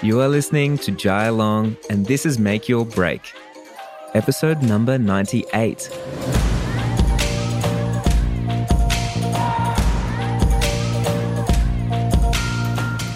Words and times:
You 0.00 0.20
are 0.20 0.28
listening 0.28 0.78
to 0.78 0.92
Jai 0.92 1.28
Long, 1.28 1.76
and 1.90 2.06
this 2.06 2.24
is 2.24 2.38
Make 2.38 2.68
Your 2.68 2.86
Break, 2.86 3.20
episode 4.14 4.62
number 4.62 4.96
98. 4.96 5.88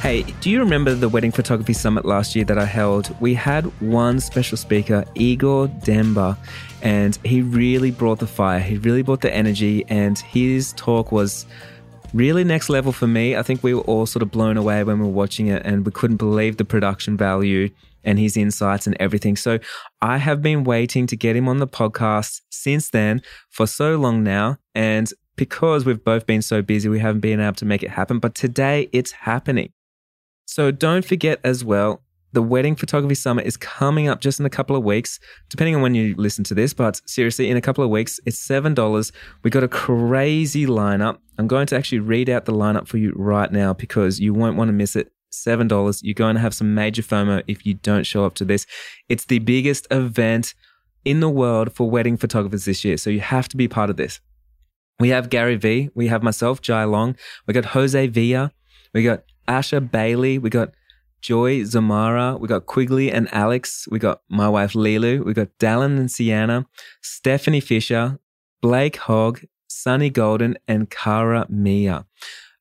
Hey, 0.00 0.22
do 0.40 0.50
you 0.50 0.58
remember 0.58 0.96
the 0.96 1.08
wedding 1.08 1.30
photography 1.30 1.72
summit 1.72 2.04
last 2.04 2.34
year 2.34 2.44
that 2.46 2.58
I 2.58 2.64
held? 2.64 3.14
We 3.20 3.34
had 3.34 3.66
one 3.80 4.18
special 4.18 4.56
speaker, 4.56 5.04
Igor 5.14 5.68
Demba, 5.68 6.36
and 6.82 7.16
he 7.24 7.42
really 7.42 7.92
brought 7.92 8.18
the 8.18 8.26
fire. 8.26 8.58
He 8.58 8.78
really 8.78 9.02
brought 9.02 9.20
the 9.20 9.32
energy, 9.32 9.84
and 9.88 10.18
his 10.18 10.72
talk 10.72 11.12
was 11.12 11.46
really 12.12 12.44
next 12.44 12.68
level 12.68 12.92
for 12.92 13.06
me. 13.06 13.36
I 13.36 13.42
think 13.42 13.62
we 13.62 13.74
were 13.74 13.82
all 13.82 14.06
sort 14.06 14.22
of 14.22 14.30
blown 14.30 14.56
away 14.56 14.84
when 14.84 14.98
we 14.98 15.06
were 15.06 15.12
watching 15.12 15.46
it, 15.48 15.62
and 15.64 15.84
we 15.84 15.92
couldn't 15.92 16.18
believe 16.18 16.56
the 16.56 16.64
production 16.64 17.16
value 17.16 17.70
and 18.04 18.18
his 18.18 18.36
insights 18.36 18.86
and 18.86 18.96
everything. 18.98 19.36
So 19.36 19.58
I 20.00 20.18
have 20.18 20.42
been 20.42 20.64
waiting 20.64 21.06
to 21.06 21.16
get 21.16 21.36
him 21.36 21.48
on 21.48 21.58
the 21.58 21.68
podcast 21.68 22.40
since 22.50 22.90
then 22.90 23.22
for 23.50 23.66
so 23.66 23.96
long 23.96 24.22
now. 24.24 24.58
And 24.74 25.12
because 25.36 25.84
we've 25.84 26.02
both 26.02 26.26
been 26.26 26.42
so 26.42 26.62
busy, 26.62 26.88
we 26.88 26.98
haven't 26.98 27.20
been 27.20 27.40
able 27.40 27.54
to 27.54 27.64
make 27.64 27.82
it 27.82 27.90
happen. 27.90 28.18
But 28.18 28.34
today 28.34 28.88
it's 28.92 29.12
happening. 29.12 29.72
So 30.46 30.70
don't 30.70 31.04
forget 31.04 31.40
as 31.44 31.64
well, 31.64 32.02
the 32.32 32.42
Wedding 32.42 32.76
Photography 32.76 33.14
Summit 33.14 33.46
is 33.46 33.56
coming 33.56 34.08
up 34.08 34.20
just 34.20 34.40
in 34.40 34.46
a 34.46 34.50
couple 34.50 34.74
of 34.74 34.82
weeks, 34.82 35.20
depending 35.50 35.76
on 35.76 35.82
when 35.82 35.94
you 35.94 36.14
listen 36.16 36.44
to 36.44 36.54
this. 36.54 36.72
But 36.72 37.00
seriously, 37.06 37.50
in 37.50 37.56
a 37.56 37.60
couple 37.60 37.84
of 37.84 37.90
weeks, 37.90 38.18
it's 38.24 38.46
$7. 38.46 39.12
We 39.42 39.50
got 39.50 39.62
a 39.62 39.68
crazy 39.68 40.66
lineup. 40.66 41.18
I'm 41.38 41.46
going 41.46 41.66
to 41.66 41.76
actually 41.76 42.00
read 42.00 42.30
out 42.30 42.46
the 42.46 42.52
lineup 42.52 42.88
for 42.88 42.98
you 42.98 43.12
right 43.16 43.52
now 43.52 43.74
because 43.74 44.20
you 44.20 44.32
won't 44.32 44.56
want 44.56 44.68
to 44.68 44.72
miss 44.72 44.96
it. 44.96 45.12
$7. 45.32 46.00
You're 46.02 46.14
going 46.14 46.34
to 46.34 46.40
have 46.40 46.54
some 46.54 46.74
major 46.74 47.02
FOMO 47.02 47.42
if 47.46 47.64
you 47.64 47.74
don't 47.74 48.04
show 48.04 48.24
up 48.24 48.34
to 48.34 48.44
this. 48.44 48.66
It's 49.08 49.26
the 49.26 49.38
biggest 49.38 49.86
event 49.90 50.54
in 51.04 51.20
the 51.20 51.28
world 51.28 51.72
for 51.72 51.90
wedding 51.90 52.16
photographers 52.16 52.64
this 52.64 52.84
year. 52.84 52.96
So 52.96 53.10
you 53.10 53.20
have 53.20 53.48
to 53.48 53.56
be 53.56 53.68
part 53.68 53.90
of 53.90 53.96
this. 53.96 54.20
We 55.00 55.08
have 55.08 55.30
Gary 55.30 55.56
Vee. 55.56 55.90
We 55.94 56.08
have 56.08 56.22
myself, 56.22 56.60
Jai 56.60 56.84
Long. 56.84 57.16
We 57.46 57.54
got 57.54 57.66
Jose 57.66 58.06
Villa. 58.08 58.52
We 58.94 59.02
got 59.02 59.24
Asha 59.48 59.90
Bailey. 59.90 60.38
We 60.38 60.50
got 60.50 60.72
Joy 61.22 61.60
Zamara. 61.60 62.38
We 62.38 62.48
got 62.48 62.66
Quigley 62.66 63.10
and 63.10 63.32
Alex. 63.32 63.86
We 63.90 63.98
got 63.98 64.22
my 64.28 64.48
wife 64.48 64.72
Lilu. 64.72 65.24
We 65.24 65.32
got 65.32 65.48
Dallin 65.58 65.96
and 65.96 66.10
Sienna, 66.10 66.66
Stephanie 67.00 67.60
Fisher, 67.60 68.18
Blake 68.60 68.96
Hogg, 68.96 69.40
Sunny 69.68 70.10
Golden, 70.10 70.58
and 70.68 70.90
Cara 70.90 71.46
Mia. 71.48 72.06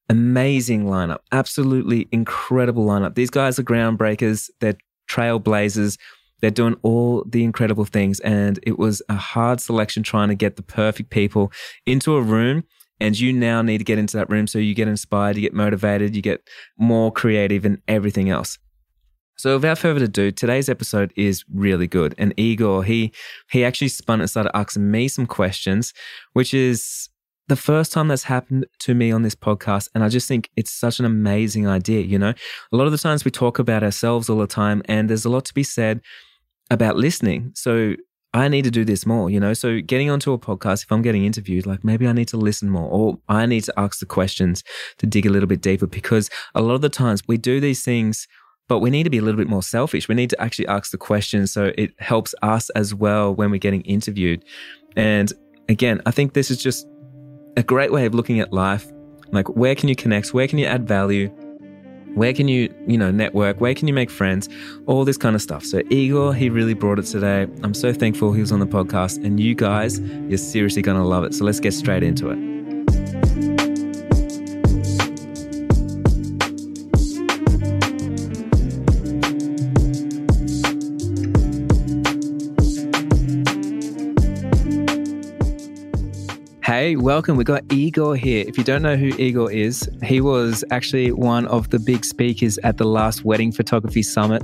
Amazing 0.08 0.86
lineup. 0.86 1.20
Absolutely 1.32 2.08
incredible 2.12 2.86
lineup. 2.86 3.16
These 3.16 3.30
guys 3.30 3.58
are 3.58 3.64
groundbreakers. 3.64 4.50
They're 4.59 4.78
trailblazers. 5.09 5.98
They're 6.42 6.52
doing 6.52 6.76
all 6.82 7.23
the 7.28 7.44
incredible 7.44 7.86
things. 7.86 8.20
And 8.22 8.59
it 8.64 8.78
was 8.78 9.02
a 9.09 9.16
hard 9.16 9.62
selection 9.62 10.04
trying 10.04 10.30
to 10.30 10.36
get 10.36 10.56
the 10.56 10.64
perfect 10.64 11.09
people 11.09 11.52
into 11.86 12.16
a 12.16 12.22
room 12.22 12.64
and 13.02 13.19
you 13.19 13.33
now 13.33 13.61
need 13.61 13.80
to 13.80 13.83
get 13.83 13.97
into 13.97 14.16
that 14.17 14.30
room 14.30 14.47
so 14.47 14.59
you 14.59 14.73
get 14.73 14.88
inspired, 14.88 15.35
you 15.35 15.41
get 15.41 15.53
motivated, 15.53 16.16
you 16.16 16.21
get 16.21 16.47
more 16.77 17.11
creative 17.11 17.66
and 17.66 17.81
everything 17.88 18.30
else. 18.30 18.58
So 19.38 19.55
without 19.55 19.80
further 19.80 20.05
ado, 20.05 20.31
today's 20.31 20.69
episode 20.69 21.11
is 21.16 21.43
really 21.52 21.88
good. 21.88 22.13
And 22.19 22.31
Igor, 22.38 22.83
he 22.83 23.11
he 23.49 23.66
actually 23.66 23.88
spun 23.88 24.21
and 24.21 24.30
started 24.30 24.55
asking 24.55 24.91
me 24.91 25.08
some 25.08 25.25
questions, 25.25 25.93
which 26.33 26.53
is 26.53 27.09
the 27.47 27.55
first 27.55 27.91
time 27.91 28.08
that's 28.08 28.23
happened 28.23 28.67
to 28.80 28.93
me 28.93 29.11
on 29.11 29.23
this 29.23 29.33
podcast. 29.36 29.89
And 29.95 30.03
I 30.03 30.09
just 30.09 30.27
think 30.27 30.52
it's 30.55 30.71
such 30.71 30.99
an 30.99 31.05
amazing 31.05 31.67
idea. 31.67 32.02
You 32.02 32.19
know, 32.19 32.33
a 32.71 32.77
lot 32.77 32.86
of 32.86 32.91
the 32.91 32.99
times 32.99 33.25
we 33.25 33.31
talk 33.31 33.58
about 33.58 33.83
ourselves 33.83 34.30
all 34.30 34.38
the 34.38 34.45
time, 34.45 34.83
and 34.86 35.09
there's 35.09 35.25
a 35.25 35.30
lot 35.30 35.45
to 35.45 35.53
be 35.55 35.63
said 35.63 36.02
about 36.69 36.95
listening. 36.95 37.52
So 37.55 37.95
I 38.33 38.47
need 38.47 38.64
to 38.64 38.71
do 38.71 38.86
this 38.86 39.05
more, 39.05 39.30
you 39.30 39.39
know? 39.39 39.53
So 39.53 39.81
getting 39.81 40.09
onto 40.09 40.31
a 40.31 40.39
podcast, 40.39 40.83
if 40.83 40.92
I'm 40.92 41.02
getting 41.02 41.25
interviewed, 41.25 41.65
like 41.65 41.83
maybe 41.83 42.08
I 42.08 42.14
need 42.14 42.30
to 42.30 42.37
listen 42.37 42.69
more 42.69 42.89
or 42.89 43.19
I 43.27 43.45
need 43.45 43.65
to 43.65 43.73
ask 43.77 43.99
the 43.99 44.05
questions 44.05 44.64
to 44.99 45.05
dig 45.05 45.25
a 45.25 45.30
little 45.30 45.47
bit 45.47 45.61
deeper 45.61 45.87
because 45.87 46.30
a 46.55 46.61
lot 46.61 46.75
of 46.75 46.81
the 46.81 46.89
times 46.89 47.23
we 47.27 47.37
do 47.37 47.59
these 47.59 47.83
things, 47.83 48.27
but 48.70 48.80
we 48.80 48.89
need 48.89 49.03
to 49.03 49.09
be 49.09 49.17
a 49.17 49.21
little 49.21 49.37
bit 49.37 49.49
more 49.49 49.64
selfish. 49.64 50.08
We 50.08 50.15
need 50.15 50.30
to 50.30 50.41
actually 50.41 50.67
ask 50.67 50.91
the 50.91 50.97
questions 50.97 51.52
so 51.52 51.73
it 51.77 51.93
helps 51.99 52.33
us 52.41 52.70
as 52.70 52.95
well 52.95 53.36
when 53.36 53.52
we're 53.52 53.58
getting 53.58 53.81
interviewed. 53.81 54.45
And 54.95 55.31
again, 55.67 56.02
I 56.05 56.11
think 56.11 56.33
this 56.33 56.49
is 56.49 56.64
just 56.64 56.87
a 57.58 57.64
great 57.64 57.91
way 57.91 58.05
of 58.05 58.15
looking 58.15 58.39
at 58.39 58.53
life. 58.53 58.89
Like, 59.31 59.49
where 59.49 59.75
can 59.75 59.89
you 59.89 59.95
connect? 59.95 60.33
Where 60.33 60.47
can 60.47 60.58
you 60.58 60.65
add 60.65 60.87
value? 60.87 61.30
Where 62.14 62.33
can 62.33 62.48
you, 62.48 62.73
you 62.88 62.98
know, 62.98 63.11
network? 63.11 63.61
Where 63.61 63.73
can 63.73 63.88
you 63.88 63.94
make 63.94 64.10
friends? 64.10 64.49
All 64.86 65.05
this 65.05 65.17
kind 65.17 65.36
of 65.36 65.42
stuff. 65.42 65.64
So 65.64 65.82
Igor, 65.89 66.33
he 66.33 66.49
really 66.49 66.73
brought 66.73 66.99
it 66.99 67.05
today. 67.05 67.44
I'm 67.64 67.73
so 67.73 67.94
thankful 67.94 68.33
he 68.33 68.42
was 68.42 68.52
on 68.52 68.60
the 68.60 68.67
podcast. 68.67 69.23
And 69.23 69.39
you 69.39 69.55
guys, 69.55 69.99
you're 69.99 70.38
seriously 70.38 70.82
going 70.82 70.98
to 70.98 71.05
love 71.05 71.23
it. 71.23 71.33
So 71.33 71.45
let's 71.45 71.60
get 71.60 71.73
straight 71.73 72.04
into 72.04 72.30
it. 72.30 73.51
Hey, 86.64 86.95
welcome. 86.95 87.38
We 87.38 87.44
got 87.44 87.64
Igor 87.73 88.16
here. 88.16 88.45
If 88.48 88.55
you 88.55 88.64
don't 88.64 88.83
know 88.83 88.95
who 88.95 89.08
Igor 89.17 89.52
is, 89.52 89.89
he 90.04 90.22
was 90.22 90.64
actually 90.70 91.11
one 91.11 91.48
of 91.48 91.72
the 91.72 91.80
big 91.80 92.05
speakers 92.05 92.60
at 92.60 92.77
the 92.77 92.86
last 92.86 93.26
Wedding 93.26 93.52
Photography 93.52 94.04
Summit. 94.04 94.44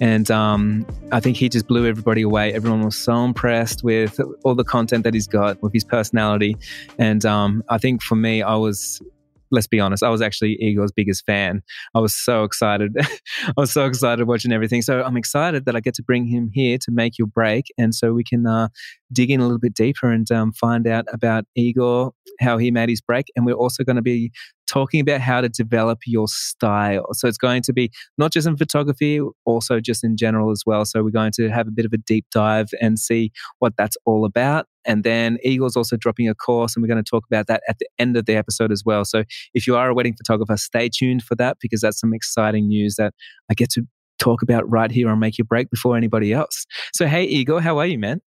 And 0.00 0.30
um, 0.30 0.86
I 1.12 1.20
think 1.20 1.36
he 1.36 1.50
just 1.50 1.68
blew 1.68 1.86
everybody 1.86 2.22
away. 2.22 2.54
Everyone 2.54 2.80
was 2.80 2.96
so 2.96 3.22
impressed 3.22 3.84
with 3.84 4.18
all 4.44 4.54
the 4.54 4.64
content 4.64 5.04
that 5.04 5.12
he's 5.12 5.26
got, 5.26 5.62
with 5.62 5.74
his 5.74 5.84
personality. 5.84 6.56
And 6.98 7.26
um, 7.26 7.62
I 7.68 7.76
think 7.76 8.02
for 8.02 8.16
me, 8.16 8.40
I 8.40 8.54
was 8.54 9.02
let's 9.50 9.66
be 9.66 9.80
honest, 9.80 10.02
I 10.02 10.08
was 10.08 10.22
actually 10.22 10.56
Igor's 10.60 10.92
biggest 10.92 11.24
fan. 11.26 11.62
I 11.94 12.00
was 12.00 12.14
so 12.14 12.44
excited. 12.44 12.96
I 12.98 13.52
was 13.56 13.72
so 13.72 13.86
excited 13.86 14.26
watching 14.26 14.52
everything. 14.52 14.82
So 14.82 15.02
I'm 15.02 15.16
excited 15.16 15.64
that 15.66 15.76
I 15.76 15.80
get 15.80 15.94
to 15.94 16.02
bring 16.02 16.26
him 16.26 16.50
here 16.52 16.78
to 16.78 16.90
make 16.90 17.18
your 17.18 17.28
break. 17.28 17.66
And 17.78 17.94
so 17.94 18.12
we 18.12 18.24
can 18.24 18.46
uh, 18.46 18.68
dig 19.12 19.30
in 19.30 19.40
a 19.40 19.44
little 19.44 19.58
bit 19.58 19.74
deeper 19.74 20.10
and 20.10 20.30
um, 20.30 20.52
find 20.52 20.86
out 20.86 21.06
about 21.12 21.44
Igor, 21.56 22.12
how 22.40 22.58
he 22.58 22.70
made 22.70 22.88
his 22.88 23.00
break. 23.00 23.26
And 23.36 23.46
we're 23.46 23.54
also 23.54 23.84
going 23.84 23.96
to 23.96 24.02
be 24.02 24.32
talking 24.68 25.00
about 25.00 25.20
how 25.20 25.40
to 25.40 25.48
develop 25.48 26.00
your 26.06 26.28
style. 26.28 27.06
So 27.12 27.26
it's 27.26 27.38
going 27.38 27.62
to 27.62 27.72
be 27.72 27.90
not 28.18 28.32
just 28.32 28.46
in 28.46 28.56
photography, 28.56 29.20
also 29.46 29.80
just 29.80 30.04
in 30.04 30.16
general 30.16 30.50
as 30.50 30.62
well. 30.66 30.84
So 30.84 31.02
we're 31.02 31.10
going 31.10 31.32
to 31.36 31.48
have 31.48 31.66
a 31.66 31.72
bit 31.72 31.86
of 31.86 31.92
a 31.92 31.98
deep 31.98 32.26
dive 32.30 32.68
and 32.80 32.98
see 32.98 33.32
what 33.58 33.72
that's 33.76 33.96
all 34.04 34.24
about. 34.24 34.66
And 34.88 35.04
then 35.04 35.38
Igor's 35.44 35.76
also 35.76 35.96
dropping 35.96 36.28
a 36.28 36.34
course, 36.34 36.74
and 36.74 36.82
we're 36.82 36.88
going 36.88 37.02
to 37.02 37.08
talk 37.08 37.24
about 37.30 37.46
that 37.46 37.62
at 37.68 37.78
the 37.78 37.86
end 37.98 38.16
of 38.16 38.24
the 38.24 38.34
episode 38.34 38.72
as 38.72 38.82
well. 38.84 39.04
So 39.04 39.22
if 39.54 39.66
you 39.66 39.76
are 39.76 39.88
a 39.88 39.94
wedding 39.94 40.14
photographer, 40.16 40.56
stay 40.56 40.88
tuned 40.88 41.22
for 41.22 41.34
that 41.36 41.58
because 41.60 41.82
that's 41.82 42.00
some 42.00 42.14
exciting 42.14 42.66
news 42.66 42.96
that 42.96 43.14
I 43.50 43.54
get 43.54 43.70
to 43.72 43.82
talk 44.18 44.42
about 44.42 44.68
right 44.68 44.90
here 44.90 45.08
on 45.10 45.20
Make 45.20 45.38
Your 45.38 45.44
Break 45.44 45.70
before 45.70 45.96
anybody 45.96 46.32
else. 46.32 46.66
So, 46.94 47.06
hey, 47.06 47.24
Igor, 47.24 47.60
how 47.60 47.78
are 47.78 47.86
you, 47.86 47.98
man? 47.98 48.20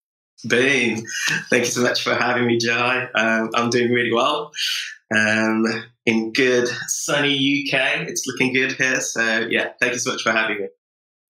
Boom. 0.45 1.03
Thank 1.49 1.65
you 1.65 1.71
so 1.71 1.81
much 1.81 2.03
for 2.03 2.15
having 2.15 2.47
me, 2.47 2.57
Jai. 2.57 3.07
Um, 3.15 3.49
I'm 3.53 3.69
doing 3.69 3.91
really 3.91 4.13
well. 4.13 4.51
Um, 5.15 5.65
in 6.05 6.31
good 6.31 6.67
sunny 6.87 7.33
UK. 7.33 8.07
It's 8.07 8.23
looking 8.25 8.53
good 8.53 8.71
here. 8.73 9.01
So, 9.01 9.47
yeah, 9.49 9.73
thank 9.79 9.93
you 9.93 9.99
so 9.99 10.11
much 10.11 10.23
for 10.23 10.31
having 10.31 10.61
me. 10.61 10.67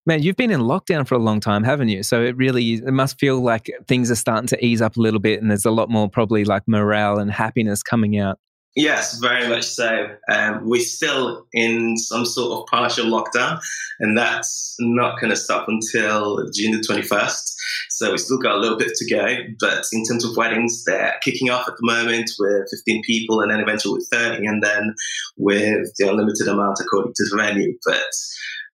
Man, 0.04 0.20
you've 0.22 0.36
been 0.36 0.50
in 0.50 0.62
lockdown 0.62 1.06
for 1.06 1.14
a 1.14 1.18
long 1.18 1.38
time, 1.38 1.62
haven't 1.62 1.88
you? 1.88 2.02
So 2.02 2.22
it 2.22 2.36
really 2.36 2.74
it 2.74 2.92
must 2.92 3.20
feel 3.20 3.40
like 3.40 3.70
things 3.86 4.10
are 4.10 4.16
starting 4.16 4.48
to 4.48 4.64
ease 4.64 4.82
up 4.82 4.96
a 4.96 5.00
little 5.00 5.20
bit 5.20 5.40
and 5.40 5.48
there's 5.48 5.64
a 5.64 5.70
lot 5.70 5.90
more 5.90 6.08
probably 6.08 6.44
like 6.44 6.64
morale 6.66 7.18
and 7.18 7.30
happiness 7.30 7.84
coming 7.84 8.18
out. 8.18 8.38
Yes, 8.74 9.18
very 9.18 9.46
much 9.48 9.64
so. 9.64 10.06
Um, 10.30 10.62
we're 10.64 10.80
still 10.80 11.46
in 11.52 11.98
some 11.98 12.24
sort 12.24 12.58
of 12.58 12.66
partial 12.70 13.04
lockdown, 13.04 13.60
and 14.00 14.16
that's 14.16 14.74
not 14.80 15.20
going 15.20 15.28
to 15.28 15.36
stop 15.36 15.68
until 15.68 16.38
June 16.54 16.72
the 16.72 16.78
21st. 16.78 17.54
So 17.90 18.12
we 18.12 18.16
still 18.16 18.38
got 18.38 18.54
a 18.54 18.58
little 18.58 18.78
bit 18.78 18.94
to 18.94 19.14
go. 19.14 19.36
But 19.60 19.84
in 19.92 20.04
terms 20.06 20.24
of 20.24 20.38
weddings, 20.38 20.84
they're 20.86 21.14
kicking 21.22 21.50
off 21.50 21.68
at 21.68 21.74
the 21.78 21.86
moment 21.86 22.30
with 22.38 22.70
15 22.70 23.02
people, 23.04 23.42
and 23.42 23.52
then 23.52 23.60
eventually 23.60 23.92
with 23.92 24.08
30, 24.10 24.46
and 24.46 24.62
then 24.62 24.94
with 25.36 25.92
the 25.98 26.08
unlimited 26.08 26.48
amount 26.48 26.78
according 26.80 27.12
to 27.14 27.24
the 27.30 27.36
venue. 27.36 27.76
But 27.84 28.06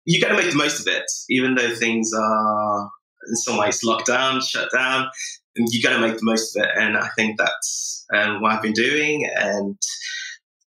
you 0.09 0.23
got 0.23 0.29
to 0.29 0.37
make 0.37 0.51
the 0.51 0.57
most 0.57 0.81
of 0.81 0.87
it, 0.89 1.05
even 1.29 1.55
though 1.55 1.75
things 1.75 2.11
are 2.19 2.91
in 3.29 3.37
some 3.37 3.59
ways 3.59 3.85
locked 3.85 4.07
down, 4.07 4.41
shut 4.41 4.71
down. 4.75 5.07
And 5.57 5.69
you 5.71 5.83
got 5.83 5.95
to 5.95 6.01
make 6.01 6.15
the 6.15 6.25
most 6.25 6.57
of 6.57 6.63
it, 6.65 6.71
and 6.77 6.97
I 6.97 7.09
think 7.15 7.37
that's 7.37 8.07
um, 8.15 8.41
what 8.41 8.53
I've 8.53 8.63
been 8.63 8.73
doing. 8.73 9.29
And 9.37 9.77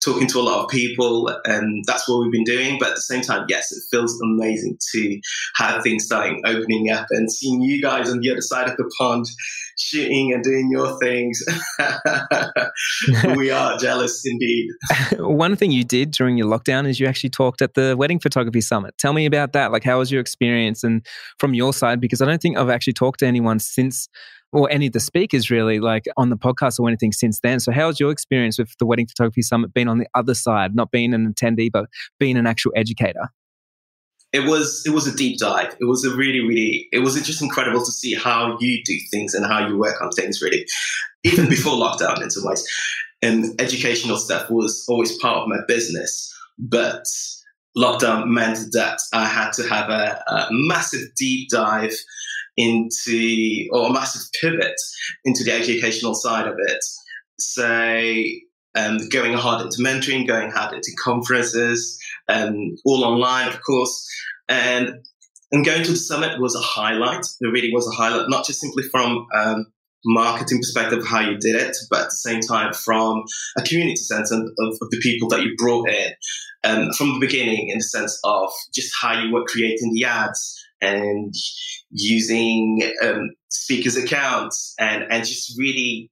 talking 0.03 0.27
to 0.27 0.39
a 0.39 0.41
lot 0.41 0.63
of 0.63 0.69
people, 0.69 1.29
and 1.45 1.83
that's 1.87 2.07
what 2.07 2.19
we've 2.19 2.31
been 2.31 2.43
doing. 2.43 2.77
But 2.79 2.89
at 2.89 2.95
the 2.95 3.01
same 3.01 3.21
time, 3.21 3.45
yes, 3.49 3.71
it 3.71 3.83
feels 3.91 4.19
amazing 4.21 4.77
to 4.93 5.19
have 5.55 5.83
things 5.83 6.05
starting 6.05 6.41
opening 6.45 6.89
up 6.89 7.07
and 7.11 7.31
seeing 7.31 7.61
you 7.61 7.81
guys 7.81 8.09
on 8.09 8.19
the 8.19 8.31
other 8.31 8.41
side 8.41 8.69
of 8.69 8.77
the 8.77 8.89
pond 8.97 9.25
shooting 9.77 10.33
and 10.33 10.43
doing 10.43 10.69
your 10.71 10.97
things. 10.99 11.43
we 13.37 13.51
are 13.51 13.77
jealous 13.77 14.23
indeed. 14.25 14.69
One 15.19 15.55
thing 15.55 15.71
you 15.71 15.83
did 15.83 16.11
during 16.11 16.37
your 16.37 16.47
lockdown 16.47 16.87
is 16.87 16.99
you 16.99 17.07
actually 17.07 17.31
talked 17.31 17.61
at 17.61 17.73
the 17.73 17.95
Wedding 17.97 18.19
Photography 18.19 18.61
Summit. 18.61 18.97
Tell 18.97 19.13
me 19.13 19.25
about 19.25 19.53
that. 19.53 19.71
Like, 19.71 19.83
how 19.83 19.99
was 19.99 20.11
your 20.11 20.21
experience 20.21 20.83
and 20.83 21.05
from 21.39 21.53
your 21.53 21.73
side? 21.73 21.99
Because 21.99 22.21
I 22.21 22.25
don't 22.25 22.41
think 22.41 22.57
I've 22.57 22.69
actually 22.69 22.93
talked 22.93 23.19
to 23.19 23.27
anyone 23.27 23.59
since 23.59 24.07
or 24.55 24.71
any 24.71 24.87
of 24.87 24.93
the 24.93 25.01
speakers 25.01 25.51
really 25.51 25.79
like 25.81 26.05
on 26.15 26.29
the 26.29 26.37
podcast 26.37 26.79
or 26.79 26.87
anything 26.87 27.11
since 27.11 27.41
then. 27.41 27.59
So 27.59 27.73
how's 27.73 27.99
your 27.99 28.09
experience 28.09 28.57
with 28.57 28.73
the 28.79 28.85
Wedding 28.85 29.05
Photography 29.05 29.41
Summit 29.41 29.73
been 29.73 29.89
on 29.89 29.97
the 29.97 30.07
other 30.15 30.33
side, 30.33 30.73
not 30.73 30.91
being 30.91 31.13
an 31.13 31.31
attendee, 31.31 31.69
but 31.69 31.89
being 32.19 32.37
an 32.37 32.47
actual 32.47 32.71
educator? 32.73 33.29
It 34.31 34.47
was 34.49 34.83
it 34.85 34.91
was 34.91 35.07
a 35.07 35.15
deep 35.15 35.39
dive. 35.39 35.75
It 35.79 35.85
was 35.85 36.05
a 36.05 36.15
really 36.15 36.39
really 36.39 36.87
it 36.93 36.99
was 36.99 37.21
just 37.21 37.41
incredible 37.41 37.79
to 37.79 37.91
see 37.91 38.15
how 38.15 38.57
you 38.59 38.81
do 38.83 38.97
things 39.11 39.33
and 39.33 39.45
how 39.45 39.67
you 39.67 39.77
work 39.77 40.01
on 40.01 40.09
things 40.11 40.41
really, 40.41 40.65
even 41.23 41.49
before 41.49 41.73
lockdown 41.73 42.21
in 42.21 42.29
some 42.29 42.45
ways. 42.45 42.65
And 43.21 43.59
educational 43.59 44.17
stuff 44.17 44.49
was 44.49 44.85
always 44.87 45.17
part 45.17 45.37
of 45.37 45.47
my 45.49 45.57
business, 45.67 46.33
but 46.57 47.03
lockdown 47.77 48.27
meant 48.27 48.59
that 48.71 48.99
I 49.13 49.25
had 49.25 49.51
to 49.53 49.63
have 49.67 49.89
a, 49.89 50.23
a 50.27 50.47
massive 50.51 51.13
deep 51.17 51.49
dive 51.49 51.93
into, 52.57 53.67
or 53.71 53.89
a 53.89 53.93
massive 53.93 54.21
pivot 54.41 54.75
into 55.23 55.43
the 55.43 55.51
educational 55.51 56.13
side 56.13 56.47
of 56.47 56.55
it. 56.57 56.83
So, 57.39 58.23
um, 58.75 58.97
going 59.09 59.33
hard 59.33 59.65
into 59.65 59.77
mentoring, 59.81 60.27
going 60.27 60.51
hard 60.51 60.73
into 60.73 60.91
conferences, 61.03 61.97
um, 62.27 62.75
all 62.85 63.03
online, 63.03 63.47
of 63.47 63.59
course. 63.61 64.07
And, 64.49 64.89
and 65.51 65.65
going 65.65 65.83
to 65.83 65.91
the 65.91 65.97
summit 65.97 66.39
was 66.39 66.55
a 66.55 66.59
highlight. 66.59 67.25
It 67.41 67.47
really 67.47 67.71
was 67.73 67.87
a 67.87 67.95
highlight, 67.95 68.29
not 68.29 68.45
just 68.45 68.59
simply 68.59 68.83
from 68.83 69.25
um, 69.35 69.65
marketing 70.05 70.59
perspective 70.59 70.99
of 70.99 71.07
how 71.07 71.21
you 71.21 71.37
did 71.37 71.55
it, 71.55 71.75
but 71.89 72.01
at 72.01 72.05
the 72.05 72.11
same 72.11 72.41
time 72.41 72.73
from 72.73 73.23
a 73.57 73.63
community 73.63 73.95
sense 73.95 74.31
of, 74.31 74.39
of 74.39 74.77
the 74.91 74.99
people 75.01 75.27
that 75.29 75.41
you 75.41 75.55
brought 75.57 75.89
in. 75.89 76.13
Um, 76.63 76.91
from 76.93 77.13
the 77.13 77.19
beginning, 77.19 77.69
in 77.69 77.77
the 77.77 77.83
sense 77.83 78.19
of 78.23 78.49
just 78.73 78.91
how 78.99 79.21
you 79.21 79.31
were 79.31 79.45
creating 79.45 79.93
the 79.93 80.05
ads 80.05 80.65
and 80.81 81.31
using 81.95 82.81
um, 83.01 83.31
speakers' 83.49 83.97
accounts 83.97 84.73
and, 84.77 85.03
and 85.09 85.25
just 85.25 85.57
really 85.57 86.11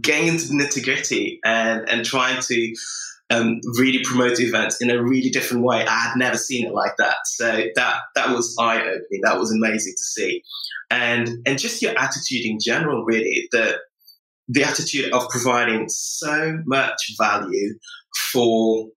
getting 0.00 0.28
into 0.28 0.48
the 0.48 0.54
nitty 0.54 0.84
gritty 0.84 1.38
and, 1.44 1.88
and 1.88 2.04
trying 2.04 2.40
to 2.42 2.74
um, 3.30 3.60
really 3.78 4.02
promote 4.04 4.40
events 4.40 4.82
in 4.82 4.90
a 4.90 5.02
really 5.02 5.30
different 5.30 5.64
way. 5.64 5.84
I 5.86 5.98
had 5.98 6.16
never 6.16 6.36
seen 6.36 6.66
it 6.66 6.74
like 6.74 6.92
that. 6.98 7.16
So 7.24 7.64
that 7.74 8.00
that 8.14 8.30
was 8.30 8.54
eye 8.58 8.80
opening. 8.80 9.20
That 9.22 9.38
was 9.38 9.52
amazing 9.52 9.94
to 9.96 10.04
see, 10.04 10.42
and 10.90 11.28
and 11.46 11.58
just 11.58 11.80
your 11.80 11.98
attitude 11.98 12.44
in 12.44 12.58
general, 12.60 13.04
really 13.04 13.48
the 13.52 13.78
the 14.48 14.64
attitude 14.64 15.12
of 15.12 15.28
providing 15.30 15.86
so 15.88 16.58
much 16.66 17.14
value 17.18 17.74
for 18.32 18.88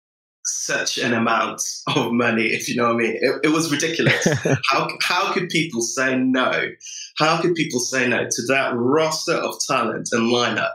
such 0.45 0.97
an 0.97 1.13
amount 1.13 1.62
of 1.95 2.12
money, 2.12 2.47
if 2.47 2.69
you 2.69 2.75
know 2.75 2.94
what 2.94 2.95
I 2.95 3.07
mean. 3.07 3.18
It, 3.19 3.39
it 3.45 3.47
was 3.50 3.71
ridiculous. 3.71 4.27
how, 4.69 4.88
how 5.01 5.33
could 5.33 5.50
people 5.50 5.81
say 5.81 6.15
no? 6.18 6.69
How 7.18 7.42
could 7.42 7.56
people 7.56 7.80
say 7.80 8.07
no 8.07 8.25
to 8.30 8.42
that 8.50 8.74
roster 8.75 9.33
of 9.36 9.56
talent 9.68 10.09
and 10.12 10.31
lineup 10.31 10.74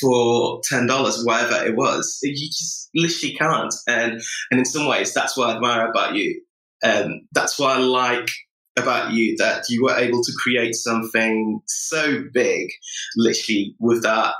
for 0.00 0.60
$10, 0.72 1.26
whatever 1.26 1.66
it 1.66 1.76
was? 1.76 2.18
You 2.22 2.48
just 2.48 2.90
literally 2.94 3.34
can't. 3.34 3.74
And, 3.86 4.22
and 4.50 4.60
in 4.60 4.64
some 4.64 4.86
ways, 4.86 5.12
that's 5.12 5.36
what 5.36 5.50
I 5.50 5.56
admire 5.56 5.88
about 5.88 6.14
you. 6.14 6.42
Um, 6.82 7.26
that's 7.32 7.58
what 7.58 7.76
I 7.76 7.80
like 7.80 8.28
about 8.76 9.12
you 9.12 9.36
that 9.38 9.64
you 9.68 9.84
were 9.84 9.96
able 9.96 10.22
to 10.22 10.32
create 10.42 10.74
something 10.74 11.60
so 11.66 12.24
big, 12.32 12.68
literally 13.16 13.76
with 13.78 14.02
that 14.02 14.34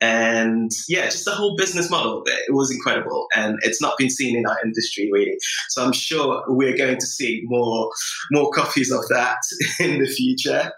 and 0.00 0.70
yeah, 0.88 1.04
just 1.04 1.24
the 1.24 1.32
whole 1.32 1.56
business 1.56 1.90
model 1.90 2.22
it 2.26 2.54
was 2.54 2.70
incredible. 2.70 3.26
And 3.36 3.58
it's 3.62 3.82
not 3.82 3.98
been 3.98 4.10
seen 4.10 4.36
in 4.36 4.46
our 4.46 4.58
industry 4.64 5.10
really. 5.12 5.36
So 5.70 5.84
I'm 5.84 5.92
sure 5.92 6.42
we're 6.48 6.76
going 6.76 6.98
to 6.98 7.06
see 7.06 7.42
more 7.44 7.90
more 8.32 8.50
copies 8.50 8.90
of 8.90 9.06
that 9.08 9.36
in 9.80 9.98
the 9.98 10.06
future. 10.06 10.72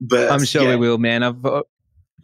But 0.00 0.30
I'm 0.30 0.44
sure 0.44 0.62
yeah. 0.62 0.70
we 0.70 0.76
will, 0.76 0.98
man. 0.98 1.22
I've 1.22 1.44
uh, 1.44 1.62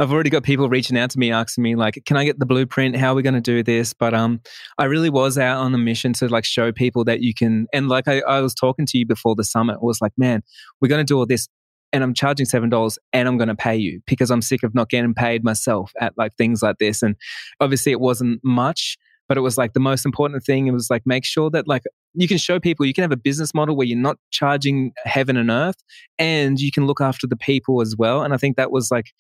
I've 0.01 0.13
already 0.13 0.31
got 0.31 0.45
people 0.45 0.69
reaching 0.69 0.97
out 0.97 1.11
to 1.11 1.19
me 1.19 1.33
asking 1.33 1.65
me 1.65 1.75
like, 1.75 2.01
can 2.07 2.17
I 2.17 2.25
get 2.25 2.39
the 2.39 2.47
blueprint? 2.47 2.97
How 2.97 3.13
are 3.13 3.15
we 3.17 3.23
going 3.23 3.35
to 3.35 3.41
do 3.41 3.65
this? 3.65 3.93
But 3.93 4.15
um, 4.15 4.41
I 4.79 4.85
really 4.85 5.11
was 5.11 5.37
out 5.37 5.59
on 5.59 5.75
a 5.75 5.79
mission 5.79 6.13
to 6.15 6.29
like 6.29 6.45
show 6.45 6.71
people 6.71 7.05
that 7.05 7.21
you 7.21 7.35
can. 7.35 7.67
And 7.73 7.89
like 7.89 8.07
I, 8.07 8.21
I 8.21 8.41
was 8.41 8.55
talking 8.55 8.87
to 8.87 8.99
you 8.99 9.07
before 9.07 9.35
the 9.35 9.43
summit, 9.43 9.83
was 9.83 10.01
like, 10.01 10.13
man, 10.17 10.43
we're 10.81 10.89
going 10.89 11.05
to 11.05 11.13
do 11.13 11.19
all 11.19 11.27
this 11.27 11.49
and 11.93 12.05
I'm 12.05 12.15
charging 12.15 12.47
seven 12.47 12.69
dollars 12.69 12.99
and 13.13 13.29
I'm 13.29 13.39
going 13.39 13.49
to 13.49 13.57
pay 13.57 13.77
you 13.77 14.01
because 14.07 14.31
I'm 14.31 14.43
sick 14.43 14.63
of 14.63 14.75
not 14.75 14.91
getting 14.91 15.15
paid 15.15 15.45
myself 15.45 15.93
at 16.01 16.17
like 16.17 16.35
things 16.37 16.63
like 16.63 16.79
this. 16.79 17.03
And 17.03 17.17
obviously, 17.61 17.93
it 17.93 18.01
wasn't 18.01 18.41
much, 18.45 18.97
but 19.29 19.37
it 19.37 19.43
was 19.43 19.59
like 19.59 19.73
the 19.73 19.81
most 19.81 20.05
important 20.05 20.43
thing. 20.45 20.67
It 20.67 20.73
was 20.73 20.89
like 20.91 21.03
make 21.07 21.25
sure 21.25 21.51
that 21.51 21.67
like 21.69 21.83
you 22.15 22.29
can 22.29 22.39
show 22.39 22.59
people 22.61 22.87
you 22.87 22.95
can 22.95 23.03
have 23.03 23.13
a 23.13 23.17
business 23.17 23.55
model 23.55 23.77
where 23.77 23.87
you're 23.87 23.99
not 23.99 24.19
charging 24.31 24.93
heaven 25.05 25.37
and 25.37 25.51
earth, 25.51 25.83
and 26.19 26.61
you 26.61 26.71
can 26.71 26.87
look 26.87 27.01
after 27.01 27.27
the 27.27 27.37
people 27.37 27.81
as 27.81 27.97
well. 27.99 28.23
And 28.23 28.35
I 28.35 28.37
think 28.37 28.57
that 28.57 28.71
was 28.71 28.91
like 28.91 29.13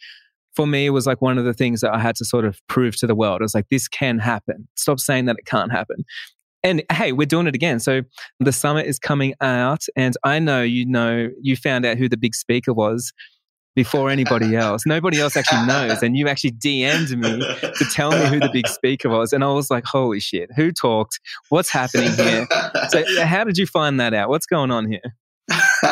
for 0.59 0.67
me, 0.67 0.87
it 0.87 0.91
was 0.91 1.06
like 1.06 1.23
one 1.23 1.38
of 1.38 1.44
the 1.44 1.55
things 1.55 1.82
that 1.82 1.94
I 1.94 2.00
had 2.00 2.17
to 2.17 2.25
sort 2.25 2.44
of 2.44 2.61
prove 2.69 2.97
to 2.97 3.06
the 3.06 3.14
world. 3.14 3.41
It 3.41 3.44
was 3.44 3.55
like, 3.55 3.69
this 3.71 3.87
can 3.87 4.19
happen. 4.19 4.67
Stop 4.75 4.99
saying 4.99 5.26
that 5.26 5.37
it 5.38 5.47
can't 5.47 5.71
happen. 5.71 6.05
And 6.63 6.83
hey, 6.91 7.13
we're 7.13 7.27
doing 7.27 7.47
it 7.47 7.55
again. 7.55 7.79
So 7.81 8.03
the 8.41 8.53
summit 8.53 8.87
is 8.87 8.99
coming 8.99 9.35
out, 9.41 9.85
and 9.97 10.17
I 10.25 10.39
know 10.39 10.63
you 10.63 10.87
know 10.87 11.29
you 11.41 11.57
found 11.57 11.87
out 11.87 11.99
who 11.99 12.09
the 12.09 12.17
big 12.17 12.35
speaker 12.35 12.73
was 12.73 13.13
before 13.79 14.11
anybody 14.11 14.57
else. 14.57 14.85
Nobody 14.87 15.21
else 15.21 15.37
actually 15.37 15.65
knows. 15.65 16.03
And 16.03 16.17
you 16.17 16.27
actually 16.27 16.51
DM'd 16.51 17.17
me 17.17 17.39
to 17.63 17.85
tell 17.93 18.11
me 18.11 18.27
who 18.27 18.41
the 18.41 18.51
big 18.53 18.67
speaker 18.67 19.09
was. 19.09 19.33
And 19.33 19.45
I 19.45 19.53
was 19.53 19.71
like, 19.71 19.85
holy 19.85 20.19
shit, 20.19 20.51
who 20.57 20.73
talked? 20.73 21.21
What's 21.51 21.71
happening 21.71 22.11
here? 22.11 22.49
So, 22.89 23.05
how 23.25 23.45
did 23.45 23.57
you 23.57 23.67
find 23.67 24.01
that 24.01 24.15
out? 24.15 24.31
What's 24.31 24.47
going 24.47 24.73
on 24.73 24.91
here? 24.91 25.15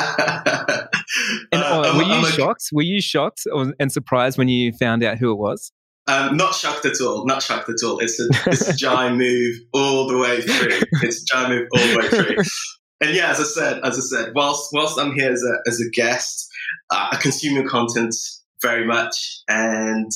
and 1.53 1.63
uh, 1.63 1.95
were 1.97 2.03
you 2.03 2.27
shocked? 2.27 2.71
Were 2.73 2.83
you 2.83 3.01
shocked 3.01 3.43
and 3.79 3.93
surprised 3.93 4.37
when 4.37 4.49
you 4.49 4.73
found 4.73 5.05
out 5.05 5.19
who 5.19 5.31
it 5.31 5.37
was? 5.37 5.71
Um, 6.09 6.37
not 6.37 6.55
shocked 6.55 6.85
at 6.85 7.01
all. 7.01 7.27
Not 7.27 7.43
shocked 7.43 7.69
at 7.69 7.85
all. 7.85 7.99
It's 7.99 8.21
a 8.21 8.29
it's 8.47 8.69
a 8.69 8.77
giant 8.77 9.17
move 9.17 9.57
all 9.73 10.07
the 10.07 10.17
way 10.17 10.41
through. 10.41 10.81
It's 11.03 11.23
a 11.23 11.25
giant 11.25 11.51
move 11.51 11.69
all 11.73 11.87
the 11.87 11.99
way 11.99 12.09
through. 12.09 12.45
And 12.99 13.15
yeah, 13.15 13.31
as 13.31 13.41
I 13.41 13.43
said, 13.43 13.81
as 13.85 13.99
I 13.99 14.01
said, 14.01 14.33
whilst 14.35 14.71
whilst 14.73 14.99
I'm 14.99 15.13
here 15.13 15.31
as 15.31 15.43
a 15.43 15.69
as 15.69 15.81
a 15.81 15.91
guest, 15.91 16.49
uh, 16.91 17.09
I 17.13 17.17
consume 17.17 17.55
your 17.55 17.69
content 17.69 18.15
very 18.63 18.87
much, 18.87 19.43
and 19.49 20.11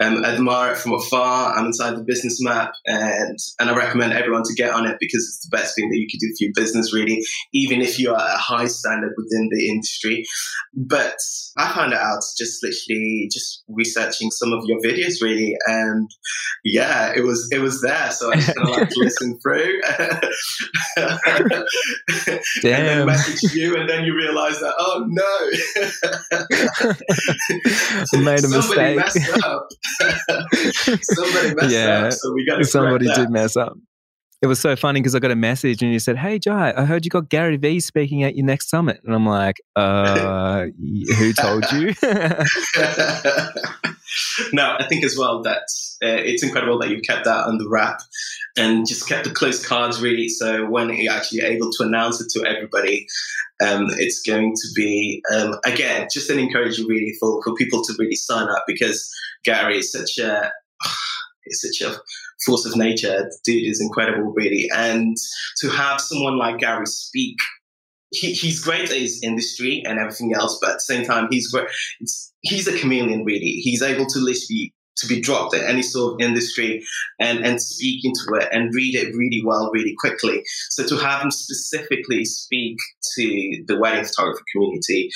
um, 0.00 0.24
admire 0.24 0.72
it 0.72 0.78
from 0.78 0.94
afar. 0.94 1.54
I'm 1.54 1.66
inside 1.66 1.96
the 1.96 2.04
business 2.04 2.42
map, 2.42 2.72
and 2.86 3.36
and 3.58 3.70
I 3.70 3.74
recommend 3.76 4.12
everyone 4.12 4.44
to 4.44 4.54
get 4.54 4.72
on 4.72 4.86
it 4.86 4.96
because 5.00 5.24
it's 5.24 5.48
the 5.48 5.56
best 5.56 5.74
thing 5.74 5.88
that 5.88 5.96
you 5.96 6.06
could 6.10 6.20
do 6.20 6.28
for 6.28 6.44
your 6.44 6.52
business, 6.54 6.94
really, 6.94 7.20
even 7.52 7.80
if 7.80 7.98
you 7.98 8.12
are 8.12 8.20
at 8.20 8.34
a 8.34 8.38
high 8.38 8.66
standard 8.66 9.12
within 9.16 9.48
the 9.52 9.68
industry. 9.68 10.24
But 10.74 11.16
I 11.56 11.72
found 11.74 11.92
it 11.92 11.98
out 11.98 12.20
just 12.38 12.62
literally 12.62 13.28
just 13.32 13.64
researching 13.68 14.30
some 14.30 14.52
of 14.52 14.64
your 14.66 14.78
videos, 14.80 15.20
really, 15.20 15.56
and 15.66 16.08
yeah, 16.64 17.12
it 17.16 17.24
was 17.24 17.48
it 17.50 17.58
was 17.58 17.80
there. 17.82 18.12
So 18.12 18.30
I 18.30 18.36
just 18.36 18.54
kind 18.54 18.68
of 18.68 18.76
like 18.76 18.90
listen 18.96 19.36
through, 19.42 19.80
and 20.96 22.86
then 22.86 23.06
message 23.06 23.52
you, 23.52 23.76
and 23.76 23.88
then 23.88 24.04
you 24.04 24.14
realize 24.14 24.60
that 24.60 24.74
oh 24.78 25.04
no, 25.08 25.48
made 28.24 28.44
a 28.44 28.48
mistake. 28.48 29.00
Somebody 31.02 31.54
messed 31.54 31.70
yeah, 31.70 32.04
up, 32.06 32.12
so 32.12 32.32
we 32.32 32.46
got 32.46 32.64
somebody 32.64 33.06
did 33.14 33.30
mess 33.30 33.56
up. 33.56 33.76
It 34.40 34.46
was 34.46 34.60
so 34.60 34.76
funny 34.76 35.00
because 35.00 35.16
I 35.16 35.18
got 35.18 35.32
a 35.32 35.36
message 35.36 35.82
and 35.82 35.92
you 35.92 35.98
said, 35.98 36.16
"Hey, 36.16 36.38
Jai, 36.38 36.72
I 36.76 36.84
heard 36.84 37.04
you 37.04 37.10
got 37.10 37.28
Gary 37.28 37.56
Vee 37.56 37.80
speaking 37.80 38.22
at 38.22 38.36
your 38.36 38.46
next 38.46 38.70
summit," 38.70 39.00
and 39.04 39.12
I'm 39.14 39.26
like, 39.26 39.56
"Uh, 39.76 40.66
who 41.18 41.32
told 41.32 41.64
you?" 41.72 41.92
no, 44.52 44.76
I 44.78 44.86
think 44.88 45.04
as 45.04 45.16
well 45.18 45.42
that 45.42 45.62
uh, 46.04 46.22
it's 46.22 46.44
incredible 46.44 46.78
that 46.78 46.90
you've 46.90 47.02
kept 47.02 47.24
that 47.24 47.46
under 47.46 47.68
wrap 47.68 48.00
and 48.56 48.86
just 48.86 49.08
kept 49.08 49.24
the 49.24 49.34
close 49.34 49.66
cards 49.66 50.00
really. 50.00 50.28
So 50.28 50.66
when 50.66 50.90
you're 50.90 51.12
actually 51.12 51.40
able 51.40 51.70
to 51.72 51.84
announce 51.84 52.20
it 52.20 52.28
to 52.34 52.46
everybody, 52.46 53.08
um, 53.64 53.86
it's 53.98 54.22
going 54.22 54.54
to 54.54 54.68
be 54.74 55.22
um, 55.34 55.54
again 55.64 56.08
just 56.12 56.30
an 56.30 56.38
encouragement 56.38 56.88
really 56.88 57.14
for, 57.18 57.42
for 57.42 57.54
people 57.54 57.82
to 57.82 57.94
really 57.98 58.14
sign 58.14 58.48
up 58.48 58.64
because 58.66 59.10
Gary 59.44 59.78
is 59.78 59.92
such 59.92 60.18
a 60.18 60.50
is 61.46 61.62
such 61.62 61.88
a 61.88 61.96
force 62.44 62.64
of 62.64 62.76
nature. 62.76 63.08
The 63.08 63.38
dude 63.44 63.68
is 63.68 63.80
incredible, 63.80 64.32
really, 64.34 64.68
and 64.74 65.16
to 65.60 65.68
have 65.70 66.00
someone 66.00 66.38
like 66.38 66.58
Gary 66.58 66.86
speak. 66.86 67.36
He, 68.10 68.32
he's 68.32 68.64
great 68.64 68.90
at 68.90 68.96
his 68.96 69.22
industry 69.22 69.82
and 69.84 69.98
everything 69.98 70.32
else, 70.34 70.58
but 70.62 70.70
at 70.70 70.76
the 70.76 70.80
same 70.80 71.04
time, 71.04 71.28
he's 71.30 71.52
great. 71.52 71.68
he's 72.40 72.66
a 72.66 72.78
chameleon, 72.78 73.22
really. 73.22 73.60
He's 73.60 73.82
able 73.82 74.06
to 74.06 74.18
literally 74.18 74.72
to 74.98 75.06
be 75.06 75.20
dropped 75.20 75.54
in 75.54 75.62
any 75.64 75.82
sort 75.82 76.14
of 76.14 76.26
industry 76.26 76.84
and, 77.18 77.44
and 77.44 77.60
speak 77.60 78.04
into 78.04 78.40
it 78.40 78.48
and 78.52 78.74
read 78.74 78.94
it 78.94 79.14
really 79.14 79.42
well, 79.44 79.70
really 79.72 79.94
quickly. 79.98 80.42
So 80.70 80.86
to 80.86 80.96
have 80.96 81.22
him 81.22 81.30
specifically 81.30 82.24
speak 82.24 82.76
to 83.16 83.64
the 83.66 83.78
wedding 83.78 84.04
photography 84.04 84.42
community 84.52 85.10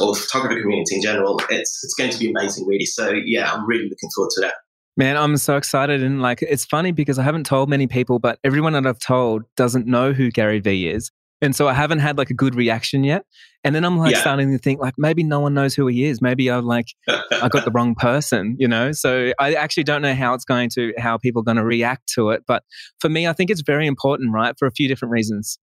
or 0.00 0.14
photography 0.14 0.60
community 0.60 0.96
in 0.96 1.02
general, 1.02 1.40
it's 1.50 1.80
it's 1.82 1.94
going 1.94 2.10
to 2.10 2.18
be 2.18 2.30
amazing, 2.30 2.66
really. 2.66 2.86
So 2.86 3.12
yeah, 3.24 3.52
I'm 3.52 3.66
really 3.66 3.84
looking 3.84 4.10
forward 4.14 4.30
to 4.36 4.40
that. 4.42 4.54
Man, 4.96 5.16
I'm 5.16 5.38
so 5.38 5.56
excited. 5.56 6.02
And 6.02 6.20
like, 6.20 6.42
it's 6.42 6.66
funny 6.66 6.92
because 6.92 7.18
I 7.18 7.22
haven't 7.22 7.46
told 7.46 7.70
many 7.70 7.86
people, 7.86 8.18
but 8.18 8.38
everyone 8.44 8.74
that 8.74 8.86
I've 8.86 8.98
told 8.98 9.42
doesn't 9.56 9.86
know 9.86 10.12
who 10.12 10.30
Gary 10.30 10.60
Vee 10.60 10.88
is. 10.88 11.10
And 11.42 11.56
so 11.56 11.66
I 11.66 11.72
haven't 11.74 11.98
had 11.98 12.16
like 12.16 12.30
a 12.30 12.34
good 12.34 12.54
reaction 12.54 13.02
yet. 13.02 13.26
And 13.64 13.74
then 13.74 13.84
I'm 13.84 13.98
like 13.98 14.12
yeah. 14.12 14.20
starting 14.20 14.52
to 14.52 14.58
think 14.58 14.80
like 14.80 14.94
maybe 14.96 15.24
no 15.24 15.40
one 15.40 15.54
knows 15.54 15.74
who 15.74 15.88
he 15.88 16.04
is. 16.04 16.22
Maybe 16.22 16.50
I've 16.50 16.64
like 16.64 16.86
I 17.08 17.48
got 17.48 17.64
the 17.64 17.70
wrong 17.74 17.96
person, 17.96 18.56
you 18.58 18.68
know? 18.68 18.92
So 18.92 19.32
I 19.40 19.54
actually 19.54 19.84
don't 19.84 20.02
know 20.02 20.14
how 20.14 20.34
it's 20.34 20.44
going 20.44 20.70
to 20.74 20.92
how 20.98 21.18
people 21.18 21.40
are 21.40 21.44
going 21.44 21.56
to 21.56 21.64
react 21.64 22.10
to 22.14 22.30
it. 22.30 22.44
But 22.46 22.62
for 23.00 23.08
me, 23.08 23.26
I 23.26 23.32
think 23.32 23.50
it's 23.50 23.62
very 23.62 23.86
important, 23.88 24.32
right? 24.32 24.54
For 24.56 24.66
a 24.66 24.72
few 24.72 24.88
different 24.88 25.12
reasons. 25.12 25.58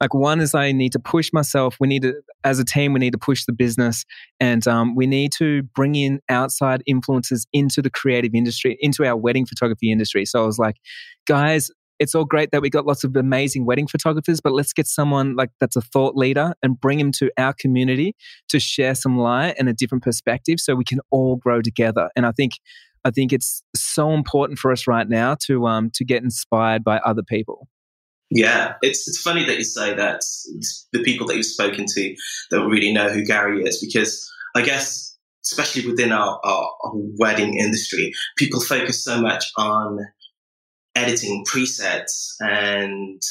Like 0.00 0.14
one 0.14 0.40
is 0.40 0.54
I 0.54 0.72
need 0.72 0.92
to 0.92 1.00
push 1.00 1.32
myself. 1.32 1.76
We 1.80 1.88
need 1.88 2.02
to, 2.02 2.14
as 2.44 2.60
a 2.60 2.64
team, 2.64 2.92
we 2.92 3.00
need 3.00 3.12
to 3.12 3.18
push 3.18 3.44
the 3.46 3.52
business, 3.52 4.04
and 4.38 4.66
um, 4.68 4.94
we 4.94 5.06
need 5.06 5.32
to 5.38 5.64
bring 5.74 5.96
in 5.96 6.20
outside 6.28 6.82
influences 6.86 7.46
into 7.52 7.82
the 7.82 7.90
creative 7.90 8.32
industry, 8.34 8.78
into 8.80 9.04
our 9.04 9.16
wedding 9.16 9.44
photography 9.44 9.90
industry. 9.90 10.24
So 10.24 10.42
I 10.42 10.46
was 10.46 10.58
like, 10.58 10.76
guys, 11.26 11.70
it's 11.98 12.14
all 12.14 12.24
great 12.24 12.50
that 12.52 12.62
we 12.62 12.70
got 12.70 12.86
lots 12.86 13.04
of 13.04 13.16
amazing 13.16 13.66
wedding 13.66 13.86
photographers, 13.86 14.40
but 14.40 14.52
let's 14.52 14.72
get 14.72 14.86
someone 14.86 15.34
like 15.36 15.50
that's 15.60 15.76
a 15.76 15.80
thought 15.80 16.16
leader 16.16 16.54
and 16.62 16.80
bring 16.80 16.98
him 16.98 17.12
to 17.12 17.30
our 17.36 17.52
community 17.52 18.14
to 18.48 18.60
share 18.60 18.94
some 18.94 19.18
light 19.18 19.54
and 19.58 19.68
a 19.68 19.72
different 19.72 20.04
perspective 20.04 20.60
so 20.60 20.74
we 20.74 20.84
can 20.84 21.00
all 21.10 21.36
grow 21.36 21.60
together. 21.60 22.10
And 22.16 22.26
I 22.26 22.32
think 22.32 22.52
I 23.04 23.10
think 23.10 23.32
it's 23.32 23.62
so 23.74 24.12
important 24.12 24.58
for 24.58 24.72
us 24.72 24.86
right 24.86 25.08
now 25.08 25.36
to 25.46 25.66
um 25.66 25.90
to 25.94 26.04
get 26.04 26.22
inspired 26.22 26.84
by 26.84 26.98
other 26.98 27.22
people. 27.22 27.68
Yeah, 28.30 28.74
it's 28.82 29.08
it's 29.08 29.20
funny 29.20 29.44
that 29.46 29.56
you 29.56 29.64
say 29.64 29.94
that 29.94 30.20
the 30.92 31.02
people 31.02 31.26
that 31.28 31.36
you've 31.36 31.46
spoken 31.46 31.86
to 31.86 32.16
don't 32.50 32.70
really 32.70 32.92
know 32.92 33.08
who 33.08 33.24
Gary 33.24 33.62
is 33.62 33.82
because 33.82 34.30
I 34.54 34.62
guess 34.62 35.08
especially 35.44 35.88
within 35.90 36.12
our, 36.12 36.38
our, 36.44 36.70
our 36.84 36.92
wedding 37.18 37.56
industry, 37.56 38.12
people 38.36 38.60
focus 38.60 39.02
so 39.02 39.20
much 39.20 39.50
on 39.56 39.98
editing 40.98 41.44
presets 41.44 42.34
and 42.40 43.22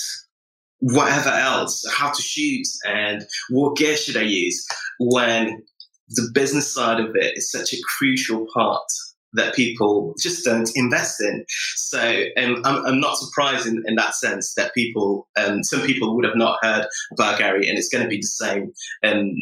whatever 0.79 1.29
else, 1.29 1.86
how 1.91 2.12
to 2.12 2.21
shoot 2.21 2.67
and 2.88 3.24
what 3.50 3.77
gear 3.77 3.97
should 3.97 4.17
I 4.17 4.21
use 4.21 4.65
when 5.00 5.63
the 6.09 6.29
business 6.33 6.74
side 6.74 7.00
of 7.00 7.12
it 7.15 7.38
is 7.38 7.51
such 7.51 7.74
a 7.74 7.81
crucial 7.97 8.47
part 8.53 8.83
that 9.33 9.53
people 9.55 10.15
just 10.21 10.45
don't 10.45 10.69
invest 10.75 11.21
in. 11.21 11.45
So 11.75 12.24
um, 12.38 12.62
I'm, 12.63 12.86
I'm, 12.86 13.00
not 13.00 13.17
surprised 13.17 13.67
in, 13.67 13.83
in, 13.86 13.95
that 13.95 14.15
sense 14.15 14.53
that 14.55 14.74
people, 14.74 15.27
um, 15.38 15.63
some 15.63 15.81
people 15.81 16.15
would 16.15 16.25
have 16.25 16.38
not 16.38 16.59
heard 16.62 16.86
about 17.12 17.38
Gary, 17.38 17.67
and 17.67 17.77
it's 17.77 17.89
going 17.89 18.03
to 18.03 18.09
be 18.09 18.17
the 18.17 18.24
same 18.24 18.71
um, 19.03 19.33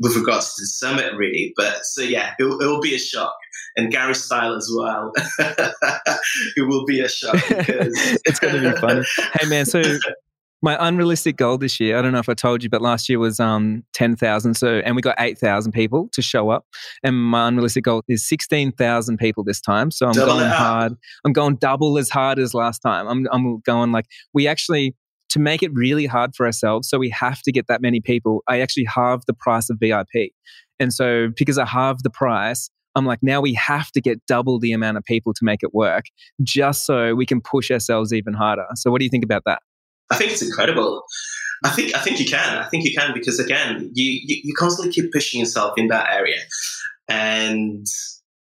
with 0.00 0.16
regards 0.16 0.54
to 0.54 0.62
the 0.62 0.66
summit, 0.66 1.12
really. 1.16 1.52
But 1.56 1.84
so 1.84 2.02
yeah, 2.02 2.34
it'll, 2.38 2.60
it'll 2.60 2.80
be 2.80 2.94
a 2.94 2.98
shock. 2.98 3.34
And 3.76 3.90
Gary 3.90 4.14
Style 4.14 4.54
as 4.54 4.70
well. 4.76 5.12
it 5.38 6.68
will 6.68 6.84
be 6.84 7.00
a 7.00 7.08
shock. 7.08 7.34
Because 7.48 7.92
it's 8.24 8.38
going 8.38 8.62
to 8.62 8.72
be 8.72 8.80
fun. 8.80 9.04
Hey 9.40 9.48
man, 9.48 9.66
so 9.66 9.82
my 10.64 10.76
unrealistic 10.80 11.36
goal 11.36 11.58
this 11.58 11.78
year, 11.78 11.98
I 11.98 12.02
don't 12.02 12.12
know 12.12 12.18
if 12.18 12.28
I 12.28 12.34
told 12.34 12.62
you, 12.62 12.70
but 12.70 12.80
last 12.80 13.08
year 13.08 13.18
was 13.18 13.38
um, 13.38 13.84
10,000. 13.92 14.54
So, 14.54 14.78
and 14.78 14.96
we 14.96 15.02
got 15.02 15.14
8,000 15.18 15.72
people 15.72 16.08
to 16.12 16.22
show 16.22 16.48
up. 16.48 16.64
And 17.02 17.22
my 17.22 17.48
unrealistic 17.48 17.84
goal 17.84 18.02
is 18.08 18.26
16,000 18.26 19.18
people 19.18 19.44
this 19.44 19.60
time. 19.60 19.90
So 19.90 20.06
I'm 20.06 20.14
double 20.14 20.38
going 20.38 20.48
hard. 20.48 20.94
I'm 21.24 21.34
going 21.34 21.56
double 21.56 21.98
as 21.98 22.08
hard 22.08 22.38
as 22.38 22.54
last 22.54 22.78
time. 22.78 23.06
I'm, 23.06 23.26
I'm 23.30 23.60
going 23.60 23.92
like, 23.92 24.06
we 24.32 24.48
actually, 24.48 24.94
to 25.34 25.40
make 25.40 25.64
it 25.64 25.72
really 25.74 26.06
hard 26.06 26.32
for 26.36 26.46
ourselves, 26.46 26.88
so 26.88 26.96
we 26.96 27.10
have 27.10 27.42
to 27.42 27.50
get 27.50 27.66
that 27.66 27.82
many 27.82 28.00
people, 28.00 28.44
I 28.48 28.60
actually 28.60 28.84
halved 28.84 29.24
the 29.26 29.34
price 29.34 29.68
of 29.68 29.78
VIP. 29.80 30.30
And 30.78 30.92
so 30.92 31.28
because 31.36 31.58
I 31.58 31.66
halved 31.66 32.04
the 32.04 32.10
price, 32.10 32.70
I'm 32.94 33.04
like, 33.04 33.18
now 33.20 33.40
we 33.40 33.52
have 33.54 33.90
to 33.92 34.00
get 34.00 34.24
double 34.26 34.60
the 34.60 34.70
amount 34.70 34.96
of 34.96 35.02
people 35.02 35.34
to 35.34 35.44
make 35.44 35.64
it 35.64 35.74
work 35.74 36.04
just 36.44 36.86
so 36.86 37.16
we 37.16 37.26
can 37.26 37.40
push 37.40 37.72
ourselves 37.72 38.12
even 38.12 38.32
harder. 38.32 38.66
So, 38.76 38.92
what 38.92 39.00
do 39.00 39.04
you 39.04 39.10
think 39.10 39.24
about 39.24 39.42
that? 39.46 39.58
I 40.12 40.16
think 40.16 40.30
it's 40.30 40.42
incredible. 40.42 41.02
I 41.64 41.70
think 41.70 41.96
I 41.96 41.98
think 41.98 42.20
you 42.20 42.26
can. 42.26 42.58
I 42.58 42.68
think 42.68 42.84
you 42.84 42.94
can 42.96 43.12
because 43.12 43.40
again, 43.40 43.90
you, 43.92 44.20
you, 44.22 44.40
you 44.44 44.54
constantly 44.56 44.92
keep 44.92 45.12
pushing 45.12 45.40
yourself 45.40 45.74
in 45.76 45.88
that 45.88 46.12
area, 46.12 46.38
and 47.08 47.84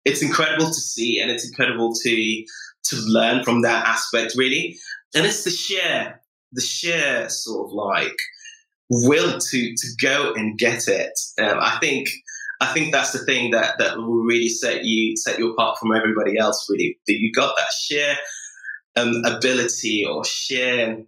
it's 0.03 0.23
incredible 0.23 0.65
to 0.65 0.73
see, 0.73 1.19
and 1.19 1.29
it's 1.29 1.47
incredible 1.47 1.93
to 1.93 2.43
to 2.85 2.95
learn 3.05 3.43
from 3.43 3.61
that 3.61 3.85
aspect 3.85 4.33
really. 4.35 4.75
And 5.13 5.25
it's 5.25 5.43
the 5.43 5.51
sheer 5.51 6.20
the 6.51 6.61
sheer 6.61 7.29
sort 7.29 7.67
of 7.67 7.73
like 7.73 8.15
will 8.89 9.39
to 9.39 9.73
to 9.75 9.87
go 10.01 10.33
and 10.35 10.57
get 10.57 10.87
it. 10.87 11.17
Um, 11.39 11.57
I 11.59 11.77
think 11.79 12.09
I 12.59 12.67
think 12.67 12.91
that's 12.91 13.11
the 13.11 13.25
thing 13.25 13.51
that 13.51 13.77
that 13.79 13.97
will 13.97 14.23
really 14.23 14.49
set 14.49 14.83
you 14.83 15.15
set 15.17 15.39
you 15.39 15.51
apart 15.53 15.77
from 15.79 15.95
everybody 15.95 16.37
else. 16.37 16.67
Really, 16.69 16.97
that 17.07 17.19
you 17.19 17.31
got 17.33 17.55
that 17.57 17.71
sheer 17.79 18.15
um, 18.95 19.21
ability 19.25 20.05
or 20.05 20.23
sheer 20.25 21.03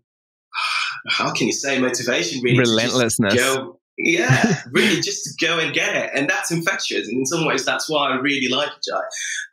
how 1.10 1.32
can 1.34 1.48
you 1.48 1.54
say 1.54 1.80
motivation 1.80 2.42
really 2.42 2.60
relentlessness 2.60 3.36
go, 3.36 3.80
yeah 3.98 4.62
really 4.72 5.02
just 5.02 5.24
to 5.26 5.46
go 5.46 5.60
and 5.60 5.74
get 5.74 5.96
it 5.96 6.10
and 6.16 6.30
that's 6.30 6.52
infectious 6.52 7.08
and 7.08 7.20
in 7.20 7.26
some 7.26 7.46
ways 7.46 7.66
that's 7.66 7.90
why 7.90 8.10
i 8.10 8.16
really 8.16 8.48
like 8.48 8.70
jai 8.88 9.02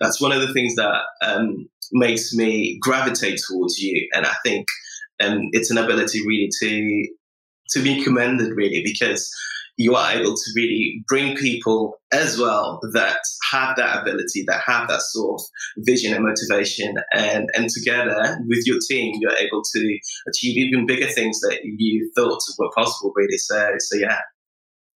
that's 0.01 0.21
one 0.21 0.33
of 0.33 0.41
the 0.41 0.53
things 0.53 0.75
that 0.77 1.03
um, 1.23 1.69
makes 1.93 2.33
me 2.33 2.79
gravitate 2.81 3.41
towards 3.49 3.79
you 3.79 4.09
and 4.13 4.27
i 4.27 4.35
think 4.45 4.67
um, 5.21 5.49
it's 5.53 5.71
an 5.71 5.79
ability 5.79 6.21
really 6.27 6.51
to 6.61 7.09
to 7.71 7.83
be 7.83 8.03
commended 8.03 8.53
really 8.57 8.83
because 8.85 9.33
you 9.77 9.95
are 9.95 10.13
able 10.13 10.35
to 10.35 10.51
really 10.57 11.03
bring 11.09 11.35
people 11.37 11.99
as 12.13 12.39
well 12.39 12.81
that 12.93 13.17
have 13.51 13.77
that 13.77 14.03
ability, 14.03 14.45
that 14.47 14.61
have 14.67 14.89
that 14.89 15.01
sort 15.01 15.41
of 15.41 15.47
vision 15.87 16.13
and 16.13 16.25
motivation, 16.25 16.97
and 17.15 17.49
and 17.55 17.71
together 17.71 18.39
with 18.47 18.67
your 18.67 18.79
team, 18.89 19.17
you're 19.21 19.37
able 19.39 19.63
to 19.63 19.99
achieve 20.29 20.59
even 20.59 20.87
bigger 20.87 21.07
things 21.07 21.41
that 21.41 21.61
you 21.65 22.11
thought 22.15 22.41
were 22.59 22.71
possible. 22.77 23.13
Really, 23.17 23.39
so 23.39 23.73
so 23.79 23.97
yeah, 23.97 24.19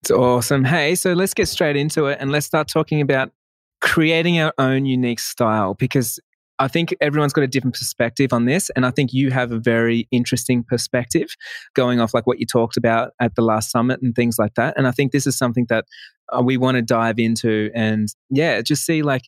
it's 0.03 0.11
awesome. 0.11 0.65
Hey, 0.65 0.97
so 0.97 1.15
let's 1.15 1.33
get 1.33 1.49
straight 1.49 1.77
into 1.77 2.05
it 2.07 2.19
and 2.21 2.31
let's 2.31 2.45
start 2.45 2.69
talking 2.69 3.01
about 3.01 3.33
creating 3.81 4.39
our 4.39 4.53
own 4.59 4.85
unique 4.85 5.21
style 5.21 5.73
because 5.73 6.21
I 6.59 6.69
think 6.69 6.95
everyone's 7.01 7.33
got 7.33 7.43
a 7.43 7.49
different 7.49 7.75
perspective 7.75 8.33
on 8.33 8.45
this. 8.45 8.71
And 8.77 8.87
I 8.87 8.91
think 8.91 9.13
you 9.13 9.31
have 9.31 9.51
a 9.51 9.59
very 9.59 10.07
interesting 10.11 10.63
perspective 10.63 11.29
going 11.75 12.01
off 12.01 12.15
like 12.15 12.27
what 12.27 12.39
you 12.39 12.47
talked 12.47 12.77
about 12.77 13.13
at 13.21 13.35
the 13.35 13.43
last 13.43 13.71
summit 13.71 14.01
and 14.03 14.15
things 14.15 14.39
like 14.39 14.55
that. 14.55 14.75
And 14.77 14.87
I 14.87 14.93
think 14.93 15.13
this 15.13 15.27
is 15.27 15.37
something 15.37 15.67
that 15.69 15.85
uh, 16.33 16.43
we 16.43 16.57
want 16.57 16.77
to 16.77 16.83
dive 16.83 17.19
into 17.19 17.71
and 17.75 18.09
yeah, 18.31 18.61
just 18.63 18.87
see 18.87 19.03
like, 19.03 19.23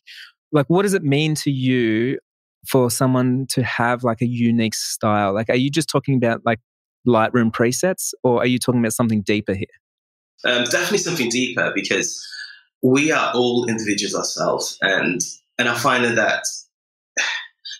like 0.51 0.67
what 0.69 0.83
does 0.83 0.93
it 0.93 1.03
mean 1.03 1.35
to 1.35 1.51
you 1.51 2.17
for 2.65 2.89
someone 2.89 3.45
to 3.49 3.63
have 3.63 4.03
like 4.03 4.21
a 4.21 4.27
unique 4.27 4.75
style? 4.75 5.33
Like, 5.33 5.49
are 5.49 5.55
you 5.55 5.69
just 5.69 5.89
talking 5.89 6.15
about 6.15 6.41
like 6.45 6.59
Lightroom 7.05 7.51
presets 7.51 8.13
or 8.23 8.39
are 8.39 8.47
you 8.47 8.57
talking 8.57 8.79
about 8.79 8.93
something 8.93 9.21
deeper 9.21 9.53
here? 9.53 9.65
Um, 10.45 10.63
definitely 10.65 10.99
something 10.99 11.29
deeper 11.29 11.71
because 11.75 12.25
we 12.81 13.11
are 13.11 13.33
all 13.33 13.67
individuals 13.67 14.15
ourselves. 14.15 14.77
And, 14.81 15.19
and 15.57 15.67
I 15.67 15.77
find 15.77 16.05
that 16.05 16.43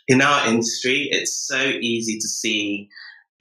in 0.08 0.22
our 0.22 0.48
industry, 0.48 1.08
it's 1.12 1.48
so 1.48 1.62
easy 1.62 2.18
to 2.18 2.28
see 2.28 2.90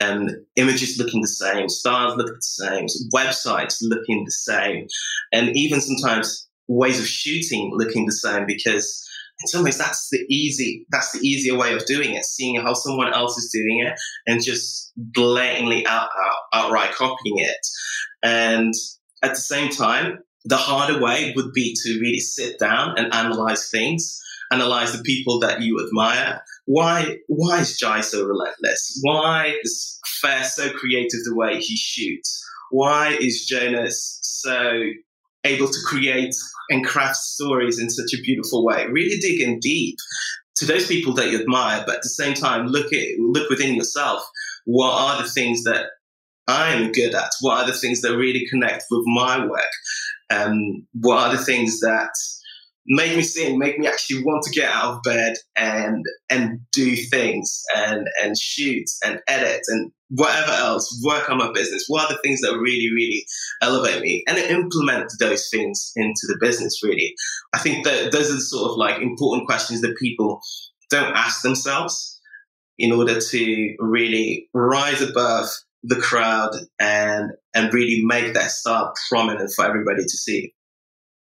um, 0.01 0.29
images 0.57 0.99
looking 0.99 1.23
the 1.23 1.29
same, 1.29 1.69
styles 1.69 2.17
looking 2.17 2.35
the 2.35 2.43
same, 2.43 2.87
websites 3.15 3.79
looking 3.81 4.25
the 4.25 4.33
same, 4.33 4.87
and 5.33 5.57
even 5.57 5.81
sometimes 5.81 6.49
ways 6.69 6.99
of 6.99 7.07
shooting 7.07 7.71
looking 7.75 8.07
the 8.07 8.13
same 8.13 8.45
because 8.45 9.09
in 9.41 9.47
some 9.47 9.63
ways 9.63 9.79
that's 9.79 10.09
the 10.11 10.19
easy 10.29 10.85
that's 10.91 11.13
the 11.13 11.25
easier 11.25 11.57
way 11.57 11.73
of 11.73 11.87
doing 11.87 12.15
it 12.15 12.25
seeing 12.25 12.61
how 12.61 12.75
someone 12.75 13.15
else 13.15 13.39
is 13.39 13.53
doing 13.53 13.87
it 13.87 13.97
and 14.27 14.43
just 14.43 14.93
blatantly 14.97 15.87
out, 15.87 16.09
out, 16.19 16.37
outright 16.53 16.93
copying 16.93 17.39
it 17.39 17.67
and 18.25 18.75
at 19.23 19.31
the 19.31 19.37
same 19.37 19.71
time 19.71 20.19
the 20.45 20.57
harder 20.57 21.01
way 21.01 21.33
would 21.37 21.53
be 21.53 21.73
to 21.85 22.01
really 22.01 22.19
sit 22.19 22.59
down 22.59 22.99
and 22.99 23.15
analyze 23.15 23.71
things 23.71 24.21
analyze 24.53 24.97
the 24.97 25.03
people 25.03 25.41
that 25.41 25.61
you 25.63 25.85
admire. 25.85 26.43
Why, 26.67 27.19
why 27.29 27.61
is 27.61 27.79
Jai 27.79 28.01
so 28.01 28.25
relentless? 28.25 28.99
Why 29.03 29.55
is 29.63 29.99
Fair 30.21 30.45
so 30.45 30.71
creative 30.71 31.25
the 31.25 31.35
way 31.35 31.59
he 31.61 31.77
shoots? 31.77 32.45
Why 32.71 33.17
is 33.21 33.47
Jonas 33.47 34.19
so 34.23 34.83
able 35.45 35.69
to 35.69 35.79
create 35.87 36.35
and 36.71 36.85
craft 36.85 37.17
stories 37.17 37.79
in 37.79 37.89
such 37.89 38.13
a 38.19 38.23
beautiful 38.23 38.65
way? 38.65 38.87
Really 38.87 39.17
dig 39.19 39.41
in 39.41 39.61
deep 39.61 39.97
to 40.57 40.65
those 40.65 40.87
people 40.87 41.13
that 41.15 41.31
you 41.31 41.39
admire, 41.39 41.85
but 41.87 41.97
at 41.97 42.03
the 42.03 42.09
same 42.09 42.35
time, 42.35 42.67
look 42.67 42.93
at 42.93 43.19
look 43.19 43.49
within 43.51 43.75
yourself. 43.75 44.27
What 44.65 44.93
are 44.93 45.23
the 45.23 45.29
things 45.29 45.63
that 45.65 45.87
I'm 46.49 46.93
good 46.93 47.15
at? 47.15 47.31
What 47.41 47.63
are 47.63 47.67
the 47.67 47.79
things 47.79 48.01
that 48.03 48.17
really 48.17 48.47
connect 48.51 48.85
with 48.91 49.03
my 49.07 49.45
work? 49.47 49.63
Um, 50.31 50.87
what 51.01 51.19
are 51.19 51.37
the 51.37 51.45
things 51.45 51.81
that 51.81 52.11
make 52.89 53.17
me 53.17 53.23
sing, 53.23 53.59
make 53.59 53.79
me 53.79 53.87
actually 53.87 54.23
want 54.23 54.43
to 54.45 54.51
get 54.51 54.71
out 54.71 54.95
of 54.95 55.03
bed 55.03 55.35
and 55.57 56.05
and 56.31 56.61
do 56.73 56.97
things 56.97 57.63
and 57.75 58.07
and 58.23 58.39
shoot 58.39 58.85
and 59.05 59.21
edit 59.29 59.63
and 59.69 59.93
whatever 60.11 60.53
else, 60.53 61.03
work 61.05 61.29
on 61.29 61.39
my 61.39 61.51
business. 61.53 61.87
What 61.89 62.05
are 62.05 62.15
the 62.15 62.21
things 62.23 62.41
that 62.41 62.59
really, 62.59 62.91
really 62.95 63.27
elevate 63.61 64.01
me? 64.03 64.23
And 64.29 64.39
implement 64.39 65.13
those 65.19 65.49
things 65.49 65.93
into 65.97 66.23
the 66.29 66.39
business, 66.41 66.81
really. 66.83 67.15
I 67.55 67.59
think 67.59 67.85
that 67.85 68.13
those 68.13 68.31
are 68.31 68.35
the 68.35 68.41
sort 68.41 68.71
of 68.71 68.77
like 68.77 69.03
important 69.03 69.47
questions 69.47 69.81
that 69.81 69.97
people 69.97 70.41
don't 70.91 71.17
ask 71.17 71.43
themselves 71.43 72.21
in 72.79 72.93
order 72.93 73.21
to 73.21 73.75
really 73.79 74.49
rise 74.55 75.03
above 75.03 75.47
the 75.83 75.97
crowd 75.97 76.51
and 76.79 77.31
and 77.55 77.73
really 77.73 78.03
make 78.05 78.35
that 78.35 78.51
star 78.51 78.93
prominent 79.09 79.51
for 79.55 79.65
everybody 79.65 80.03
to 80.03 80.09
see. 80.09 80.53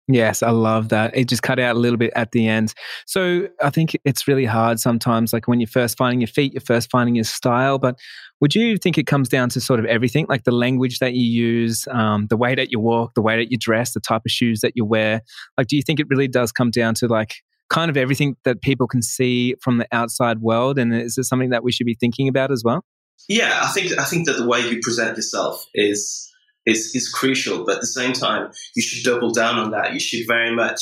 Yes, 0.07 0.43
I 0.43 0.51
love 0.51 0.91
that. 0.91 1.17
It 1.17 1.29
just 1.29 1.43
cut 1.43 1.59
out 1.59 1.77
a 1.77 1.79
little 1.79 1.97
bit 1.97 2.13
at 2.15 2.33
the 2.33 2.47
end. 2.47 2.75
So 3.07 3.49
I 3.63 3.71
think 3.71 3.97
it's 4.05 4.29
really 4.29 4.45
hard 4.45 4.79
sometimes, 4.79 5.33
like 5.33 5.49
when 5.49 5.61
you're 5.61 5.67
first 5.67 5.97
finding 5.97 6.21
your 6.21 6.29
feet, 6.29 6.53
you're 6.53 6.61
first 6.61 6.91
finding 6.91 7.15
your 7.15 7.25
style. 7.25 7.79
But 7.79 7.99
would 8.41 8.55
you 8.55 8.77
think 8.77 8.99
it 8.99 9.07
comes 9.07 9.31
down 9.31 9.49
to 9.51 9.61
sort 9.63 9.81
of 9.81 9.87
everything, 9.87 10.27
like 10.29 10.45
the 10.45 10.53
language 10.53 10.99
that 10.99 11.15
you 11.15 11.25
use, 11.25 11.89
um, 11.91 12.27
the 12.29 12.37
way 12.37 12.55
that 12.55 12.71
you 12.71 12.81
walk, 12.81 13.15
the 13.15 13.23
way 13.23 13.37
that 13.37 13.51
you 13.51 13.57
dress, 13.57 13.95
the 13.95 14.01
type 14.01 14.23
of 14.27 14.31
shoes 14.31 14.61
that 14.61 14.73
you 14.75 14.85
wear? 14.85 15.23
Like, 15.57 15.69
do 15.69 15.77
you 15.77 15.83
think 15.83 16.01
it 16.01 16.07
really 16.11 16.29
does 16.29 16.53
come 16.53 16.71
down 16.71 16.95
to 16.97 17.07
like 17.07 17.37
kind 17.71 17.91
of 17.91 17.97
everything 17.97 18.37
that 18.45 18.61
people 18.61 18.87
can 18.87 19.01
see 19.01 19.55
from 19.63 19.79
the 19.79 19.87
outside 19.91 20.41
world? 20.41 20.79
And 20.79 20.95
is 20.95 21.17
it 21.17 21.25
something 21.25 21.49
that 21.49 21.65
we 21.65 21.73
should 21.73 21.87
be 21.87 21.97
thinking 21.99 22.29
about 22.29 22.51
as 22.51 22.63
well? 22.63 22.85
Yeah, 23.27 23.61
I 23.63 23.69
think 23.69 23.99
I 23.99 24.05
think 24.05 24.27
that 24.27 24.37
the 24.37 24.47
way 24.47 24.61
you 24.61 24.81
present 24.83 25.17
yourself 25.17 25.65
is 25.73 26.31
is 26.67 26.95
is 26.95 27.09
crucial, 27.09 27.65
but 27.65 27.77
at 27.77 27.81
the 27.81 27.87
same 27.87 28.13
time, 28.13 28.51
you 28.75 28.83
should 28.83 29.05
double 29.05 29.33
down 29.33 29.59
on 29.59 29.71
that. 29.73 29.93
You 29.93 30.01
should 30.01 30.27
very 30.27 30.55
much, 30.55 30.81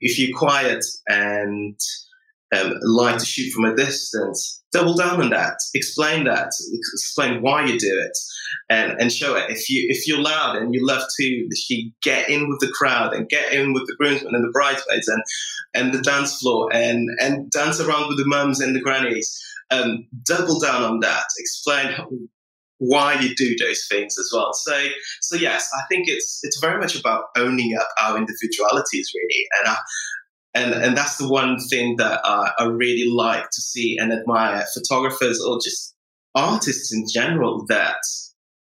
if 0.00 0.18
you're 0.18 0.36
quiet 0.36 0.84
and 1.08 1.78
um, 2.56 2.74
like 2.82 3.18
to 3.18 3.24
shoot 3.24 3.50
from 3.50 3.64
a 3.64 3.74
distance, 3.74 4.62
double 4.72 4.94
down 4.94 5.20
on 5.22 5.30
that. 5.30 5.56
Explain 5.74 6.24
that. 6.24 6.52
Explain 6.94 7.40
why 7.40 7.64
you 7.64 7.78
do 7.78 8.02
it, 8.06 8.18
and 8.68 9.00
and 9.00 9.12
show 9.12 9.36
it. 9.36 9.50
If 9.50 9.70
you 9.70 9.86
if 9.88 10.06
you're 10.06 10.20
loud 10.20 10.56
and 10.56 10.74
you 10.74 10.86
love 10.86 11.02
to 11.18 11.48
get 12.02 12.28
in 12.28 12.48
with 12.48 12.60
the 12.60 12.72
crowd 12.72 13.14
and 13.14 13.28
get 13.28 13.52
in 13.52 13.72
with 13.72 13.86
the 13.86 13.96
groomsmen 13.98 14.34
and 14.34 14.44
the 14.44 14.52
bridesmaids 14.52 15.08
and 15.08 15.22
and 15.74 15.94
the 15.94 16.02
dance 16.02 16.38
floor 16.38 16.68
and 16.74 17.08
and 17.20 17.50
dance 17.50 17.80
around 17.80 18.08
with 18.08 18.18
the 18.18 18.26
mums 18.26 18.60
and 18.60 18.76
the 18.76 18.80
grannies 18.80 19.38
um, 19.72 20.06
double 20.24 20.60
down 20.60 20.82
on 20.82 21.00
that, 21.00 21.24
explain 21.38 21.94
why 22.82 23.14
you 23.20 23.32
do 23.36 23.54
those 23.58 23.86
things 23.88 24.18
as 24.18 24.28
well. 24.34 24.52
So, 24.52 24.76
so 25.20 25.36
yes, 25.36 25.70
I 25.78 25.82
think 25.88 26.08
it's 26.08 26.40
it's 26.42 26.58
very 26.60 26.80
much 26.80 26.98
about 26.98 27.26
owning 27.36 27.76
up 27.78 27.86
our 28.02 28.18
individualities, 28.18 29.12
really, 29.14 29.46
and 29.58 29.68
I, 29.68 29.76
and 30.54 30.84
and 30.84 30.96
that's 30.96 31.16
the 31.16 31.28
one 31.28 31.58
thing 31.70 31.96
that 31.98 32.20
uh, 32.24 32.50
I 32.58 32.64
really 32.64 33.08
like 33.08 33.44
to 33.44 33.60
see 33.60 33.96
and 33.98 34.12
admire 34.12 34.64
photographers 34.74 35.40
or 35.40 35.58
just 35.62 35.94
artists 36.34 36.92
in 36.92 37.04
general 37.12 37.64
that 37.68 38.02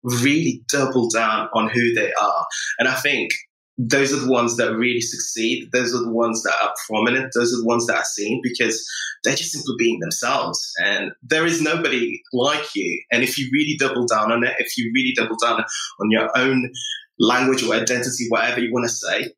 really 0.03 0.63
double 0.71 1.09
down 1.09 1.49
on 1.55 1.71
who 1.71 1.95
they 1.95 2.13
are. 2.13 2.47
And 2.79 2.89
I 2.89 2.95
think 2.95 3.31
those 3.77 4.13
are 4.13 4.21
the 4.21 4.31
ones 4.31 4.57
that 4.57 4.77
really 4.77 5.01
succeed. 5.01 5.71
Those 5.73 5.95
are 5.95 6.03
the 6.03 6.13
ones 6.13 6.43
that 6.45 6.55
are 6.63 6.73
prominent. 6.87 7.33
Those 7.35 7.53
are 7.53 7.59
the 7.59 7.67
ones 7.67 7.87
that 7.87 7.97
are 7.97 8.05
seen 8.05 8.41
because 8.43 8.87
they're 9.25 9.35
just 9.35 9.53
simply 9.53 9.75
being 9.79 9.99
themselves. 10.01 10.73
And 10.79 11.11
there 11.23 11.45
is 11.45 11.61
nobody 11.61 12.23
like 12.33 12.75
you. 12.77 13.03
And 13.11 13.23
if 13.25 13.37
you 13.37 13.49
really 13.53 13.77
double 13.79 14.07
down 14.07 14.31
on 14.31 14.45
it, 14.45 14.55
if 14.59 14.79
you 14.79 14.93
really 14.95 15.13
double 15.17 15.37
down 15.43 15.65
on 16.01 16.11
your 16.11 16.31
own 16.37 16.71
language 17.19 17.65
or 17.65 17.75
identity, 17.75 18.27
whatever 18.29 18.61
you 18.61 18.73
want 18.73 18.85
to 18.85 18.95
say, 18.95 19.33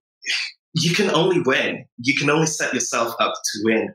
you 0.74 0.94
can 0.94 1.10
only 1.14 1.40
win. 1.40 1.86
You 2.02 2.14
can 2.18 2.28
only 2.28 2.46
set 2.46 2.74
yourself 2.74 3.14
up 3.18 3.32
to 3.32 3.60
win. 3.64 3.94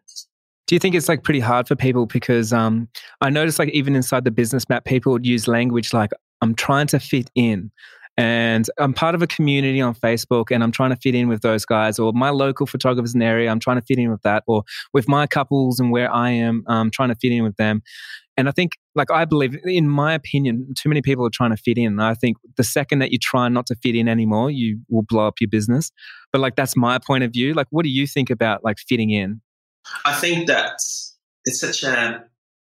Do 0.65 0.75
you 0.75 0.79
think 0.79 0.95
it's 0.95 1.09
like 1.09 1.23
pretty 1.23 1.41
hard 1.41 1.67
for 1.67 1.75
people 1.75 2.05
because 2.07 2.53
um, 2.53 2.87
I 3.19 3.29
noticed 3.29 3.59
like 3.59 3.69
even 3.69 3.95
inside 3.95 4.23
the 4.23 4.31
business 4.31 4.67
map, 4.69 4.85
people 4.85 5.11
would 5.11 5.25
use 5.25 5.47
language 5.47 5.93
like 5.93 6.11
I'm 6.41 6.55
trying 6.55 6.87
to 6.87 6.99
fit 6.99 7.29
in. 7.35 7.71
And 8.17 8.69
I'm 8.77 8.93
part 8.93 9.15
of 9.15 9.21
a 9.21 9.27
community 9.27 9.81
on 9.81 9.95
Facebook 9.95 10.51
and 10.51 10.63
I'm 10.63 10.71
trying 10.71 10.89
to 10.91 10.95
fit 10.97 11.15
in 11.15 11.27
with 11.27 11.41
those 11.41 11.65
guys, 11.65 11.97
or 11.97 12.11
my 12.13 12.29
local 12.29 12.65
photographers 12.65 13.13
in 13.13 13.19
the 13.19 13.25
area, 13.25 13.49
I'm 13.49 13.59
trying 13.59 13.77
to 13.77 13.85
fit 13.85 13.97
in 13.97 14.11
with 14.11 14.21
that, 14.23 14.43
or 14.47 14.63
with 14.93 15.07
my 15.07 15.27
couples 15.27 15.79
and 15.79 15.91
where 15.91 16.13
I 16.13 16.31
am, 16.31 16.63
I'm 16.67 16.91
trying 16.91 17.09
to 17.09 17.15
fit 17.15 17.31
in 17.31 17.43
with 17.43 17.55
them. 17.55 17.81
And 18.37 18.47
I 18.47 18.51
think, 18.51 18.73
like, 18.95 19.11
I 19.11 19.25
believe, 19.25 19.57
in 19.65 19.89
my 19.89 20.13
opinion, 20.13 20.73
too 20.77 20.89
many 20.89 21.01
people 21.01 21.25
are 21.25 21.31
trying 21.31 21.51
to 21.51 21.57
fit 21.57 21.77
in. 21.77 21.99
I 21.99 22.13
think 22.13 22.37
the 22.57 22.63
second 22.63 22.99
that 22.99 23.11
you 23.11 23.17
try 23.17 23.47
not 23.49 23.67
to 23.67 23.75
fit 23.75 23.95
in 23.95 24.07
anymore, 24.07 24.49
you 24.49 24.79
will 24.89 25.03
blow 25.03 25.27
up 25.27 25.35
your 25.41 25.49
business. 25.49 25.91
But, 26.31 26.39
like, 26.39 26.55
that's 26.55 26.77
my 26.77 26.97
point 26.97 27.23
of 27.23 27.31
view. 27.31 27.53
Like, 27.53 27.67
what 27.71 27.83
do 27.83 27.89
you 27.89 28.07
think 28.07 28.29
about, 28.29 28.63
like, 28.63 28.77
fitting 28.79 29.09
in? 29.09 29.41
I 30.05 30.13
think 30.13 30.47
that 30.47 30.73
it's 31.45 31.59
such 31.59 31.83
a 31.83 32.23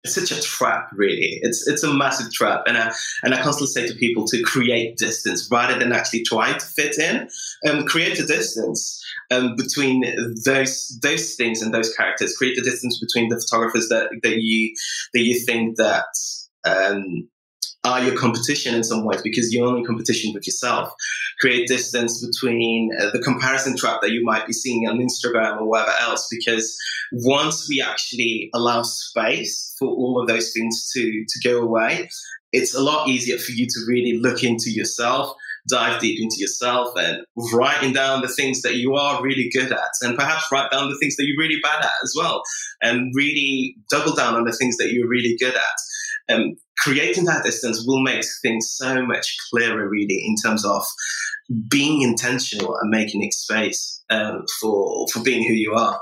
it's 0.06 0.14
such 0.14 0.36
a 0.36 0.40
trap, 0.40 0.88
really. 0.92 1.38
It's 1.42 1.66
it's 1.66 1.82
a 1.82 1.92
massive 1.92 2.32
trap, 2.32 2.62
and 2.66 2.78
I 2.78 2.92
and 3.22 3.34
I 3.34 3.42
constantly 3.42 3.72
say 3.72 3.86
to 3.88 3.94
people 3.98 4.24
to 4.28 4.42
create 4.42 4.96
distance 4.96 5.48
rather 5.50 5.78
than 5.78 5.92
actually 5.92 6.22
try 6.22 6.52
to 6.52 6.66
fit 6.66 6.98
in. 6.98 7.28
Um, 7.68 7.84
create 7.84 8.18
a 8.18 8.26
distance 8.26 9.04
um, 9.30 9.56
between 9.56 10.04
those 10.44 10.98
those 11.02 11.34
things 11.34 11.60
and 11.62 11.74
those 11.74 11.92
characters. 11.94 12.36
Create 12.36 12.58
a 12.58 12.62
distance 12.62 13.00
between 13.00 13.28
the 13.28 13.40
photographers 13.40 13.88
that 13.88 14.10
that 14.22 14.36
you 14.38 14.74
that 15.12 15.20
you 15.20 15.40
think 15.40 15.76
that 15.76 16.06
um, 16.64 17.28
are 17.86 18.02
your 18.02 18.16
competition 18.16 18.74
in 18.74 18.84
some 18.84 19.04
ways 19.04 19.22
because 19.22 19.52
you're 19.52 19.66
only 19.66 19.84
competition 19.84 20.32
with 20.34 20.46
yourself. 20.46 20.92
Create 21.40 21.68
distance 21.68 22.24
between 22.24 22.90
uh, 22.98 23.10
the 23.12 23.20
comparison 23.20 23.76
trap 23.76 24.00
that 24.02 24.10
you 24.10 24.24
might 24.24 24.46
be 24.46 24.52
seeing 24.52 24.88
on 24.88 24.98
Instagram 24.98 25.60
or 25.60 25.68
whatever 25.68 25.92
else. 26.00 26.28
Because 26.30 26.76
once 27.12 27.66
we 27.68 27.80
actually 27.80 28.50
allow 28.54 28.82
space 28.82 29.74
for 29.78 29.88
all 29.88 30.20
of 30.20 30.28
those 30.28 30.52
things 30.52 30.90
to 30.94 31.24
to 31.28 31.48
go 31.48 31.62
away, 31.62 32.08
it's 32.52 32.74
a 32.74 32.82
lot 32.82 33.08
easier 33.08 33.38
for 33.38 33.52
you 33.52 33.66
to 33.66 33.80
really 33.88 34.18
look 34.18 34.42
into 34.42 34.70
yourself 34.70 35.34
dive 35.68 36.00
deep 36.00 36.20
into 36.20 36.36
yourself 36.38 36.92
and 36.96 37.24
writing 37.52 37.92
down 37.92 38.22
the 38.22 38.28
things 38.28 38.62
that 38.62 38.76
you 38.76 38.94
are 38.94 39.22
really 39.22 39.50
good 39.52 39.72
at 39.72 39.90
and 40.02 40.16
perhaps 40.16 40.46
write 40.52 40.70
down 40.70 40.88
the 40.88 40.98
things 40.98 41.16
that 41.16 41.24
you're 41.26 41.38
really 41.38 41.60
bad 41.62 41.84
at 41.84 41.92
as 42.02 42.14
well 42.16 42.42
and 42.82 43.12
really 43.14 43.76
double 43.90 44.14
down 44.14 44.34
on 44.34 44.44
the 44.44 44.52
things 44.52 44.76
that 44.76 44.92
you're 44.92 45.08
really 45.08 45.36
good 45.38 45.54
at. 45.54 45.76
Um, 46.28 46.56
creating 46.78 47.24
that 47.24 47.44
distance 47.44 47.84
will 47.86 48.02
make 48.02 48.24
things 48.42 48.74
so 48.76 49.04
much 49.04 49.36
clearer, 49.50 49.88
really, 49.88 50.24
in 50.26 50.34
terms 50.44 50.64
of 50.64 50.82
being 51.68 52.02
intentional 52.02 52.76
and 52.76 52.90
making 52.90 53.30
space 53.30 54.02
um, 54.10 54.44
for 54.60 55.06
for 55.12 55.22
being 55.22 55.46
who 55.46 55.54
you 55.54 55.74
are. 55.74 56.00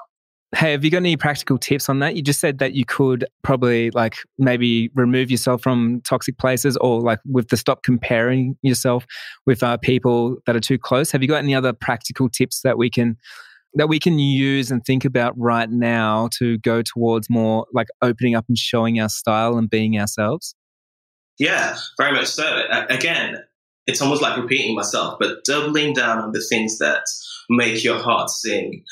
Hey, 0.55 0.71
have 0.71 0.85
you 0.85 0.91
got 0.91 0.99
any 0.99 1.17
practical 1.17 1.59
tips 1.59 1.89
on 1.89 1.99
that? 1.99 2.15
You 2.15 2.23
just 2.23 2.39
said 2.39 2.59
that 2.59 2.75
you 2.75 2.85
could 2.85 3.25
probably 3.43 3.91
like 3.91 4.19
maybe 4.39 4.89
remove 4.95 5.29
yourself 5.29 5.63
from 5.63 6.01
toxic 6.05 6.39
places 6.39 6.77
or 6.77 7.01
like 7.01 7.19
with 7.27 7.49
the 7.49 7.57
stop 7.57 7.83
comparing 7.83 8.57
yourself 8.63 9.05
with 9.47 9.65
uh, 9.65 9.79
people 9.79 10.37
that 10.47 10.55
are 10.55 10.61
too 10.61 10.79
close. 10.79 11.11
Have 11.11 11.23
you 11.23 11.29
got 11.29 11.39
any 11.39 11.57
other 11.57 11.73
practical 11.73 12.29
tips 12.29 12.61
that 12.63 12.79
we 12.79 12.89
can 12.89 13.17
that 13.75 13.89
we 13.89 13.99
can 13.99 14.19
use 14.19 14.71
and 14.71 14.85
think 14.85 15.05
about 15.05 15.35
right 15.37 15.69
now 15.69 16.29
to 16.39 16.59
go 16.59 16.83
towards 16.83 17.29
more 17.29 17.67
like 17.73 17.89
opening 18.03 18.35
up 18.35 18.45
and 18.49 18.57
showing 18.57 19.01
our 19.01 19.09
style 19.09 19.57
and 19.59 19.69
being 19.69 19.99
ourselves? 19.99 20.55
Yeah, 21.39 21.77
very 21.99 22.13
much 22.13 22.27
so. 22.27 22.63
Again, 22.89 23.39
it's 23.87 24.01
almost 24.01 24.23
like 24.23 24.39
repeating 24.39 24.75
myself, 24.75 25.17
but 25.19 25.45
doubling 25.45 25.93
down 25.93 26.19
on 26.19 26.33
the 26.33 26.41
things 26.41 26.79
that 26.79 27.03
make 27.51 27.83
your 27.83 27.99
heart 27.99 28.31
sing. 28.31 28.85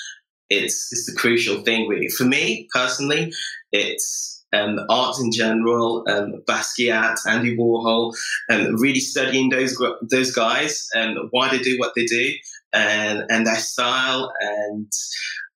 It's, 0.50 0.92
it's 0.92 1.06
the 1.06 1.18
crucial 1.18 1.62
thing, 1.62 1.88
really. 1.88 2.08
For 2.08 2.24
me 2.24 2.68
personally, 2.74 3.32
it's 3.70 4.44
um, 4.52 4.78
art 4.90 5.16
in 5.18 5.32
general, 5.32 6.04
um, 6.08 6.42
Basquiat, 6.46 7.16
Andy 7.26 7.56
Warhol, 7.56 8.14
and 8.48 8.78
really 8.80 9.00
studying 9.00 9.48
those 9.48 9.80
those 10.02 10.30
guys 10.30 10.88
and 10.94 11.16
why 11.30 11.48
they 11.48 11.58
do 11.58 11.76
what 11.78 11.92
they 11.96 12.04
do, 12.04 12.32
and 12.72 13.24
and 13.30 13.46
their 13.46 13.56
style, 13.56 14.32
and 14.40 14.90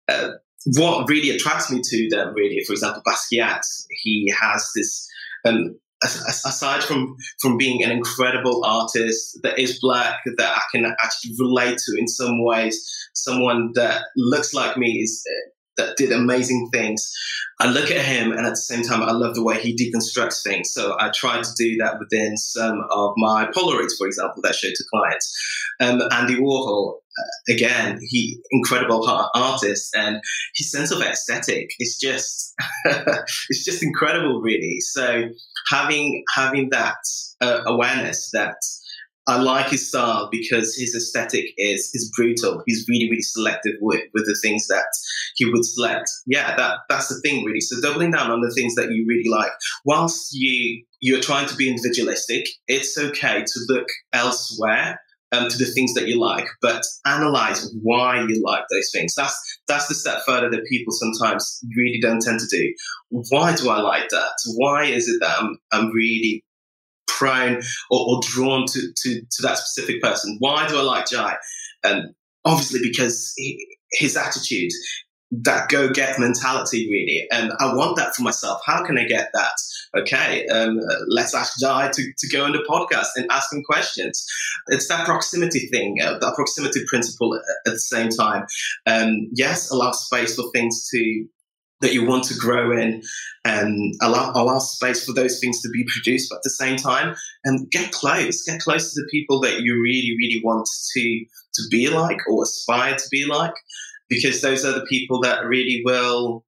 uh, 0.09 0.31
what 0.77 1.09
really 1.09 1.31
attracts 1.31 1.70
me 1.70 1.81
to 1.83 2.09
them. 2.11 2.35
Really, 2.35 2.62
for 2.64 2.72
example, 2.72 3.03
Basquiat, 3.07 3.61
he 4.03 4.33
has 4.40 4.68
this 4.74 5.09
um, 5.44 5.77
aside 6.03 6.83
from 6.83 7.16
from 7.40 7.57
being 7.57 7.83
an 7.83 7.90
incredible 7.90 8.64
artist 8.64 9.38
that 9.42 9.59
is 9.59 9.79
black 9.81 10.20
that 10.37 10.57
I 10.57 10.62
can 10.72 10.85
actually 11.03 11.35
relate 11.38 11.79
to 11.79 11.98
in 11.98 12.09
some 12.09 12.44
ways, 12.44 12.90
someone 13.14 13.70
that 13.74 14.03
looks 14.16 14.55
like 14.55 14.77
me 14.77 15.00
is 15.03 15.24
that 15.77 15.96
did 15.96 16.12
amazing 16.12 16.68
things. 16.72 17.11
I 17.61 17.68
look 17.68 17.90
at 17.90 18.05
him 18.05 18.33
and 18.33 18.46
at 18.46 18.50
the 18.50 18.57
same 18.57 18.83
time, 18.83 19.03
I 19.03 19.12
love 19.12 19.35
the 19.35 19.42
way 19.42 19.61
he 19.61 19.74
deconstructs 19.74 20.42
things. 20.42 20.72
So 20.72 20.96
I 20.98 21.11
try 21.11 21.40
to 21.40 21.50
do 21.57 21.77
that 21.79 21.98
within 21.98 22.37
some 22.37 22.83
of 22.90 23.12
my 23.16 23.46
Polaroids, 23.46 23.96
for 23.98 24.07
example, 24.07 24.42
that 24.42 24.50
I 24.50 24.53
show 24.53 24.68
to 24.68 24.85
clients. 24.92 25.37
Um, 25.81 26.03
Andy 26.12 26.37
Warhol, 26.37 26.94
uh, 26.94 26.98
again, 27.48 27.98
he 28.03 28.40
incredible 28.50 29.07
artist 29.35 29.94
and 29.94 30.20
his 30.57 30.70
sense 30.70 30.90
of 30.90 31.00
aesthetic 31.00 31.70
is 31.79 31.98
just, 32.00 32.55
it's 32.85 33.64
just 33.64 33.83
incredible, 33.83 34.40
really. 34.40 34.81
So 34.81 35.24
having, 35.70 36.24
having 36.35 36.70
that 36.70 36.96
uh, 37.40 37.62
awareness 37.66 38.31
that 38.33 38.57
I 39.27 39.40
like 39.40 39.70
his 39.70 39.88
style 39.88 40.29
because 40.31 40.77
his 40.77 40.94
aesthetic 40.94 41.46
is 41.57 41.90
is 41.94 42.12
brutal. 42.14 42.62
He's 42.66 42.85
really 42.88 43.09
really 43.09 43.22
selective 43.22 43.72
with 43.81 44.03
with 44.12 44.27
the 44.27 44.38
things 44.42 44.66
that 44.68 44.87
he 45.37 45.46
would 45.46 45.64
select. 45.64 46.11
Yeah, 46.27 46.55
that 46.57 46.81
that's 46.90 47.09
the 47.09 47.20
thing 47.22 47.42
really. 47.44 47.61
So 47.61 47.81
doubling 47.81 48.11
down 48.11 48.31
on 48.31 48.42
the 48.42 48.53
things 48.55 48.74
that 48.74 48.90
you 48.90 49.07
really 49.09 49.31
like, 49.31 49.53
whilst 49.87 50.35
you 50.35 50.85
you're 51.00 51.22
trying 51.22 51.48
to 51.48 51.57
be 51.57 51.70
individualistic, 51.70 52.46
it's 52.68 52.98
okay 52.98 53.42
to 53.44 53.61
look 53.68 53.87
elsewhere 54.12 55.00
um, 55.35 55.49
to 55.49 55.59
the 55.59 55.64
things 55.64 55.94
that 55.94 56.09
you 56.09 56.20
like, 56.20 56.47
but 56.62 56.83
analyze 57.07 57.73
why 57.83 58.25
you 58.27 58.42
like 58.44 58.64
those 58.70 58.90
things. 58.92 59.14
That's 59.14 59.37
that's 59.66 59.88
the 59.88 59.94
step 59.94 60.20
further 60.27 60.51
that 60.51 60.64
people 60.66 60.92
sometimes 60.92 61.61
really 61.77 61.99
don't 62.01 62.20
tend 62.20 62.40
to 62.40 62.47
do. 62.47 62.75
Why 63.31 63.55
do 63.55 63.70
I 63.70 63.81
like 63.81 64.09
that? 64.11 64.33
Why 64.57 64.85
is 64.85 65.09
it 65.09 65.18
that 65.20 65.37
I'm, 65.38 65.59
I'm 65.73 65.90
really 65.92 66.44
prone 67.07 67.62
or, 67.90 68.01
or 68.09 68.20
drawn 68.23 68.66
to, 68.66 68.81
to, 68.81 69.20
to 69.20 69.42
that 69.42 69.59
specific 69.59 70.03
person? 70.03 70.37
Why 70.40 70.66
do 70.68 70.79
I 70.79 70.83
like 70.83 71.07
Jai? 71.07 71.37
And 71.83 72.14
obviously 72.44 72.81
because 72.83 73.33
he, 73.37 73.66
his 73.92 74.16
attitude, 74.16 74.70
that 75.42 75.68
go 75.68 75.88
get 75.88 76.18
mentality 76.18 76.88
really. 76.90 77.27
And 77.33 77.53
i 77.61 77.75
want 77.75 77.97
that 77.97 78.14
for 78.14 78.23
myself. 78.23 78.61
How 78.64 78.85
can 78.85 78.99
i 78.99 79.05
get 79.05 79.31
that? 79.33 79.53
Okay 79.97 80.47
um, 80.49 80.81
let's 81.09 81.35
ask 81.35 81.59
jai 81.61 81.90
to, 81.92 82.12
to 82.18 82.29
go 82.29 82.44
on 82.44 82.53
the 82.53 82.64
podcast 82.68 83.09
and 83.16 83.31
ask 83.31 83.53
him 83.53 83.62
questions. 83.62 84.27
It's 84.68 84.88
that 84.88 85.07
proximity 85.07 85.68
thing 85.68 85.97
uh, 86.03 86.18
that 86.18 86.35
proximity 86.35 86.85
principle 86.88 87.35
at, 87.35 87.42
at 87.66 87.73
the 87.73 87.81
same 87.81 88.11
time. 88.11 88.47
Um, 88.87 89.29
yes 89.33 89.70
allow 89.70 89.92
space 89.92 90.37
for 90.37 90.51
things 90.53 90.88
to 90.90 91.27
that 91.81 91.92
you 91.92 92.07
want 92.07 92.25
to 92.25 92.35
grow 92.35 92.73
in 92.73 93.03
and 93.44 93.94
allow, 94.01 94.33
allow 94.35 94.59
space 94.59 95.05
for 95.05 95.12
those 95.12 95.38
things 95.38 95.61
to 95.61 95.68
be 95.68 95.85
produced 95.92 96.31
but 96.31 96.37
at 96.37 96.42
the 96.42 96.51
same 96.51 96.77
time 96.77 97.14
and 97.44 97.70
get 97.70 97.92
close. 97.92 98.42
Get 98.44 98.61
close 98.61 98.94
to 98.94 99.01
the 99.01 99.09
people 99.11 99.40
that 99.40 99.61
you 99.61 99.75
really 99.75 100.14
really 100.18 100.40
want 100.42 100.68
to 100.94 101.25
to 101.55 101.62
be 101.70 101.88
like 101.88 102.18
or 102.29 102.42
aspire 102.42 102.97
to 102.97 103.09
be 103.11 103.27
like 103.27 103.55
because 104.09 104.40
those 104.43 104.64
are 104.64 104.73
the 104.73 104.87
people 104.87 105.21
that 105.21 105.45
really 105.45 105.83
will 105.85 106.45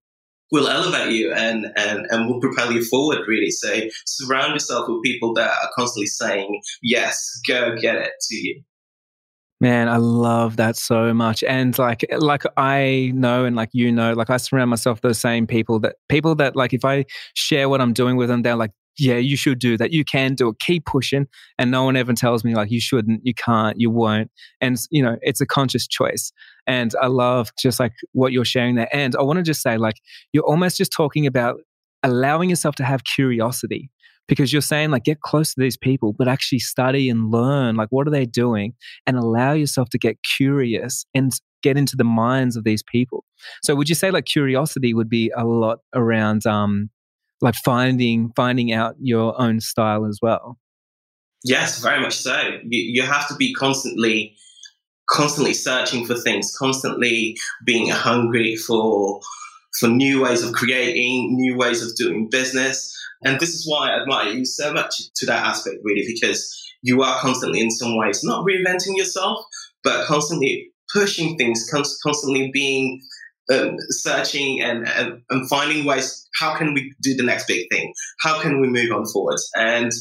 will 0.52 0.68
elevate 0.68 1.12
you 1.12 1.32
and, 1.32 1.66
and, 1.76 2.06
and 2.10 2.28
will 2.28 2.40
propel 2.40 2.72
you 2.72 2.84
forward 2.84 3.18
really. 3.26 3.50
So 3.50 3.80
surround 4.06 4.52
yourself 4.52 4.88
with 4.88 5.02
people 5.02 5.34
that 5.34 5.50
are 5.50 5.70
constantly 5.74 6.06
saying, 6.06 6.60
yes, 6.82 7.40
go 7.48 7.74
get 7.76 7.96
it 7.96 8.12
to 8.20 8.36
you. 8.36 8.62
Man, 9.60 9.88
I 9.88 9.96
love 9.96 10.56
that 10.58 10.76
so 10.76 11.14
much. 11.14 11.42
And 11.42 11.76
like 11.78 12.04
like 12.18 12.42
I 12.58 13.10
know 13.14 13.46
and 13.46 13.56
like 13.56 13.70
you 13.72 13.90
know, 13.90 14.12
like 14.12 14.28
I 14.28 14.36
surround 14.36 14.68
myself 14.68 14.98
with 14.98 15.02
those 15.02 15.18
same 15.18 15.46
people 15.46 15.80
that 15.80 15.96
people 16.10 16.34
that 16.34 16.56
like 16.56 16.74
if 16.74 16.84
I 16.84 17.06
share 17.32 17.70
what 17.70 17.80
I'm 17.80 17.94
doing 17.94 18.16
with 18.16 18.28
them, 18.28 18.42
they're 18.42 18.54
like, 18.54 18.72
yeah, 18.98 19.16
you 19.16 19.36
should 19.36 19.58
do 19.58 19.76
that. 19.76 19.92
You 19.92 20.04
can 20.04 20.34
do 20.34 20.48
it. 20.48 20.58
Keep 20.60 20.86
pushing. 20.86 21.26
And 21.58 21.70
no 21.70 21.84
one 21.84 21.96
ever 21.96 22.12
tells 22.12 22.44
me 22.44 22.54
like 22.54 22.70
you 22.70 22.80
shouldn't, 22.80 23.20
you 23.24 23.34
can't, 23.34 23.78
you 23.78 23.90
won't. 23.90 24.30
And 24.60 24.78
you 24.90 25.02
know, 25.02 25.16
it's 25.22 25.40
a 25.40 25.46
conscious 25.46 25.86
choice. 25.86 26.32
And 26.66 26.92
I 27.00 27.06
love 27.06 27.50
just 27.58 27.78
like 27.78 27.92
what 28.12 28.32
you're 28.32 28.44
sharing 28.44 28.74
there. 28.74 28.94
And 28.94 29.14
I 29.16 29.22
want 29.22 29.38
to 29.38 29.42
just 29.42 29.62
say, 29.62 29.76
like, 29.76 29.96
you're 30.32 30.44
almost 30.44 30.76
just 30.76 30.92
talking 30.92 31.26
about 31.26 31.60
allowing 32.02 32.50
yourself 32.50 32.74
to 32.76 32.84
have 32.84 33.04
curiosity 33.04 33.90
because 34.28 34.52
you're 34.52 34.62
saying 34.62 34.90
like 34.90 35.04
get 35.04 35.20
close 35.20 35.54
to 35.54 35.60
these 35.60 35.76
people 35.76 36.12
but 36.12 36.28
actually 36.28 36.58
study 36.58 37.08
and 37.08 37.30
learn 37.30 37.76
like 37.76 37.88
what 37.90 38.06
are 38.06 38.10
they 38.10 38.26
doing 38.26 38.74
and 39.06 39.16
allow 39.16 39.52
yourself 39.52 39.88
to 39.90 39.98
get 39.98 40.18
curious 40.36 41.06
and 41.14 41.32
get 41.62 41.76
into 41.76 41.96
the 41.96 42.04
minds 42.04 42.56
of 42.56 42.64
these 42.64 42.82
people 42.82 43.24
so 43.62 43.74
would 43.74 43.88
you 43.88 43.94
say 43.94 44.10
like 44.10 44.24
curiosity 44.24 44.94
would 44.94 45.08
be 45.08 45.32
a 45.36 45.44
lot 45.44 45.78
around 45.94 46.46
um 46.46 46.90
like 47.40 47.54
finding 47.64 48.32
finding 48.34 48.72
out 48.72 48.94
your 49.00 49.40
own 49.40 49.60
style 49.60 50.06
as 50.06 50.18
well 50.22 50.58
yes 51.44 51.80
very 51.80 52.00
much 52.00 52.16
so 52.16 52.40
you, 52.64 53.02
you 53.02 53.02
have 53.02 53.28
to 53.28 53.34
be 53.36 53.52
constantly 53.54 54.36
constantly 55.08 55.54
searching 55.54 56.04
for 56.04 56.14
things, 56.14 56.54
constantly 56.56 57.36
being 57.64 57.88
hungry 57.88 58.56
for 58.56 59.20
for 59.78 59.88
new 59.88 60.22
ways 60.22 60.42
of 60.42 60.52
creating, 60.52 61.36
new 61.36 61.56
ways 61.56 61.82
of 61.82 61.94
doing 61.96 62.28
business. 62.30 62.94
And 63.24 63.38
this 63.40 63.50
is 63.50 63.68
why 63.68 63.90
I 63.90 64.00
admire 64.00 64.32
you 64.32 64.44
so 64.44 64.72
much 64.72 64.94
to 65.16 65.26
that 65.26 65.44
aspect, 65.44 65.76
really, 65.84 66.06
because 66.06 66.50
you 66.82 67.02
are 67.02 67.18
constantly, 67.20 67.60
in 67.60 67.70
some 67.70 67.96
ways, 67.96 68.24
not 68.24 68.46
reinventing 68.46 68.96
yourself, 68.96 69.44
but 69.84 70.06
constantly 70.06 70.70
pushing 70.94 71.36
things, 71.36 71.68
constantly 71.70 72.50
being 72.52 73.02
um, 73.52 73.76
searching 73.90 74.62
and, 74.62 74.88
and, 74.88 75.20
and 75.28 75.48
finding 75.48 75.84
ways. 75.84 76.25
How 76.38 76.56
can 76.56 76.74
we 76.74 76.92
do 77.02 77.14
the 77.14 77.22
next 77.22 77.46
big 77.46 77.66
thing? 77.70 77.92
How 78.20 78.40
can 78.40 78.60
we 78.60 78.68
move 78.68 78.90
on 78.92 79.06
forward? 79.06 79.38
And 79.56 79.92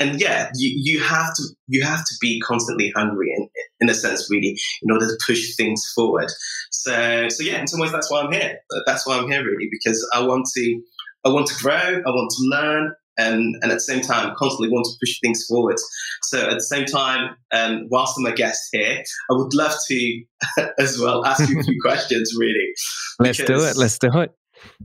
and 0.00 0.20
yeah, 0.20 0.50
you, 0.54 0.72
you 0.76 1.00
have 1.00 1.34
to 1.34 1.42
you 1.66 1.82
have 1.82 2.00
to 2.00 2.14
be 2.20 2.40
constantly 2.40 2.92
hungry 2.94 3.32
in, 3.36 3.48
in 3.80 3.90
a 3.90 3.94
sense, 3.94 4.28
really, 4.30 4.56
in 4.82 4.92
order 4.92 5.06
to 5.06 5.18
push 5.26 5.56
things 5.56 5.90
forward. 5.94 6.28
So 6.70 7.28
so 7.28 7.42
yeah, 7.42 7.60
in 7.60 7.66
some 7.66 7.80
ways 7.80 7.92
that's 7.92 8.10
why 8.10 8.22
I'm 8.22 8.32
here. 8.32 8.58
That's 8.86 9.06
why 9.06 9.18
I'm 9.18 9.30
here 9.30 9.44
really, 9.44 9.68
because 9.70 10.08
I 10.14 10.22
want 10.24 10.46
to 10.56 10.82
I 11.24 11.30
want 11.30 11.48
to 11.48 11.54
grow, 11.62 11.74
I 11.74 12.10
want 12.10 12.30
to 12.30 12.44
learn, 12.48 12.92
and, 13.18 13.56
and 13.60 13.72
at 13.72 13.74
the 13.74 13.80
same 13.80 14.00
time 14.00 14.34
constantly 14.36 14.72
want 14.72 14.86
to 14.86 14.92
push 15.00 15.18
things 15.20 15.44
forward. 15.46 15.76
So 16.22 16.48
at 16.48 16.54
the 16.54 16.62
same 16.62 16.86
time, 16.86 17.36
um, 17.52 17.88
whilst 17.90 18.14
I'm 18.18 18.26
a 18.26 18.34
guest 18.34 18.68
here, 18.72 19.02
I 19.30 19.34
would 19.34 19.52
love 19.52 19.74
to 19.88 20.22
as 20.78 20.98
well 20.98 21.26
ask 21.26 21.48
you 21.48 21.58
a 21.58 21.62
few 21.62 21.78
questions 21.84 22.32
really. 22.38 22.72
Let's 23.18 23.38
do 23.38 23.64
it. 23.64 23.76
Let's 23.76 23.98
do 23.98 24.08
it. 24.20 24.32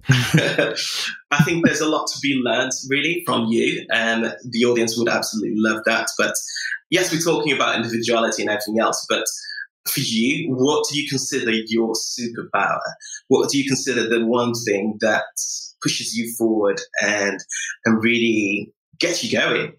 I 0.10 1.44
think 1.44 1.66
there's 1.66 1.82
a 1.82 1.90
lot 1.90 2.08
to 2.08 2.20
be 2.22 2.42
learned 2.44 2.72
really 2.90 3.24
from 3.26 3.48
you, 3.48 3.86
and 3.92 4.36
the 4.44 4.66
audience 4.66 4.98
would 4.98 5.10
absolutely 5.10 5.56
love 5.58 5.84
that. 5.86 6.10
But 6.18 6.34
yes, 6.90 7.12
we're 7.12 7.22
talking 7.22 7.54
about 7.54 7.76
individuality 7.76 8.44
and 8.44 8.52
everything 8.52 8.80
else, 8.80 9.06
but 9.10 9.26
for 9.88 10.00
you, 10.00 10.54
what 10.54 10.86
do 10.90 11.00
you 11.00 11.08
consider 11.10 11.52
your 11.52 11.94
superpower? 11.94 12.80
What 13.28 13.50
do 13.50 13.58
you 13.58 13.66
consider 13.66 14.08
the 14.08 14.26
one 14.26 14.54
thing 14.54 14.98
that 15.02 15.24
pushes 15.82 16.16
you 16.16 16.34
forward 16.38 16.80
and 17.02 17.40
and 17.86 18.04
really 18.04 18.72
gets 19.00 19.24
you 19.24 19.38
going? 19.38 19.74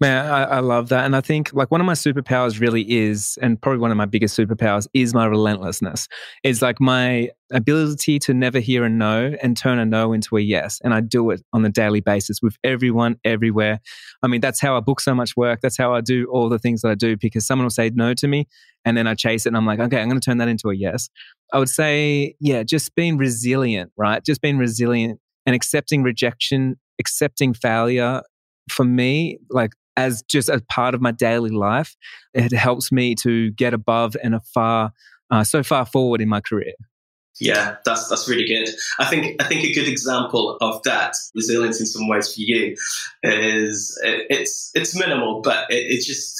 Man, 0.00 0.26
I, 0.26 0.44
I, 0.44 0.60
love 0.60 0.90
that. 0.90 1.04
And 1.04 1.16
I 1.16 1.20
think 1.20 1.52
like 1.52 1.72
one 1.72 1.80
of 1.80 1.86
my 1.86 1.94
superpowers 1.94 2.60
really 2.60 2.88
is, 2.88 3.36
and 3.42 3.60
probably 3.60 3.80
one 3.80 3.90
of 3.90 3.96
my 3.96 4.06
biggest 4.06 4.38
superpowers 4.38 4.86
is 4.94 5.12
my 5.12 5.26
relentlessness. 5.26 6.06
Is 6.44 6.62
like 6.62 6.80
my 6.80 7.30
ability 7.50 8.20
to 8.20 8.34
never 8.34 8.60
hear 8.60 8.84
a 8.84 8.88
no 8.88 9.34
and 9.42 9.56
turn 9.56 9.80
a 9.80 9.84
no 9.84 10.12
into 10.12 10.36
a 10.36 10.40
yes. 10.40 10.80
And 10.84 10.94
I 10.94 11.00
do 11.00 11.30
it 11.30 11.42
on 11.52 11.64
a 11.64 11.68
daily 11.68 11.98
basis 11.98 12.40
with 12.40 12.56
everyone, 12.62 13.16
everywhere. 13.24 13.80
I 14.22 14.28
mean, 14.28 14.40
that's 14.40 14.60
how 14.60 14.76
I 14.76 14.80
book 14.80 15.00
so 15.00 15.16
much 15.16 15.36
work. 15.36 15.60
That's 15.62 15.76
how 15.76 15.92
I 15.94 16.00
do 16.00 16.26
all 16.30 16.48
the 16.48 16.60
things 16.60 16.82
that 16.82 16.90
I 16.90 16.94
do 16.94 17.16
because 17.16 17.44
someone 17.44 17.64
will 17.64 17.70
say 17.70 17.90
no 17.92 18.14
to 18.14 18.28
me 18.28 18.46
and 18.84 18.96
then 18.96 19.08
I 19.08 19.14
chase 19.14 19.46
it 19.46 19.48
and 19.48 19.56
I'm 19.56 19.66
like, 19.66 19.80
okay, 19.80 20.00
I'm 20.00 20.08
going 20.08 20.20
to 20.20 20.24
turn 20.24 20.38
that 20.38 20.48
into 20.48 20.70
a 20.70 20.74
yes. 20.76 21.08
I 21.52 21.58
would 21.58 21.68
say, 21.68 22.36
yeah, 22.38 22.62
just 22.62 22.94
being 22.94 23.16
resilient, 23.16 23.90
right? 23.96 24.24
Just 24.24 24.42
being 24.42 24.58
resilient 24.58 25.18
and 25.44 25.56
accepting 25.56 26.04
rejection, 26.04 26.76
accepting 27.00 27.52
failure. 27.52 28.22
For 28.70 28.84
me, 28.84 29.38
like 29.48 29.72
as 29.98 30.22
just 30.22 30.48
a 30.48 30.62
part 30.70 30.94
of 30.94 31.00
my 31.00 31.10
daily 31.10 31.50
life, 31.50 31.96
it 32.32 32.52
helps 32.52 32.92
me 32.92 33.16
to 33.16 33.50
get 33.50 33.74
above 33.74 34.16
and 34.22 34.34
a 34.36 34.40
far, 34.40 34.92
uh, 35.30 35.42
so 35.42 35.64
far 35.64 35.84
forward 35.84 36.20
in 36.20 36.28
my 36.28 36.40
career. 36.40 36.74
Yeah, 37.40 37.76
that's 37.84 38.08
that's 38.08 38.28
really 38.28 38.46
good. 38.46 38.68
I 38.98 39.04
think 39.04 39.40
I 39.40 39.44
think 39.44 39.64
a 39.64 39.72
good 39.72 39.86
example 39.86 40.56
of 40.60 40.82
that 40.84 41.14
resilience 41.34 41.78
in 41.78 41.86
some 41.86 42.08
ways 42.08 42.34
for 42.34 42.40
you 42.40 42.74
is 43.22 43.96
it's 44.02 44.72
it's 44.74 44.98
minimal, 44.98 45.40
but 45.42 45.70
it, 45.70 45.86
it 45.86 46.04
just 46.04 46.36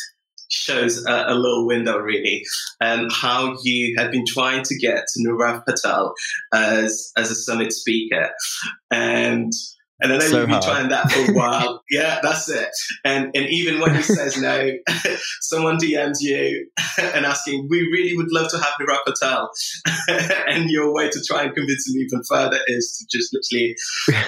shows 0.51 1.05
a, 1.05 1.27
a, 1.29 1.35
little 1.35 1.67
window 1.67 1.99
really 1.99 2.43
and 2.81 3.13
how 3.13 3.55
you 3.63 3.95
have 3.99 4.11
been 4.11 4.25
trying 4.27 4.63
to 4.63 4.79
get 4.79 5.05
to 5.07 5.21
Nirav 5.21 5.63
Patel 5.67 6.15
as 6.55 7.13
as 7.17 7.31
a 7.31 7.35
summit 7.35 7.73
speaker 7.73 8.31
and 8.91 9.53
and 10.01 10.13
I 10.13 10.17
know 10.17 10.21
so 10.21 10.39
you've 10.39 10.47
been 10.47 10.51
hard. 10.51 10.63
trying 10.63 10.89
that 10.91 11.11
for 11.11 11.33
a 11.33 11.35
while. 11.35 11.83
yeah, 11.91 12.21
that's 12.23 12.49
it. 12.49 12.69
And 13.05 13.31
and 13.35 13.47
even 13.47 13.81
when 13.81 13.95
he 13.95 14.03
says 14.03 14.41
no, 14.41 14.73
someone 15.41 15.79
DMs 15.79 16.19
you 16.21 16.69
and 17.01 17.27
asking, 17.27 17.67
"We 17.69 17.81
really 17.81 18.17
would 18.17 18.31
love 18.31 18.51
to 18.51 18.59
have 18.59 18.75
Nirav 18.81 18.99
Patel," 19.05 19.51
and 20.47 20.71
your 20.71 20.93
way 20.95 21.09
to 21.09 21.21
try 21.27 21.45
and 21.45 21.55
convince 21.55 21.89
him 21.89 22.01
even 22.01 22.23
further 22.29 22.59
is 22.69 22.97
to 22.99 23.19
just 23.19 23.35
literally 23.35 23.75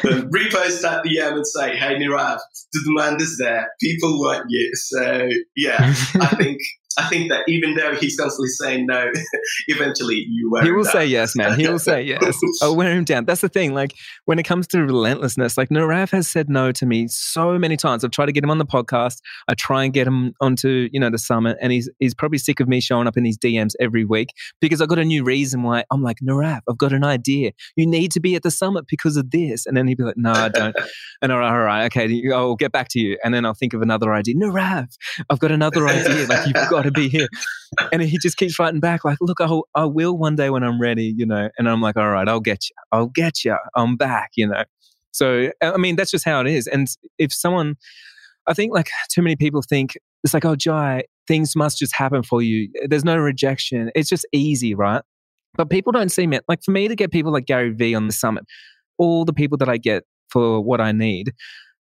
um, 0.05 0.31
repost 0.31 0.83
that 0.83 1.05
DM 1.05 1.35
and 1.35 1.47
say, 1.47 1.77
"Hey, 1.77 1.95
Nirav, 1.97 2.41
the 2.73 2.81
demand 2.85 3.21
is 3.21 3.39
there. 3.39 3.71
People 3.81 4.19
want 4.21 4.47
you." 4.49 4.71
So 4.75 5.29
yeah, 5.57 5.95
I 6.21 6.27
think 6.37 6.59
I 6.99 7.09
think 7.09 7.31
that 7.31 7.45
even 7.47 7.75
though 7.75 7.95
he's 7.95 8.17
constantly 8.17 8.49
saying 8.49 8.87
no, 8.87 9.11
eventually 9.69 10.27
you 10.29 10.51
wear 10.51 10.65
He 10.65 10.73
will 10.73 10.85
say 10.85 11.07
yes, 11.07 11.37
man. 11.37 11.59
He 11.59 11.69
will 11.69 11.79
say 11.79 12.03
yes. 12.03 12.37
I'll 12.63 12.71
oh, 12.71 12.75
wear 12.75 12.93
him 12.93 13.05
down. 13.05 13.27
That's 13.27 13.43
the 13.43 13.49
thing. 13.49 13.75
Like 13.75 13.95
when 14.25 14.41
it 14.41 14.43
comes 14.43 14.67
to 14.69 14.83
relentlessness, 14.83 15.57
like 15.57 15.69
Nirav 15.69 16.11
has 16.11 16.27
said 16.27 16.49
no 16.49 16.73
to 16.73 16.87
me 16.87 17.07
so 17.09 17.59
many 17.59 17.77
times. 17.77 18.05
I've 18.05 18.11
tried 18.11 18.27
to 18.27 18.33
get 18.33 18.43
him 18.43 18.51
on 18.51 18.59
the 18.59 18.67
podcast. 18.67 19.21
I 19.47 19.55
try 19.55 19.85
and 19.85 19.93
get 19.93 20.09
him 20.09 20.35
onto, 20.41 20.89
you 20.93 20.99
know, 20.99 21.11
the 21.11 21.19
summit. 21.19 21.59
And 21.61 21.73
he's 21.73 21.89
he's 22.01 22.15
probably 22.15 22.39
sick 22.39 22.59
of 22.59 22.67
me 22.67 22.81
showing 22.81 23.07
up 23.07 23.17
in 23.17 23.23
these 23.23 23.39
DMs 23.39 23.73
every 23.79 24.05
week 24.05 24.31
because 24.61 24.81
I've 24.81 24.89
got 24.89 24.99
a 24.99 25.05
new 25.05 25.23
reason 25.23 25.63
why 25.63 25.85
I'm 25.93 26.03
like, 26.03 26.19
Nirav, 26.19 26.61
I've 26.69 26.79
got 26.79 26.93
an 26.93 27.05
idea. 27.05 27.53
You 27.77 27.87
need 27.87 28.11
to 28.13 28.21
be 28.21 28.35
at 28.35 28.43
the 28.43 28.51
summit 28.51 28.87
because 28.89 29.17
of 29.17 29.31
this. 29.31 29.65
And 29.65 29.77
then 29.77 29.87
he'd 29.87 29.99
be 29.99 30.05
like, 30.05 30.17
No, 30.17 30.33
I 30.33 30.49
don't. 30.49 30.77
and 31.23 31.31
all 31.31 31.39
right, 31.39 31.51
all 31.51 31.61
right, 31.61 31.85
okay, 31.87 32.23
I'll 32.33 32.57
get 32.57 32.73
back 32.73 32.89
to 32.91 33.01
you. 33.01 33.17
And 33.23 33.33
then 33.33 33.47
I'll 33.47 33.55
think 33.55 33.75
of 33.75 33.81
another 33.81 34.13
idea. 34.13 34.35
Nirav, 34.35 34.89
I've 35.31 35.39
got 35.39 35.53
another 35.53 35.87
idea. 35.87 36.27
Like 36.27 36.47
you've 36.47 36.69
got 36.69 36.90
to 36.93 37.01
be 37.01 37.09
here. 37.09 37.29
And 37.93 38.03
he 38.03 38.19
just 38.19 38.37
keeps 38.37 38.59
writing 38.59 38.81
back, 38.81 39.05
like, 39.05 39.19
look, 39.21 39.41
I'll, 39.41 39.69
I 39.75 39.85
will 39.85 40.17
one 40.17 40.37
day 40.37 40.51
when 40.51 40.63
I'm 40.63 40.81
ready, 40.81 41.15
you 41.17 41.27
know. 41.27 41.49
And 41.59 41.69
I'm 41.69 41.81
like, 41.81 41.97
all 41.97 42.11
right, 42.11 42.29
I'll 42.29 42.41
get 42.41 42.69
you. 42.69 42.77
I'll 42.93 43.07
get 43.07 43.45
you. 43.45 43.57
I'm 43.77 43.97
back, 43.97 44.31
you 44.37 44.47
know. 44.47 44.65
So, 45.13 45.51
I 45.63 45.77
mean, 45.77 45.97
that's 45.97 46.11
just 46.11 46.25
how 46.25 46.41
it 46.41 46.47
is. 46.47 46.67
And 46.67 46.89
if 47.19 47.33
someone, 47.33 47.77
I 48.47 48.55
think 48.55 48.73
like 48.73 48.89
too 49.11 49.23
many 49.23 49.37
people 49.37 49.63
think 49.63 49.97
it's 50.25 50.35
like, 50.35 50.45
oh, 50.45 50.57
Jai, 50.57 51.05
things 51.27 51.57
must 51.57 51.79
just 51.79 51.95
happen 51.95 52.23
for 52.23 52.43
you. 52.43 52.71
There's 52.89 53.05
no 53.05 53.17
rejection. 53.17 53.91
It's 53.95 54.09
just 54.09 54.27
easy, 54.33 54.75
right? 54.75 55.03
But 55.57 55.71
people 55.71 55.93
don't 55.93 56.11
see 56.11 56.25
it. 56.25 56.45
Like 56.49 56.63
for 56.63 56.71
me 56.71 56.89
to 56.89 56.95
get 56.95 57.11
people 57.11 57.33
like 57.33 57.47
Gary 57.47 57.71
Vee 57.71 57.95
on 57.95 58.07
the 58.07 58.13
summit, 58.13 58.45
all 58.99 59.25
the 59.25 59.33
people 59.33 59.59
that 59.59 59.69
I 59.69 59.79
get 59.79 60.05
for 60.29 60.61
what 60.61 60.81
I 60.81 60.93
need, 60.93 61.33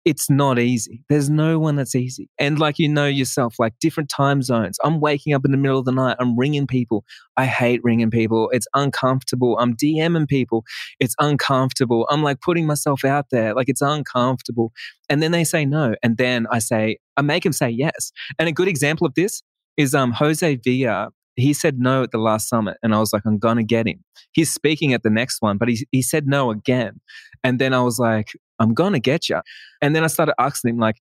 it's 0.07 0.29
not 0.29 0.57
easy. 0.57 1.03
There's 1.09 1.29
no 1.29 1.59
one 1.59 1.75
that's 1.75 1.93
easy. 1.93 2.29
And 2.39 2.57
like 2.57 2.79
you 2.79 2.87
know 2.87 3.07
yourself, 3.07 3.55
like 3.59 3.77
different 3.79 4.09
time 4.09 4.41
zones. 4.41 4.77
I'm 4.81 5.01
waking 5.01 5.33
up 5.33 5.43
in 5.43 5.51
the 5.51 5.57
middle 5.57 5.77
of 5.77 5.83
the 5.83 5.91
night. 5.91 6.15
I'm 6.17 6.39
ringing 6.39 6.65
people. 6.65 7.03
I 7.35 7.45
hate 7.45 7.81
ringing 7.83 8.09
people. 8.09 8.49
It's 8.53 8.67
uncomfortable. 8.73 9.57
I'm 9.59 9.75
DMing 9.75 10.29
people. 10.29 10.63
It's 11.01 11.13
uncomfortable. 11.19 12.07
I'm 12.09 12.23
like 12.23 12.39
putting 12.39 12.65
myself 12.65 13.03
out 13.03 13.25
there. 13.31 13.53
Like 13.53 13.67
it's 13.67 13.81
uncomfortable. 13.81 14.71
And 15.09 15.21
then 15.21 15.31
they 15.31 15.43
say 15.43 15.65
no. 15.65 15.95
And 16.01 16.15
then 16.15 16.47
I 16.49 16.59
say, 16.59 16.99
I 17.17 17.21
make 17.21 17.43
them 17.43 17.51
say 17.51 17.69
yes. 17.69 18.13
And 18.39 18.47
a 18.47 18.53
good 18.53 18.69
example 18.69 19.05
of 19.05 19.13
this 19.13 19.43
is 19.75 19.93
um, 19.93 20.13
Jose 20.13 20.55
Villa 20.63 21.09
he 21.35 21.53
said 21.53 21.77
no 21.77 22.01
at 22.01 22.09
the 22.09 22.17
last 22.17 22.49
summit 22.49 22.77
and 22.81 22.95
I 22.95 22.99
was 22.99 23.13
like, 23.13 23.21
I'm 23.23 23.37
going 23.37 23.57
to 23.57 23.63
get 23.63 23.87
him. 23.87 24.03
He's 24.31 24.51
speaking 24.51 24.93
at 24.93 25.03
the 25.03 25.11
next 25.11 25.39
one, 25.39 25.59
but 25.59 25.69
he, 25.69 25.85
he 25.91 26.01
said 26.01 26.25
no 26.25 26.49
again. 26.49 26.99
And 27.43 27.59
then 27.59 27.75
I 27.75 27.81
was 27.81 27.99
like, 27.99 28.29
I'm 28.59 28.73
going 28.73 28.93
to 28.93 28.99
get 28.99 29.29
you. 29.29 29.41
And 29.81 29.95
then 29.95 30.03
I 30.03 30.07
started 30.07 30.35
asking 30.39 30.71
him, 30.71 30.77
like, 30.77 30.97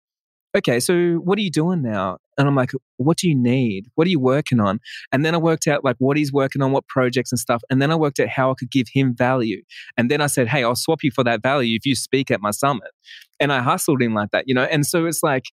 okay, 0.57 0.81
so 0.81 1.17
what 1.17 1.39
are 1.39 1.43
you 1.43 1.51
doing 1.51 1.83
now? 1.83 2.19
And 2.39 2.49
I'm 2.49 2.55
like, 2.55 2.73
what 2.97 3.19
do 3.19 3.29
you 3.29 3.35
need? 3.35 3.87
What 3.95 4.07
are 4.07 4.11
you 4.11 4.21
working 4.21 4.61
on? 4.61 4.81
And 5.13 5.25
then 5.25 5.35
I 5.35 5.39
worked 5.39 5.67
out 5.67 5.85
like 5.85 5.97
what 5.99 6.17
he's 6.17 6.33
working 6.33 6.63
on, 6.63 6.73
what 6.73 6.87
projects 6.89 7.33
and 7.33 7.39
stuff. 7.39 7.63
And 7.71 7.81
then 7.81 7.91
I 7.91 7.95
worked 7.95 8.21
out 8.21 8.29
how 8.29 8.51
I 8.51 8.55
could 8.59 8.71
give 8.71 8.87
him 8.93 9.15
value. 9.15 9.63
And 9.97 10.11
then 10.11 10.21
I 10.21 10.27
said, 10.27 10.49
hey, 10.49 10.65
I'll 10.65 10.77
swap 10.77 11.03
you 11.03 11.11
for 11.11 11.25
that 11.25 11.43
value 11.43 11.77
if 11.77 11.85
you 11.85 11.95
speak 11.95 12.31
at 12.31 12.41
my 12.41 12.51
summit. 12.51 12.91
And 13.39 13.53
I 13.53 13.61
hustled 13.61 14.01
him 14.03 14.15
like 14.15 14.31
that, 14.33 14.45
you 14.47 14.55
know? 14.55 14.65
And 14.65 14.87
so 14.87 15.05
it's 15.07 15.23
like, 15.23 15.45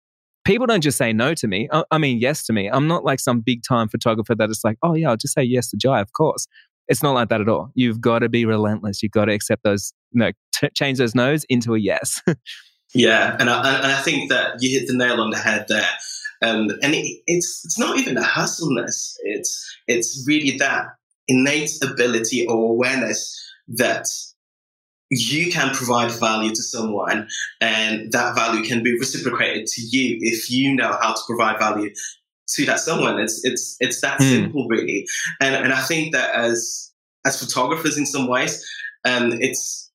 people 0.45 0.67
don't 0.67 0.81
just 0.81 0.97
say 0.97 1.13
no 1.13 1.33
to 1.35 1.47
me. 1.47 1.69
I, 1.71 1.83
I 1.91 1.97
mean, 1.97 2.19
yes 2.19 2.45
to 2.45 2.53
me. 2.53 2.69
I'm 2.69 2.87
not 2.87 3.03
like 3.03 3.19
some 3.19 3.41
big 3.41 3.61
time 3.67 3.87
photographer 3.89 4.35
that 4.35 4.49
is 4.49 4.61
like, 4.63 4.77
oh, 4.83 4.93
yeah, 4.93 5.09
I'll 5.09 5.17
just 5.17 5.33
say 5.33 5.43
yes 5.43 5.69
to 5.69 5.77
Jai, 5.77 5.99
of 6.01 6.13
course. 6.13 6.47
It's 6.87 7.03
not 7.03 7.13
like 7.13 7.29
that 7.29 7.41
at 7.41 7.49
all. 7.49 7.71
You've 7.75 8.01
got 8.01 8.19
to 8.19 8.29
be 8.29 8.45
relentless. 8.45 9.01
You've 9.01 9.11
got 9.11 9.25
to 9.25 9.33
accept 9.33 9.63
those, 9.63 9.93
you 10.11 10.19
know, 10.19 10.31
t- 10.53 10.69
change 10.75 10.97
those 10.97 11.15
no's 11.15 11.45
into 11.49 11.75
a 11.75 11.79
yes. 11.79 12.21
yeah. 12.93 13.35
And 13.39 13.49
I, 13.49 13.75
and 13.77 13.91
I 13.91 14.01
think 14.01 14.29
that 14.29 14.55
you 14.59 14.79
hit 14.79 14.87
the 14.87 14.97
nail 14.97 15.21
on 15.21 15.29
the 15.29 15.37
head 15.37 15.65
there. 15.69 15.87
Um, 16.41 16.69
and 16.81 16.93
it, 16.93 17.21
it's 17.25 17.61
it's 17.63 17.79
not 17.79 17.97
even 17.97 18.17
a 18.17 18.23
hustleness. 18.23 19.15
It's 19.23 19.77
it's 19.87 20.25
really 20.27 20.57
that 20.57 20.87
innate 21.29 21.71
ability 21.81 22.45
or 22.47 22.71
awareness 22.71 23.39
that 23.69 24.05
you 25.09 25.51
can 25.51 25.73
provide 25.73 26.11
value 26.11 26.49
to 26.49 26.63
someone 26.63 27.27
and 27.61 28.11
that 28.11 28.35
value 28.35 28.63
can 28.63 28.83
be 28.83 28.97
reciprocated 28.99 29.67
to 29.67 29.81
you 29.81 30.17
if 30.21 30.49
you 30.49 30.75
know 30.75 30.97
how 31.01 31.13
to 31.13 31.21
provide 31.27 31.59
value 31.59 31.89
to 32.47 32.65
that 32.65 32.79
someone 32.79 33.19
it's 33.19 33.43
it's 33.43 33.77
it's 33.79 34.01
that 34.01 34.19
mm. 34.19 34.29
simple 34.29 34.67
really 34.67 35.05
and 35.41 35.55
and 35.55 35.73
i 35.73 35.81
think 35.81 36.13
that 36.13 36.33
as 36.35 36.91
as 37.25 37.39
photographers 37.39 37.97
in 37.97 38.05
some 38.05 38.27
ways 38.27 38.65
um 39.05 39.31
it's 39.41 39.91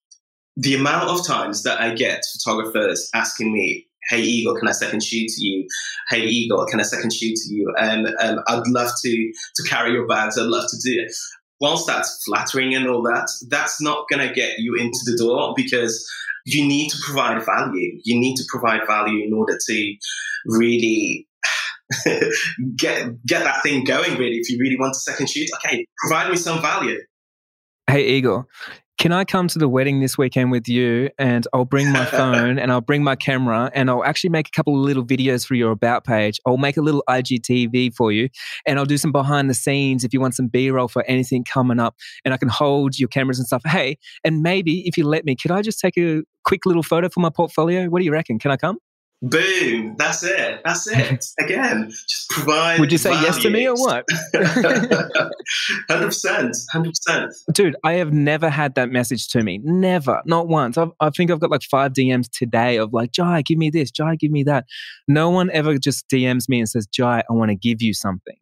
the 0.57 0.75
amount 0.75 1.09
of 1.09 1.27
times 1.27 1.63
that 1.63 1.81
i 1.81 1.95
get 1.95 2.25
photographers 2.33 3.11
asking 3.15 3.53
me 3.53 3.85
hey 4.11 4.23
Igor, 4.23 4.59
can 4.59 4.69
I 4.69 4.73
second 4.73 5.03
shoot 5.03 5.29
to 5.29 5.45
you? 5.45 5.69
Hey 6.09 6.23
Igor, 6.23 6.65
can 6.71 6.81
I 6.81 6.83
second 6.83 7.13
shoot 7.13 7.37
to 7.37 7.53
you? 7.53 7.71
And 7.79 8.09
um, 8.23 8.39
I'd 8.47 8.67
love 8.69 8.91
to 9.05 9.33
to 9.57 9.69
carry 9.69 9.93
your 9.93 10.07
bags. 10.07 10.39
I'd 10.39 10.47
love 10.47 10.65
to 10.71 10.77
do 10.83 11.03
it 11.03 11.13
whilst 11.61 11.87
that's 11.87 12.23
flattering 12.25 12.75
and 12.75 12.89
all 12.89 13.03
that, 13.03 13.29
that's 13.49 13.81
not 13.81 14.07
going 14.11 14.27
to 14.27 14.35
get 14.35 14.59
you 14.59 14.75
into 14.75 14.99
the 15.05 15.17
door 15.17 15.55
because 15.57 16.09
you 16.47 16.67
need 16.67 16.91
to 16.91 16.99
provide 17.05 17.45
value. 17.45 17.99
You 18.05 18.19
need 18.19 18.37
to 18.37 18.45
provide 18.49 18.87
value 18.87 19.25
in 19.25 19.33
order 19.33 19.59
to 19.69 19.95
really 20.47 21.27
get 22.77 23.24
get 23.27 23.44
that 23.44 23.62
thing 23.62 23.85
going. 23.85 24.16
Really, 24.16 24.37
if 24.37 24.51
you 24.51 24.59
really 24.61 24.79
want 24.79 24.92
a 24.92 24.98
second 24.98 25.29
shoot, 25.29 25.48
okay, 25.57 25.87
provide 26.07 26.31
me 26.31 26.37
some 26.37 26.61
value. 26.61 26.98
Hey, 27.88 28.07
Igor, 28.07 28.46
can 28.98 29.12
I 29.12 29.24
come 29.24 29.46
to 29.46 29.61
the 29.61 29.68
wedding 29.68 30.01
this 30.01 30.18
weekend 30.18 30.51
with 30.51 30.68
you 30.68 31.09
and 31.18 31.46
I'll 31.55 31.64
bring 31.64 31.92
my 31.92 32.05
phone 32.05 32.59
and 32.59 32.72
I'll 32.72 32.81
bring 32.81 33.05
my 33.05 33.14
camera 33.14 33.70
and 33.72 33.88
I'll 33.88 34.05
actually 34.05 34.31
make 34.31 34.48
a 34.48 34.51
couple 34.51 34.74
of 34.74 34.81
little 34.81 35.07
videos 35.07 35.46
for 35.46 35.55
your 35.55 35.70
about 35.70 36.05
page. 36.05 36.40
I'll 36.44 36.57
make 36.57 36.77
a 36.77 36.83
little 36.83 37.05
IGTV 37.09 37.94
for 37.94 38.11
you 38.11 38.29
and 38.66 38.77
I'll 38.77 38.85
do 38.85 38.98
some 38.98 39.12
behind 39.12 39.48
the 39.48 39.55
scenes 39.55 40.03
if 40.03 40.12
you 40.12 40.20
want 40.20 40.35
some 40.35 40.48
B 40.48 40.68
roll 40.70 40.88
for 40.88 41.05
anything 41.05 41.44
coming 41.44 41.79
up 41.79 41.94
and 42.24 42.35
I 42.35 42.38
can 42.38 42.48
hold 42.48 42.98
your 42.98 43.09
cameras 43.09 43.38
and 43.38 43.46
stuff. 43.46 43.62
Hey, 43.64 43.98
and 44.24 44.42
maybe 44.42 44.81
if 44.87 44.98
you 44.98 45.07
let 45.07 45.24
me, 45.24 45.37
could 45.37 45.53
I 45.53 45.62
just 45.62 45.79
take 45.79 45.96
a 45.96 46.22
quick 46.44 46.66
little 46.66 46.83
photo 46.83 47.09
for 47.09 47.20
my 47.20 47.31
portfolio? 47.31 47.87
What 47.87 48.01
do 48.01 48.05
you 48.05 48.12
reckon? 48.12 48.40
Can 48.40 48.51
I 48.51 48.57
come? 48.57 48.79
Boom. 49.21 49.97
That's 49.99 50.23
it. 50.23 50.61
That's 50.65 50.87
it. 50.87 51.25
Again, 51.41 51.89
just 51.89 52.31
provide. 52.31 52.79
Would 52.79 52.93
you 52.93 52.99
say 52.99 53.11
value. 53.11 53.27
yes 53.27 53.39
to 53.43 53.51
me 53.51 53.67
or 53.67 53.75
what? 53.75 54.05
100%. 55.91 56.53
100%. 56.75 57.29
Dude, 57.53 57.77
I 57.83 57.95
have 57.95 58.13
never 58.13 58.49
had 58.49 58.77
that 58.77 58.91
message 58.91 59.29
to 59.29 59.43
me. 59.43 59.61
Never. 59.65 60.23
Not 60.25 60.47
once. 60.47 60.79
I've, 60.79 60.91
I 61.01 61.11
think 61.11 61.33
I've 61.33 61.41
got 61.41 61.51
like 61.51 61.63
five 61.63 61.95
DMs 61.95 62.29
today 62.31 62.77
of 62.77 62.93
like, 62.93 63.11
Jai, 63.11 63.43
give 63.43 63.59
me 63.59 63.71
this. 63.71 63.91
Jai, 63.91 64.15
give 64.15 64.31
me 64.31 64.45
that. 64.45 64.67
No 65.09 65.31
one 65.31 65.51
ever 65.51 65.79
just 65.79 66.09
DMs 66.09 66.49
me 66.49 66.61
and 66.61 66.69
says, 66.69 66.87
Jai, 66.87 67.25
I 67.29 67.33
want 67.33 67.51
to 67.51 67.57
give 67.57 67.83
you 67.83 67.95
something. 67.95 68.37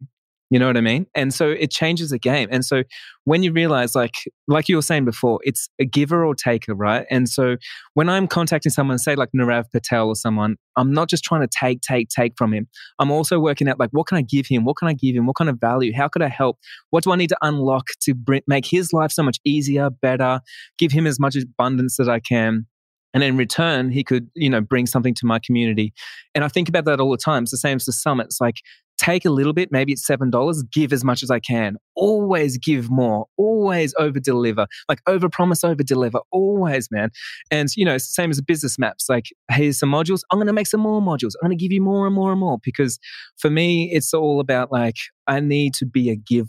You 0.49 0.59
know 0.59 0.67
what 0.67 0.77
I 0.77 0.81
mean? 0.81 1.07
And 1.13 1.33
so 1.33 1.49
it 1.49 1.71
changes 1.71 2.11
the 2.11 2.19
game. 2.19 2.47
And 2.51 2.63
so 2.63 2.83
when 3.25 3.43
you 3.43 3.51
realize, 3.51 3.95
like, 3.95 4.13
like 4.47 4.69
you 4.69 4.77
were 4.77 4.81
saying 4.81 5.03
before, 5.03 5.39
it's 5.43 5.67
a 5.77 5.83
giver 5.83 6.25
or 6.25 6.33
taker, 6.35 6.73
right? 6.73 7.05
And 7.09 7.27
so 7.27 7.57
when 7.95 8.07
I'm 8.07 8.27
contacting 8.27 8.71
someone, 8.71 8.97
say 8.97 9.15
like 9.15 9.29
Nirav 9.35 9.65
Patel 9.71 10.07
or 10.07 10.15
someone, 10.15 10.55
I'm 10.77 10.93
not 10.93 11.09
just 11.09 11.25
trying 11.25 11.41
to 11.41 11.47
take, 11.47 11.81
take, 11.81 12.07
take 12.07 12.37
from 12.37 12.53
him. 12.53 12.67
I'm 12.99 13.11
also 13.11 13.39
working 13.39 13.67
out 13.67 13.77
like, 13.77 13.89
what 13.91 14.07
can 14.07 14.17
I 14.17 14.21
give 14.21 14.47
him? 14.47 14.63
What 14.63 14.77
can 14.77 14.87
I 14.87 14.93
give 14.93 15.15
him? 15.15 15.25
What 15.25 15.35
kind 15.35 15.49
of 15.49 15.59
value? 15.59 15.91
How 15.93 16.07
could 16.07 16.21
I 16.21 16.29
help? 16.29 16.57
What 16.91 17.03
do 17.03 17.11
I 17.11 17.17
need 17.17 17.29
to 17.29 17.37
unlock 17.41 17.87
to 18.01 18.13
bring, 18.13 18.41
make 18.47 18.65
his 18.65 18.93
life 18.93 19.11
so 19.11 19.23
much 19.23 19.39
easier, 19.43 19.89
better, 19.89 20.39
give 20.77 20.93
him 20.93 21.05
as 21.05 21.19
much 21.19 21.35
abundance 21.35 21.99
as 21.99 22.07
I 22.07 22.19
can? 22.19 22.67
and 23.13 23.23
in 23.23 23.37
return 23.37 23.89
he 23.89 24.03
could 24.03 24.29
you 24.35 24.49
know 24.49 24.61
bring 24.61 24.85
something 24.85 25.13
to 25.13 25.25
my 25.25 25.39
community 25.39 25.93
and 26.35 26.43
i 26.43 26.47
think 26.47 26.67
about 26.67 26.85
that 26.85 26.99
all 26.99 27.09
the 27.09 27.17
time 27.17 27.43
it's 27.43 27.51
the 27.51 27.57
same 27.57 27.77
as 27.77 27.85
the 27.85 27.93
summits 27.93 28.39
like 28.41 28.57
take 28.97 29.25
a 29.25 29.29
little 29.29 29.53
bit, 29.53 29.71
maybe 29.71 29.91
it's 29.91 30.07
$7, 30.07 30.71
give 30.71 30.91
as 30.91 31.03
much 31.03 31.23
as 31.23 31.31
I 31.31 31.39
can. 31.39 31.77
Always 31.95 32.57
give 32.57 32.89
more, 32.89 33.27
always 33.37 33.93
over 33.97 34.19
deliver, 34.19 34.67
like 34.89 34.99
over 35.07 35.29
promise, 35.29 35.63
over 35.63 35.83
deliver, 35.83 36.19
always, 36.31 36.89
man. 36.91 37.11
And, 37.51 37.69
you 37.75 37.85
know, 37.85 37.95
it's 37.95 38.07
the 38.07 38.13
same 38.13 38.31
as 38.31 38.41
business 38.41 38.79
maps. 38.79 39.07
Like, 39.09 39.25
here's 39.51 39.79
some 39.79 39.91
modules. 39.91 40.21
I'm 40.31 40.39
going 40.39 40.47
to 40.47 40.53
make 40.53 40.67
some 40.67 40.81
more 40.81 41.01
modules. 41.01 41.33
I'm 41.41 41.47
going 41.47 41.57
to 41.57 41.63
give 41.63 41.71
you 41.71 41.81
more 41.81 42.05
and 42.05 42.15
more 42.15 42.31
and 42.31 42.39
more 42.39 42.57
because 42.63 42.99
for 43.37 43.49
me, 43.49 43.91
it's 43.93 44.13
all 44.13 44.39
about 44.39 44.71
like, 44.71 44.95
I 45.27 45.39
need 45.39 45.73
to 45.75 45.85
be 45.85 46.09
a 46.09 46.15
giver 46.15 46.47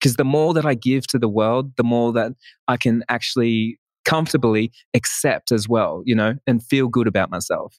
because 0.00 0.16
the 0.16 0.24
more 0.24 0.54
that 0.54 0.66
I 0.66 0.74
give 0.74 1.06
to 1.08 1.18
the 1.18 1.28
world, 1.28 1.72
the 1.76 1.84
more 1.84 2.12
that 2.12 2.32
I 2.68 2.76
can 2.76 3.04
actually 3.08 3.78
comfortably 4.04 4.72
accept 4.94 5.52
as 5.52 5.68
well, 5.68 6.02
you 6.04 6.14
know, 6.14 6.34
and 6.46 6.62
feel 6.62 6.88
good 6.88 7.06
about 7.06 7.30
myself. 7.30 7.78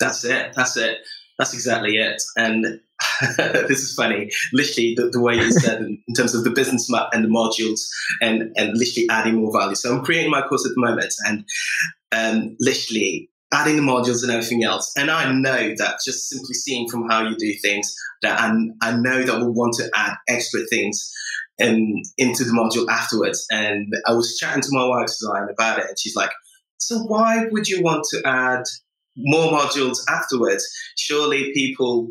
That's 0.00 0.24
it. 0.24 0.52
That's 0.54 0.76
it. 0.76 0.98
That's 1.38 1.52
exactly 1.52 1.96
it. 1.96 2.22
And 2.36 2.80
this 3.68 3.80
is 3.80 3.94
funny. 3.94 4.30
Literally, 4.52 4.94
the, 4.94 5.10
the 5.10 5.20
way 5.20 5.36
you 5.36 5.50
said 5.50 5.80
in, 5.80 6.02
terms 6.16 6.34
of 6.34 6.44
the 6.44 6.50
business 6.50 6.90
map 6.90 7.08
and 7.12 7.24
the 7.24 7.28
modules, 7.28 7.88
and 8.20 8.52
and 8.56 8.76
literally 8.76 9.08
adding 9.10 9.36
more 9.36 9.52
value. 9.52 9.74
So 9.74 9.94
I'm 9.94 10.04
creating 10.04 10.30
my 10.30 10.42
course 10.42 10.66
at 10.66 10.74
the 10.74 10.80
moment, 10.80 11.14
and 11.26 11.44
um, 12.12 12.56
literally 12.60 13.30
adding 13.52 13.76
the 13.76 13.82
modules 13.82 14.22
and 14.22 14.32
everything 14.32 14.64
else. 14.64 14.92
And 14.96 15.10
I 15.10 15.32
know 15.32 15.74
that 15.76 15.98
just 16.04 16.28
simply 16.28 16.54
seeing 16.54 16.88
from 16.88 17.08
how 17.08 17.28
you 17.28 17.36
do 17.36 17.52
things, 17.62 17.94
that 18.22 18.40
I, 18.40 18.52
I 18.82 18.96
know 18.96 19.22
that 19.22 19.38
we'll 19.38 19.54
want 19.54 19.74
to 19.74 19.88
add 19.94 20.14
extra 20.28 20.60
things 20.68 21.12
um, 21.62 21.92
into 22.18 22.42
the 22.42 22.52
module 22.52 22.90
afterwards. 22.90 23.46
And 23.50 23.92
I 24.06 24.12
was 24.12 24.36
chatting 24.36 24.62
to 24.62 24.68
my 24.72 24.86
wife 24.86 25.06
design 25.06 25.46
about 25.52 25.78
it, 25.78 25.86
and 25.88 25.98
she's 25.98 26.16
like, 26.16 26.30
"So 26.78 26.98
why 26.98 27.46
would 27.50 27.68
you 27.68 27.82
want 27.82 28.04
to 28.10 28.22
add 28.26 28.64
more 29.16 29.52
modules 29.52 29.98
afterwards? 30.08 30.66
Surely 30.96 31.52
people 31.54 32.08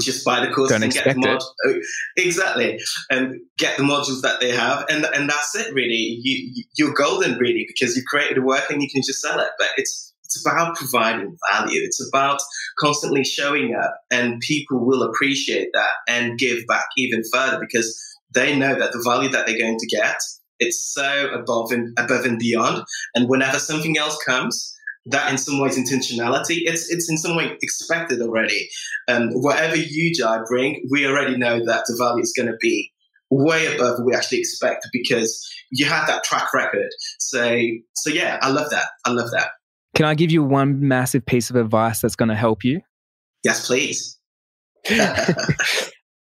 just 0.00 0.24
buy 0.24 0.44
the 0.44 0.52
course 0.52 0.70
Don't 0.70 0.82
and 0.82 0.92
get 0.92 1.04
the 1.04 1.14
mod- 1.14 1.42
oh, 1.66 1.74
exactly. 2.16 2.80
And 3.10 3.40
get 3.58 3.76
the 3.76 3.82
modules 3.82 4.22
that 4.22 4.40
they 4.40 4.50
have 4.50 4.86
and 4.88 5.04
and 5.14 5.28
that's 5.28 5.54
it 5.54 5.72
really. 5.74 6.18
You 6.22 6.50
you- 6.54 6.64
you're 6.78 6.94
golden 6.94 7.38
really 7.38 7.66
because 7.68 7.96
you've 7.96 8.06
created 8.06 8.38
a 8.38 8.42
work 8.42 8.70
and 8.70 8.82
you 8.82 8.88
can 8.90 9.02
just 9.06 9.20
sell 9.20 9.38
it. 9.38 9.50
But 9.58 9.68
it's 9.76 10.14
it's 10.24 10.44
about 10.44 10.76
providing 10.76 11.36
value. 11.52 11.80
It's 11.84 12.04
about 12.08 12.40
constantly 12.80 13.24
showing 13.24 13.74
up 13.74 13.94
and 14.10 14.40
people 14.40 14.84
will 14.84 15.02
appreciate 15.02 15.68
that 15.74 15.90
and 16.08 16.38
give 16.38 16.66
back 16.66 16.86
even 16.96 17.22
further 17.32 17.60
because 17.60 17.96
they 18.34 18.56
know 18.58 18.74
that 18.76 18.92
the 18.92 19.02
value 19.06 19.28
that 19.30 19.46
they're 19.46 19.58
going 19.58 19.78
to 19.78 19.86
get 19.86 20.16
it's 20.58 20.92
so 20.94 21.28
above 21.34 21.70
and 21.70 21.96
above 21.98 22.24
and 22.24 22.38
beyond. 22.38 22.82
And 23.14 23.28
whenever 23.28 23.58
something 23.58 23.98
else 23.98 24.16
comes 24.24 24.74
that 25.06 25.30
in 25.30 25.38
some 25.38 25.60
ways 25.60 25.78
intentionality 25.78 26.58
it's 26.64 26.90
it's 26.90 27.10
in 27.10 27.16
some 27.16 27.36
way 27.36 27.56
expected 27.62 28.20
already. 28.20 28.68
Um, 29.08 29.30
whatever 29.32 29.76
you 29.76 30.12
Jai 30.14 30.40
bring 30.48 30.84
we 30.90 31.06
already 31.06 31.36
know 31.36 31.58
that 31.64 31.84
the 31.86 31.96
value 31.98 32.22
is 32.22 32.32
going 32.36 32.48
to 32.48 32.56
be 32.60 32.92
way 33.30 33.74
above 33.74 33.98
what 33.98 34.06
we 34.06 34.14
actually 34.14 34.38
expect 34.38 34.86
because 34.92 35.48
you 35.70 35.86
have 35.86 36.06
that 36.06 36.24
track 36.24 36.52
record. 36.54 36.88
So 37.18 37.60
so 37.94 38.10
yeah 38.10 38.38
i 38.42 38.50
love 38.50 38.70
that. 38.70 38.86
I 39.04 39.10
love 39.10 39.30
that. 39.32 39.50
Can 39.94 40.04
I 40.04 40.14
give 40.14 40.30
you 40.30 40.42
one 40.42 40.86
massive 40.86 41.24
piece 41.24 41.48
of 41.48 41.56
advice 41.56 42.00
that's 42.00 42.16
going 42.16 42.28
to 42.28 42.34
help 42.34 42.64
you? 42.64 42.80
yes 43.46 43.66
please 43.66 44.18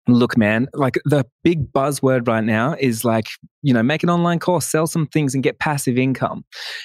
Look, 0.08 0.36
man, 0.36 0.68
like 0.72 0.98
the 1.04 1.26
big 1.42 1.72
buzzword 1.72 2.28
right 2.28 2.44
now 2.44 2.76
is 2.78 3.04
like, 3.04 3.26
you 3.62 3.74
know, 3.74 3.82
make 3.82 4.04
an 4.04 4.10
online 4.10 4.38
course, 4.38 4.66
sell 4.66 4.86
some 4.86 5.06
things 5.06 5.34
and 5.34 5.42
get 5.42 5.58
passive 5.58 5.98
income. 5.98 6.44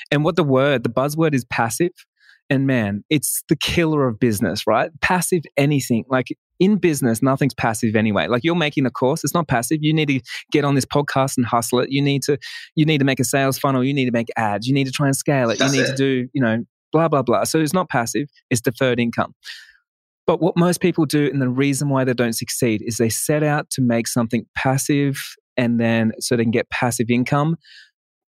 And 0.09 0.23
what 0.23 0.35
the 0.35 0.43
word, 0.43 0.83
the 0.83 0.89
buzzword 0.89 1.35
is 1.35 1.45
passive. 1.45 1.91
And 2.49 2.65
man, 2.67 3.03
it's 3.09 3.43
the 3.47 3.55
killer 3.55 4.07
of 4.07 4.19
business, 4.19 4.65
right? 4.65 4.89
Passive 5.01 5.43
anything. 5.55 6.03
Like 6.09 6.27
in 6.59 6.77
business, 6.77 7.21
nothing's 7.21 7.53
passive 7.53 7.95
anyway. 7.95 8.27
Like 8.27 8.43
you're 8.43 8.55
making 8.55 8.85
a 8.85 8.91
course, 8.91 9.23
it's 9.23 9.33
not 9.33 9.47
passive. 9.47 9.77
You 9.81 9.93
need 9.93 10.07
to 10.09 10.19
get 10.51 10.65
on 10.65 10.75
this 10.75 10.85
podcast 10.85 11.37
and 11.37 11.45
hustle 11.45 11.79
it. 11.79 11.91
You 11.91 12.01
need 12.01 12.23
to, 12.23 12.37
you 12.75 12.85
need 12.85 12.97
to 12.97 13.05
make 13.05 13.19
a 13.19 13.23
sales 13.23 13.57
funnel. 13.57 13.83
You 13.83 13.93
need 13.93 14.05
to 14.05 14.11
make 14.11 14.27
ads. 14.35 14.67
You 14.67 14.73
need 14.73 14.85
to 14.85 14.91
try 14.91 15.05
and 15.05 15.15
scale 15.15 15.49
it. 15.49 15.59
That's 15.59 15.73
you 15.73 15.81
need 15.81 15.87
it. 15.87 15.91
to 15.91 15.95
do, 15.95 16.27
you 16.33 16.41
know, 16.41 16.63
blah, 16.91 17.07
blah, 17.07 17.21
blah. 17.21 17.45
So 17.45 17.59
it's 17.59 17.73
not 17.73 17.89
passive, 17.89 18.27
it's 18.49 18.61
deferred 18.61 18.99
income. 18.99 19.33
But 20.31 20.39
what 20.39 20.55
most 20.55 20.79
people 20.79 21.05
do, 21.05 21.25
and 21.25 21.41
the 21.41 21.49
reason 21.49 21.89
why 21.89 22.05
they 22.05 22.13
don't 22.13 22.31
succeed, 22.31 22.81
is 22.85 22.95
they 22.95 23.09
set 23.09 23.43
out 23.43 23.69
to 23.71 23.81
make 23.81 24.07
something 24.07 24.45
passive 24.55 25.21
and 25.57 25.77
then 25.77 26.13
so 26.21 26.37
they 26.37 26.43
can 26.43 26.51
get 26.51 26.69
passive 26.69 27.09
income. 27.09 27.57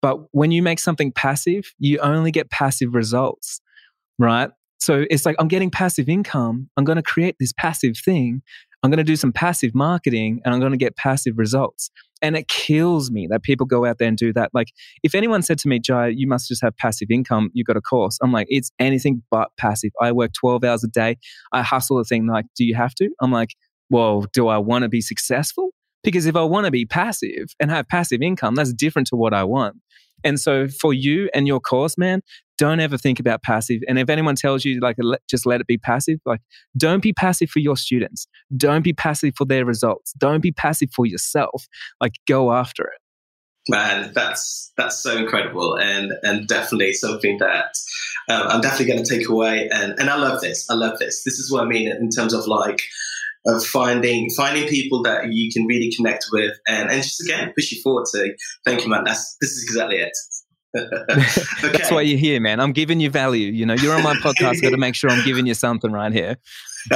But 0.01 0.17
when 0.31 0.51
you 0.51 0.61
make 0.61 0.79
something 0.79 1.13
passive, 1.13 1.63
you 1.79 1.99
only 1.99 2.29
get 2.29 2.49
passive 2.49 2.93
results, 2.93 3.61
right? 4.19 4.49
So 4.81 5.05
it's 5.09 5.25
like, 5.25 5.37
I'm 5.39 5.47
getting 5.47 5.71
passive 5.71 6.09
income. 6.09 6.69
I'm 6.75 6.83
going 6.83 6.97
to 6.97 7.01
create 7.01 7.37
this 7.39 7.53
passive 7.57 7.93
thing. 8.03 8.41
I'm 8.83 8.89
going 8.89 8.97
to 8.97 9.03
do 9.03 9.15
some 9.15 9.31
passive 9.31 9.73
marketing 9.73 10.41
and 10.43 10.53
I'm 10.53 10.59
going 10.59 10.73
to 10.73 10.77
get 10.77 10.97
passive 10.97 11.37
results. 11.37 11.89
And 12.21 12.37
it 12.37 12.47
kills 12.47 13.11
me 13.11 13.27
that 13.31 13.43
people 13.43 13.65
go 13.65 13.85
out 13.85 13.97
there 13.97 14.07
and 14.07 14.17
do 14.17 14.31
that. 14.33 14.51
Like, 14.53 14.67
if 15.03 15.15
anyone 15.15 15.41
said 15.41 15.57
to 15.59 15.67
me, 15.67 15.79
Jai, 15.79 16.07
you 16.07 16.27
must 16.27 16.47
just 16.47 16.61
have 16.61 16.75
passive 16.77 17.09
income, 17.09 17.49
you've 17.53 17.67
got 17.67 17.77
a 17.77 17.81
course. 17.81 18.17
I'm 18.21 18.31
like, 18.31 18.47
it's 18.49 18.71
anything 18.79 19.23
but 19.31 19.49
passive. 19.57 19.91
I 20.01 20.11
work 20.11 20.31
12 20.33 20.63
hours 20.63 20.83
a 20.83 20.87
day. 20.87 21.17
I 21.51 21.61
hustle 21.63 21.97
the 21.97 22.03
thing. 22.03 22.27
Like, 22.27 22.45
do 22.55 22.65
you 22.65 22.75
have 22.75 22.93
to? 22.95 23.09
I'm 23.21 23.31
like, 23.31 23.49
well, 23.89 24.25
do 24.33 24.47
I 24.47 24.57
want 24.57 24.83
to 24.83 24.89
be 24.89 25.01
successful? 25.01 25.71
Because 26.03 26.25
if 26.25 26.35
I 26.35 26.43
want 26.43 26.65
to 26.65 26.71
be 26.71 26.85
passive 26.85 27.53
and 27.59 27.71
have 27.71 27.87
passive 27.87 28.21
income, 28.21 28.55
that's 28.55 28.73
different 28.73 29.07
to 29.09 29.15
what 29.15 29.33
I 29.33 29.43
want. 29.43 29.77
And 30.23 30.39
so 30.39 30.67
for 30.67 30.93
you 30.93 31.29
and 31.33 31.47
your 31.47 31.59
course, 31.59 31.97
man, 31.97 32.21
don't 32.57 32.79
ever 32.79 32.97
think 32.97 33.19
about 33.19 33.43
passive. 33.43 33.81
And 33.87 33.97
if 33.97 34.09
anyone 34.09 34.35
tells 34.35 34.63
you 34.63 34.79
like 34.79 34.97
just 35.29 35.45
let 35.45 35.59
it 35.61 35.67
be 35.67 35.77
passive, 35.77 36.19
like 36.25 36.41
don't 36.77 37.01
be 37.01 37.13
passive 37.13 37.49
for 37.49 37.59
your 37.59 37.75
students. 37.75 38.27
Don't 38.55 38.83
be 38.83 38.93
passive 38.93 39.33
for 39.35 39.45
their 39.45 39.65
results. 39.65 40.13
Don't 40.13 40.41
be 40.41 40.51
passive 40.51 40.89
for 40.95 41.05
yourself. 41.05 41.65
Like 41.99 42.13
go 42.27 42.53
after 42.53 42.83
it. 42.83 42.99
man 43.69 44.11
that's 44.13 44.73
that's 44.75 45.01
so 45.01 45.17
incredible 45.17 45.77
and 45.79 46.11
and 46.23 46.47
definitely 46.47 46.91
something 46.93 47.37
that 47.37 47.73
um, 48.29 48.47
i'm 48.49 48.61
definitely 48.61 48.87
going 48.93 49.03
to 49.03 49.17
take 49.17 49.29
away 49.29 49.69
and 49.73 49.97
and 49.99 50.09
i 50.09 50.15
love 50.15 50.41
this 50.41 50.69
i 50.69 50.73
love 50.73 50.99
this 50.99 51.23
this 51.23 51.39
is 51.39 51.49
what 51.49 51.63
i 51.63 51.65
mean 51.65 51.87
in 51.87 52.09
terms 52.09 52.33
of 52.33 52.45
like 52.45 52.81
of 53.45 53.65
finding 53.65 54.29
finding 54.29 54.67
people 54.67 55.01
that 55.03 55.31
you 55.31 55.51
can 55.51 55.65
really 55.65 55.91
connect 55.91 56.25
with 56.31 56.53
and 56.67 56.89
and 56.89 57.03
just 57.03 57.21
again 57.21 57.51
push 57.55 57.71
you 57.71 57.81
forward 57.81 58.05
to 58.05 58.33
thank 58.65 58.83
you 58.83 58.89
man 58.89 59.03
that's 59.03 59.35
this 59.41 59.51
is 59.51 59.63
exactly 59.63 59.97
it 59.97 60.13
okay. 60.77 61.71
That's 61.71 61.91
why 61.91 62.01
you're 62.01 62.17
here, 62.17 62.39
man. 62.39 62.59
I'm 62.59 62.71
giving 62.71 62.99
you 62.99 63.11
value. 63.11 63.51
You 63.51 63.65
know, 63.65 63.75
you're 63.75 63.95
on 63.95 64.01
my 64.01 64.15
podcast. 64.15 64.61
Got 64.61 64.71
to 64.71 64.77
make 64.77 64.95
sure 64.95 65.11
I'm 65.11 65.23
giving 65.23 65.45
you 65.45 65.53
something 65.53 65.91
right 65.91 66.11
here. 66.11 66.37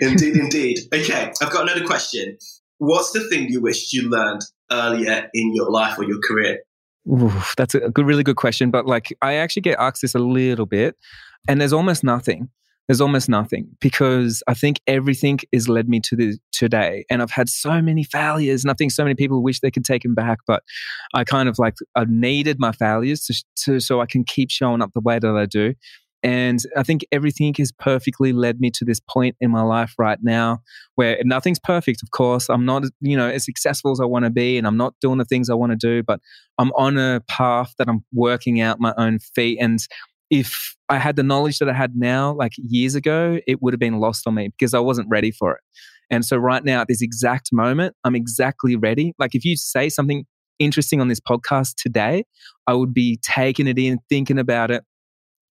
indeed, 0.00 0.36
indeed. 0.36 0.78
Okay, 0.94 1.32
I've 1.42 1.50
got 1.50 1.62
another 1.62 1.84
question. 1.84 2.38
What's 2.78 3.10
the 3.10 3.28
thing 3.28 3.48
you 3.48 3.60
wished 3.60 3.92
you 3.92 4.08
learned 4.08 4.42
earlier 4.70 5.28
in 5.34 5.54
your 5.54 5.70
life 5.70 5.98
or 5.98 6.04
your 6.04 6.20
career? 6.26 6.60
Oof, 7.10 7.54
that's 7.56 7.74
a 7.74 7.90
good, 7.90 8.06
really 8.06 8.22
good 8.22 8.36
question. 8.36 8.70
But 8.70 8.86
like, 8.86 9.12
I 9.20 9.34
actually 9.34 9.62
get 9.62 9.78
asked 9.80 10.02
this 10.02 10.14
a 10.14 10.20
little 10.20 10.66
bit, 10.66 10.96
and 11.48 11.60
there's 11.60 11.72
almost 11.72 12.04
nothing. 12.04 12.48
There's 12.90 13.00
almost 13.00 13.28
nothing 13.28 13.68
because 13.80 14.42
I 14.48 14.54
think 14.54 14.80
everything 14.88 15.38
has 15.52 15.68
led 15.68 15.88
me 15.88 16.00
to 16.00 16.16
the 16.16 16.38
today, 16.50 17.04
and 17.08 17.22
I've 17.22 17.30
had 17.30 17.48
so 17.48 17.80
many 17.80 18.02
failures, 18.02 18.64
and 18.64 18.70
I 18.72 18.74
think 18.74 18.90
so 18.90 19.04
many 19.04 19.14
people 19.14 19.44
wish 19.44 19.60
they 19.60 19.70
could 19.70 19.84
take 19.84 20.02
them 20.02 20.16
back. 20.16 20.38
But 20.44 20.64
I 21.14 21.22
kind 21.22 21.48
of 21.48 21.56
like 21.60 21.74
I 21.94 22.06
needed 22.08 22.58
my 22.58 22.72
failures 22.72 23.26
to, 23.26 23.44
to 23.62 23.78
so 23.78 24.00
I 24.00 24.06
can 24.06 24.24
keep 24.24 24.50
showing 24.50 24.82
up 24.82 24.90
the 24.92 25.00
way 25.00 25.20
that 25.20 25.36
I 25.36 25.46
do. 25.46 25.74
And 26.24 26.60
I 26.76 26.82
think 26.82 27.06
everything 27.12 27.54
has 27.58 27.70
perfectly 27.70 28.32
led 28.32 28.60
me 28.60 28.70
to 28.72 28.84
this 28.84 29.00
point 29.00 29.36
in 29.40 29.52
my 29.52 29.62
life 29.62 29.94
right 29.96 30.18
now 30.20 30.58
where 30.96 31.18
nothing's 31.24 31.60
perfect, 31.60 32.02
of 32.02 32.10
course. 32.10 32.50
I'm 32.50 32.66
not, 32.66 32.82
you 33.00 33.16
know, 33.16 33.28
as 33.28 33.44
successful 33.44 33.92
as 33.92 34.00
I 34.00 34.04
want 34.04 34.26
to 34.26 34.30
be 34.30 34.58
and 34.58 34.66
I'm 34.66 34.76
not 34.76 34.94
doing 35.00 35.16
the 35.18 35.24
things 35.24 35.48
I 35.48 35.54
want 35.54 35.72
to 35.72 35.76
do, 35.76 36.02
but 36.02 36.20
I'm 36.58 36.72
on 36.72 36.98
a 36.98 37.22
path 37.26 37.72
that 37.78 37.88
I'm 37.88 38.04
working 38.12 38.60
out 38.60 38.80
my 38.80 38.92
own 38.98 39.18
feet. 39.18 39.58
And 39.60 39.78
if 40.30 40.76
I 40.88 40.98
had 40.98 41.16
the 41.16 41.22
knowledge 41.22 41.58
that 41.58 41.68
I 41.68 41.72
had 41.72 41.96
now, 41.96 42.32
like 42.32 42.52
years 42.56 42.94
ago, 42.94 43.38
it 43.46 43.60
would 43.62 43.72
have 43.72 43.80
been 43.80 43.98
lost 43.98 44.26
on 44.26 44.34
me 44.34 44.48
because 44.48 44.74
I 44.74 44.78
wasn't 44.78 45.08
ready 45.10 45.30
for 45.30 45.54
it. 45.54 45.60
And 46.10 46.24
so 46.24 46.36
right 46.36 46.64
now, 46.64 46.80
at 46.80 46.88
this 46.88 47.02
exact 47.02 47.50
moment, 47.52 47.94
I'm 48.04 48.14
exactly 48.14 48.76
ready. 48.76 49.12
Like 49.18 49.34
if 49.34 49.44
you 49.44 49.56
say 49.56 49.88
something 49.88 50.24
interesting 50.58 51.00
on 51.00 51.08
this 51.08 51.20
podcast 51.20 51.74
today, 51.76 52.24
I 52.66 52.74
would 52.74 52.92
be 52.92 53.18
taking 53.22 53.66
it 53.66 53.78
in, 53.78 53.98
thinking 54.08 54.38
about 54.38 54.70
it, 54.70 54.84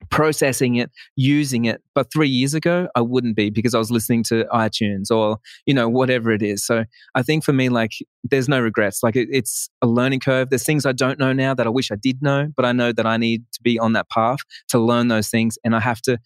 processing 0.10 0.76
it, 0.76 0.90
using 1.16 1.66
it. 1.66 1.82
But 1.94 2.12
three 2.12 2.30
years 2.30 2.54
ago, 2.54 2.88
I 2.96 3.02
wouldn't 3.02 3.36
be 3.36 3.50
because 3.50 3.76
I 3.76 3.78
was 3.78 3.92
listening 3.92 4.24
to 4.26 4.46
iTunes 4.46 5.12
or, 5.12 5.38
you 5.66 5.74
know, 5.74 5.90
whatever 5.90 6.32
it 6.32 6.42
is. 6.42 6.66
So 6.66 6.86
I 7.16 7.22
think 7.22 7.44
for 7.44 7.54
me, 7.54 7.70
like, 7.70 7.92
there's 8.24 8.50
no 8.50 8.60
regrets. 8.60 9.04
Like, 9.04 9.16
it, 9.16 9.28
it's 9.32 9.70
a 9.82 9.88
learning 9.88 10.22
curve. 10.22 10.50
There's 10.50 10.66
things 10.66 10.86
I 10.86 10.94
don't 10.94 11.20
know 11.20 11.34
now 11.34 11.54
that 11.54 11.68
I 11.68 11.70
wish 11.70 11.92
I 11.92 11.96
did 11.96 12.22
know, 12.22 12.48
but 12.56 12.66
I 12.66 12.72
know 12.72 12.92
that 12.92 13.06
I 13.06 13.18
need 13.18 13.44
to 13.54 13.62
be 13.62 13.78
on 13.78 13.94
that 13.94 14.10
path 14.10 14.40
to 14.70 14.80
learn 14.80 15.10
those 15.10 15.30
things. 15.30 15.58
And 15.64 15.76
I 15.76 15.80
have 15.80 16.02
to, 16.04 16.18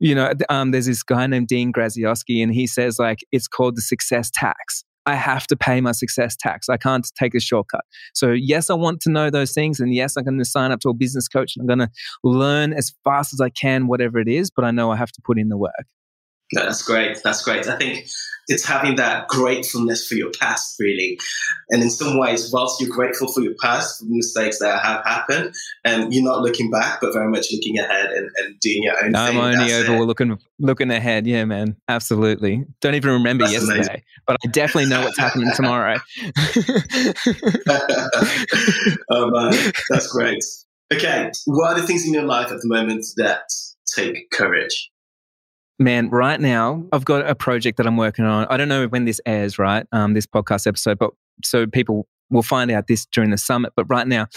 you 0.00 0.14
know, 0.14 0.32
um, 0.48 0.72
there's 0.72 0.86
this 0.86 1.02
guy 1.02 1.26
named 1.26 1.48
Dean 1.48 1.72
Graziosi, 1.72 2.42
and 2.42 2.52
he 2.52 2.66
says, 2.66 2.98
like, 2.98 3.20
it's 3.32 3.48
called 3.48 3.76
the 3.76 3.82
success 3.82 4.30
tax. 4.34 4.84
I 5.06 5.14
have 5.14 5.46
to 5.48 5.56
pay 5.56 5.80
my 5.80 5.92
success 5.92 6.34
tax. 6.36 6.68
I 6.68 6.76
can't 6.76 7.06
take 7.18 7.34
a 7.34 7.40
shortcut. 7.40 7.84
So, 8.14 8.30
yes, 8.30 8.70
I 8.70 8.74
want 8.74 9.00
to 9.02 9.10
know 9.10 9.30
those 9.30 9.52
things. 9.52 9.80
And 9.80 9.94
yes, 9.94 10.16
I'm 10.16 10.24
going 10.24 10.38
to 10.38 10.44
sign 10.44 10.72
up 10.72 10.80
to 10.80 10.88
a 10.88 10.94
business 10.94 11.28
coach 11.28 11.56
and 11.56 11.62
I'm 11.62 11.78
going 11.78 11.88
to 11.88 11.92
learn 12.22 12.72
as 12.72 12.92
fast 13.04 13.34
as 13.34 13.40
I 13.40 13.50
can, 13.50 13.86
whatever 13.86 14.18
it 14.18 14.28
is. 14.28 14.50
But 14.50 14.64
I 14.64 14.70
know 14.70 14.90
I 14.90 14.96
have 14.96 15.12
to 15.12 15.22
put 15.22 15.38
in 15.38 15.48
the 15.48 15.58
work. 15.58 15.86
No, 16.52 16.62
that's 16.62 16.82
great. 16.82 17.20
That's 17.22 17.42
great. 17.42 17.66
I 17.66 17.76
think 17.76 18.06
it's 18.48 18.64
having 18.64 18.96
that 18.96 19.28
gratefulness 19.28 20.06
for 20.06 20.14
your 20.14 20.30
past, 20.38 20.76
really. 20.78 21.18
And 21.70 21.82
in 21.82 21.90
some 21.90 22.18
ways, 22.18 22.52
whilst 22.52 22.80
you're 22.80 22.90
grateful 22.90 23.28
for 23.32 23.40
your 23.40 23.54
past, 23.60 23.98
for 23.98 24.04
the 24.06 24.14
mistakes 24.16 24.58
that 24.58 24.82
have 24.82 25.04
happened, 25.04 25.54
and 25.84 26.12
you're 26.12 26.24
not 26.24 26.40
looking 26.42 26.70
back, 26.70 27.00
but 27.00 27.12
very 27.12 27.30
much 27.30 27.46
looking 27.52 27.78
ahead 27.78 28.10
and, 28.10 28.30
and 28.38 28.60
doing 28.60 28.82
your 28.82 28.96
own 28.96 29.12
thing. 29.12 29.16
I'm 29.16 29.36
only 29.36 29.56
That's 29.56 29.88
over 29.88 30.02
it. 30.02 30.04
looking 30.06 30.38
looking 30.58 30.90
ahead. 30.90 31.26
Yeah, 31.26 31.44
man. 31.44 31.76
Absolutely. 31.88 32.64
Don't 32.80 32.94
even 32.94 33.12
remember 33.12 33.44
That's 33.44 33.54
yesterday, 33.54 33.78
amazing. 33.78 34.02
but 34.26 34.36
I 34.44 34.48
definitely 34.48 34.90
know 34.90 35.00
what's 35.02 35.18
happening 35.18 35.50
tomorrow. 35.56 35.96
oh 39.10 39.30
man, 39.30 39.72
that's 39.90 40.06
great. 40.08 40.42
Okay, 40.92 41.30
what 41.46 41.76
are 41.76 41.80
the 41.80 41.86
things 41.86 42.06
in 42.06 42.12
your 42.12 42.24
life 42.24 42.52
at 42.52 42.60
the 42.60 42.68
moment 42.68 43.04
that 43.16 43.44
take 43.96 44.30
courage? 44.30 44.90
Man, 45.78 46.08
right 46.10 46.40
now 46.40 46.86
I've 46.92 47.04
got 47.04 47.28
a 47.28 47.34
project 47.34 47.78
that 47.78 47.86
I'm 47.86 47.96
working 47.96 48.24
on. 48.24 48.46
I 48.48 48.56
don't 48.56 48.68
know 48.68 48.86
when 48.86 49.06
this 49.06 49.20
airs, 49.26 49.58
right? 49.58 49.86
Um, 49.90 50.14
this 50.14 50.26
podcast 50.26 50.66
episode, 50.68 50.98
but 50.98 51.10
so 51.42 51.66
people 51.66 52.06
will 52.30 52.42
find 52.44 52.70
out 52.70 52.86
this 52.86 53.06
during 53.06 53.30
the 53.30 53.38
summit. 53.38 53.72
But 53.74 53.86
right 53.86 54.06
now, 54.06 54.28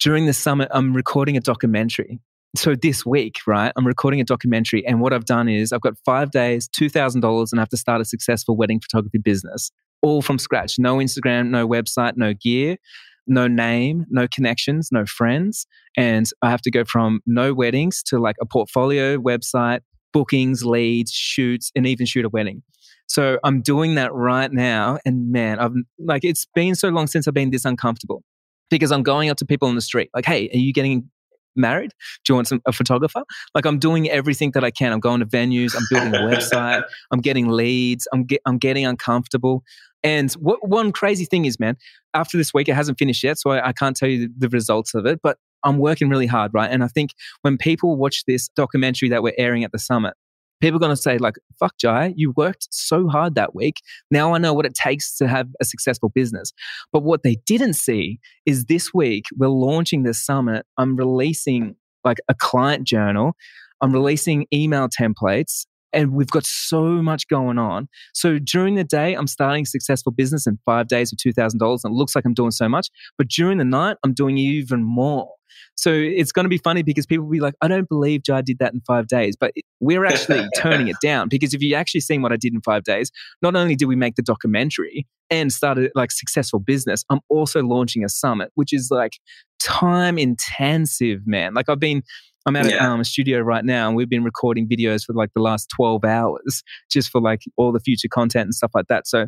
during 0.00 0.26
the 0.26 0.32
summit, 0.32 0.68
I'm 0.70 0.94
recording 0.94 1.36
a 1.36 1.40
documentary. 1.40 2.20
So 2.56 2.74
this 2.74 3.04
week, 3.04 3.36
right, 3.46 3.72
I'm 3.76 3.86
recording 3.86 4.22
a 4.22 4.24
documentary, 4.24 4.86
and 4.86 5.02
what 5.02 5.12
I've 5.12 5.26
done 5.26 5.50
is 5.50 5.70
I've 5.70 5.82
got 5.82 5.98
five 6.06 6.30
days, 6.30 6.66
two 6.66 6.88
thousand 6.88 7.20
dollars, 7.20 7.52
and 7.52 7.60
I 7.60 7.62
have 7.62 7.68
to 7.68 7.76
start 7.76 8.00
a 8.00 8.06
successful 8.06 8.56
wedding 8.56 8.80
photography 8.80 9.18
business, 9.18 9.70
all 10.00 10.22
from 10.22 10.38
scratch. 10.38 10.78
No 10.78 10.96
Instagram, 10.96 11.50
no 11.50 11.68
website, 11.68 12.14
no 12.16 12.32
gear, 12.32 12.78
no 13.26 13.48
name, 13.48 14.06
no 14.08 14.26
connections, 14.26 14.88
no 14.90 15.04
friends, 15.04 15.66
and 15.94 16.26
I 16.40 16.48
have 16.48 16.62
to 16.62 16.70
go 16.70 16.84
from 16.84 17.20
no 17.26 17.52
weddings 17.52 18.02
to 18.04 18.18
like 18.18 18.36
a 18.40 18.46
portfolio 18.46 19.18
website, 19.18 19.80
bookings, 20.12 20.64
leads, 20.64 21.12
shoots, 21.12 21.70
and 21.74 21.86
even 21.86 22.06
shoot 22.06 22.24
a 22.24 22.28
wedding. 22.28 22.62
So 23.06 23.38
I'm 23.42 23.62
doing 23.62 23.94
that 23.94 24.12
right 24.12 24.52
now. 24.52 24.98
And 25.04 25.32
man, 25.32 25.58
I've 25.58 25.72
like, 25.98 26.24
it's 26.24 26.46
been 26.54 26.74
so 26.74 26.88
long 26.88 27.06
since 27.06 27.26
I've 27.26 27.34
been 27.34 27.50
this 27.50 27.64
uncomfortable 27.64 28.22
because 28.70 28.92
I'm 28.92 29.02
going 29.02 29.30
up 29.30 29.38
to 29.38 29.46
people 29.46 29.68
on 29.68 29.74
the 29.74 29.80
street, 29.80 30.10
like, 30.14 30.26
hey, 30.26 30.50
are 30.52 30.58
you 30.58 30.72
getting 30.72 31.10
married? 31.56 31.90
Do 32.24 32.32
you 32.32 32.34
want 32.36 32.48
some, 32.48 32.60
a 32.66 32.72
photographer? 32.72 33.22
Like 33.54 33.64
I'm 33.66 33.78
doing 33.78 34.08
everything 34.10 34.52
that 34.52 34.62
I 34.62 34.70
can. 34.70 34.92
I'm 34.92 35.00
going 35.00 35.20
to 35.20 35.26
venues. 35.26 35.74
I'm 35.74 35.84
building 35.90 36.14
a 36.14 36.24
website. 36.24 36.84
I'm 37.10 37.20
getting 37.20 37.48
leads. 37.48 38.06
I'm 38.12 38.24
get, 38.24 38.42
I'm 38.46 38.58
getting 38.58 38.86
uncomfortable. 38.86 39.64
And 40.04 40.30
what 40.34 40.66
one 40.68 40.92
crazy 40.92 41.24
thing 41.24 41.44
is, 41.44 41.58
man, 41.58 41.76
after 42.14 42.36
this 42.36 42.54
week, 42.54 42.68
it 42.68 42.74
hasn't 42.74 42.98
finished 42.98 43.24
yet, 43.24 43.38
so 43.38 43.50
I, 43.50 43.68
I 43.68 43.72
can't 43.72 43.96
tell 43.96 44.08
you 44.08 44.28
the, 44.28 44.34
the 44.38 44.48
results 44.48 44.94
of 44.94 45.06
it. 45.06 45.20
But 45.22 45.38
I'm 45.64 45.78
working 45.78 46.08
really 46.08 46.26
hard, 46.26 46.52
right? 46.54 46.70
And 46.70 46.84
I 46.84 46.88
think 46.88 47.10
when 47.42 47.58
people 47.58 47.96
watch 47.96 48.24
this 48.26 48.48
documentary 48.48 49.08
that 49.10 49.22
we're 49.22 49.34
airing 49.38 49.64
at 49.64 49.72
the 49.72 49.78
summit, 49.78 50.14
people 50.60 50.76
are 50.76 50.80
going 50.80 50.94
to 50.94 51.00
say 51.00 51.18
like 51.18 51.36
fuck 51.58 51.76
jai 51.78 52.12
you 52.16 52.32
worked 52.36 52.66
so 52.70 53.08
hard 53.08 53.34
that 53.34 53.54
week. 53.54 53.76
Now 54.10 54.34
i 54.34 54.38
know 54.38 54.52
what 54.52 54.66
it 54.66 54.74
takes 54.74 55.16
to 55.18 55.28
have 55.28 55.48
a 55.60 55.64
successful 55.64 56.08
business. 56.08 56.52
But 56.92 57.02
what 57.02 57.22
they 57.22 57.36
didn't 57.46 57.74
see 57.74 58.18
is 58.46 58.64
this 58.64 58.92
week 58.92 59.26
we're 59.36 59.48
launching 59.48 60.02
this 60.02 60.24
summit. 60.24 60.66
I'm 60.76 60.96
releasing 60.96 61.76
like 62.04 62.18
a 62.28 62.34
client 62.34 62.86
journal. 62.86 63.34
I'm 63.80 63.92
releasing 63.92 64.46
email 64.52 64.88
templates 64.88 65.66
and 65.92 66.12
we've 66.12 66.30
got 66.30 66.44
so 66.44 66.82
much 67.02 67.28
going 67.28 67.58
on. 67.58 67.88
So 68.14 68.38
during 68.38 68.74
the 68.74 68.84
day, 68.84 69.14
I'm 69.14 69.26
starting 69.26 69.62
a 69.62 69.66
successful 69.66 70.12
business 70.12 70.46
in 70.46 70.58
five 70.64 70.88
days 70.88 71.12
with 71.12 71.20
$2,000 71.20 71.54
and 71.84 71.92
it 71.92 71.96
looks 71.96 72.14
like 72.14 72.24
I'm 72.24 72.34
doing 72.34 72.50
so 72.50 72.68
much. 72.68 72.88
But 73.16 73.28
during 73.28 73.58
the 73.58 73.64
night, 73.64 73.96
I'm 74.04 74.12
doing 74.12 74.38
even 74.38 74.82
more. 74.82 75.30
So 75.76 75.92
it's 75.92 76.32
going 76.32 76.44
to 76.44 76.50
be 76.50 76.58
funny 76.58 76.82
because 76.82 77.06
people 77.06 77.24
will 77.24 77.32
be 77.32 77.40
like, 77.40 77.54
I 77.60 77.68
don't 77.68 77.88
believe 77.88 78.22
Jai 78.24 78.42
did 78.42 78.58
that 78.58 78.74
in 78.74 78.80
five 78.86 79.06
days. 79.06 79.36
But 79.38 79.52
we're 79.80 80.04
actually 80.04 80.46
turning 80.56 80.88
it 80.88 80.96
down 81.02 81.28
because 81.28 81.54
if 81.54 81.62
you 81.62 81.74
actually 81.74 82.00
seen 82.00 82.22
what 82.22 82.32
I 82.32 82.36
did 82.36 82.52
in 82.52 82.60
five 82.62 82.84
days, 82.84 83.10
not 83.42 83.56
only 83.56 83.76
did 83.76 83.86
we 83.86 83.96
make 83.96 84.16
the 84.16 84.22
documentary 84.22 85.06
and 85.30 85.52
started 85.52 85.90
like 85.94 86.10
successful 86.10 86.58
business, 86.58 87.04
I'm 87.10 87.20
also 87.28 87.62
launching 87.62 88.04
a 88.04 88.08
summit, 88.08 88.50
which 88.54 88.72
is 88.72 88.88
like 88.90 89.18
time 89.60 90.18
intensive, 90.18 91.26
man. 91.26 91.54
Like 91.54 91.68
I've 91.68 91.80
been 91.80 92.02
I'm 92.48 92.56
at 92.56 92.70
yeah. 92.70 92.90
um, 92.90 93.00
a 93.00 93.04
studio 93.04 93.40
right 93.40 93.64
now 93.64 93.88
and 93.88 93.96
we've 93.96 94.08
been 94.08 94.24
recording 94.24 94.66
videos 94.66 95.04
for 95.04 95.12
like 95.12 95.30
the 95.34 95.42
last 95.42 95.68
12 95.76 96.04
hours 96.04 96.62
just 96.90 97.10
for 97.10 97.20
like 97.20 97.42
all 97.56 97.72
the 97.72 97.80
future 97.80 98.08
content 98.08 98.44
and 98.44 98.54
stuff 98.54 98.70
like 98.74 98.86
that. 98.88 99.06
So 99.06 99.26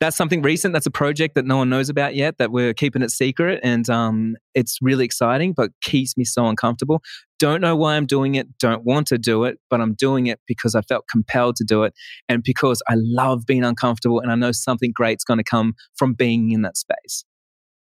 that's 0.00 0.16
something 0.16 0.42
recent. 0.42 0.74
That's 0.74 0.86
a 0.86 0.90
project 0.90 1.34
that 1.34 1.44
no 1.44 1.56
one 1.56 1.70
knows 1.70 1.88
about 1.88 2.14
yet 2.14 2.38
that 2.38 2.52
we're 2.52 2.74
keeping 2.74 3.02
it 3.02 3.10
secret. 3.10 3.58
And 3.64 3.88
um, 3.88 4.36
it's 4.54 4.78
really 4.80 5.04
exciting, 5.04 5.54
but 5.54 5.70
keeps 5.82 6.16
me 6.16 6.24
so 6.24 6.46
uncomfortable. 6.46 7.02
Don't 7.38 7.60
know 7.60 7.74
why 7.74 7.96
I'm 7.96 8.06
doing 8.06 8.34
it. 8.34 8.58
Don't 8.58 8.84
want 8.84 9.06
to 9.08 9.18
do 9.18 9.44
it, 9.44 9.58
but 9.70 9.80
I'm 9.80 9.94
doing 9.94 10.26
it 10.26 10.40
because 10.46 10.74
I 10.74 10.82
felt 10.82 11.06
compelled 11.10 11.56
to 11.56 11.64
do 11.64 11.82
it 11.84 11.94
and 12.28 12.42
because 12.42 12.82
I 12.88 12.94
love 12.96 13.46
being 13.46 13.64
uncomfortable 13.64 14.20
and 14.20 14.30
I 14.30 14.34
know 14.34 14.52
something 14.52 14.92
great's 14.94 15.24
going 15.24 15.38
to 15.38 15.44
come 15.44 15.72
from 15.96 16.12
being 16.12 16.52
in 16.52 16.62
that 16.62 16.76
space. 16.76 17.24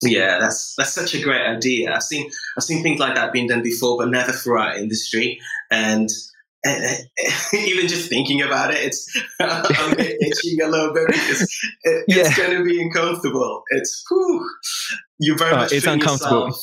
Yeah, 0.02 0.38
that's 0.40 0.76
that's 0.78 0.94
such 0.94 1.16
a 1.16 1.22
great 1.22 1.42
idea. 1.42 1.94
I've 1.94 2.04
seen 2.04 2.30
I've 2.56 2.64
seen 2.64 2.84
things 2.84 3.00
like 3.00 3.16
that 3.16 3.34
being 3.34 3.48
done 3.48 3.64
before, 3.64 3.98
but 3.98 4.10
never 4.10 4.32
for 4.32 4.58
our 4.60 4.78
industry. 4.78 5.40
And, 5.72 6.08
eh, 6.66 6.70
eh, 6.70 6.98
and 7.54 7.62
even 7.68 7.88
just 7.88 8.08
thinking 8.08 8.44
about 8.44 8.72
it, 8.72 8.78
it's 8.78 9.10
I'm 9.40 9.96
itching 10.00 10.62
a 10.64 10.68
little 10.68 10.94
bit 10.94 11.08
because 11.08 11.42
it, 11.84 12.04
it's 12.08 12.38
yeah. 12.38 12.46
going 12.46 12.58
to 12.58 12.64
be 12.64 12.82
uncomfortable. 12.82 13.64
It's 13.70 14.04
whew, 14.10 14.48
you're 15.20 15.38
very 15.38 15.54
oh, 15.54 15.58
much 15.58 15.72
it's 15.72 15.88
uncomfortable. 15.88 16.56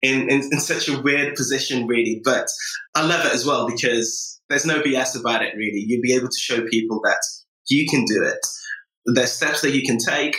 In, 0.00 0.30
in, 0.30 0.42
in 0.52 0.60
such 0.60 0.88
a 0.88 1.00
weird 1.00 1.34
position, 1.34 1.88
really. 1.88 2.20
But 2.24 2.46
I 2.94 3.04
love 3.04 3.26
it 3.26 3.34
as 3.34 3.44
well 3.44 3.68
because 3.68 4.40
there's 4.48 4.64
no 4.64 4.80
BS 4.80 5.18
about 5.18 5.42
it, 5.42 5.54
really. 5.56 5.84
You'll 5.88 6.02
be 6.02 6.14
able 6.14 6.28
to 6.28 6.38
show 6.38 6.64
people 6.68 7.00
that 7.02 7.18
you 7.68 7.84
can 7.88 8.04
do 8.04 8.22
it. 8.22 8.38
There's 9.06 9.32
steps 9.32 9.62
that 9.62 9.74
you 9.74 9.82
can 9.84 9.98
take, 9.98 10.36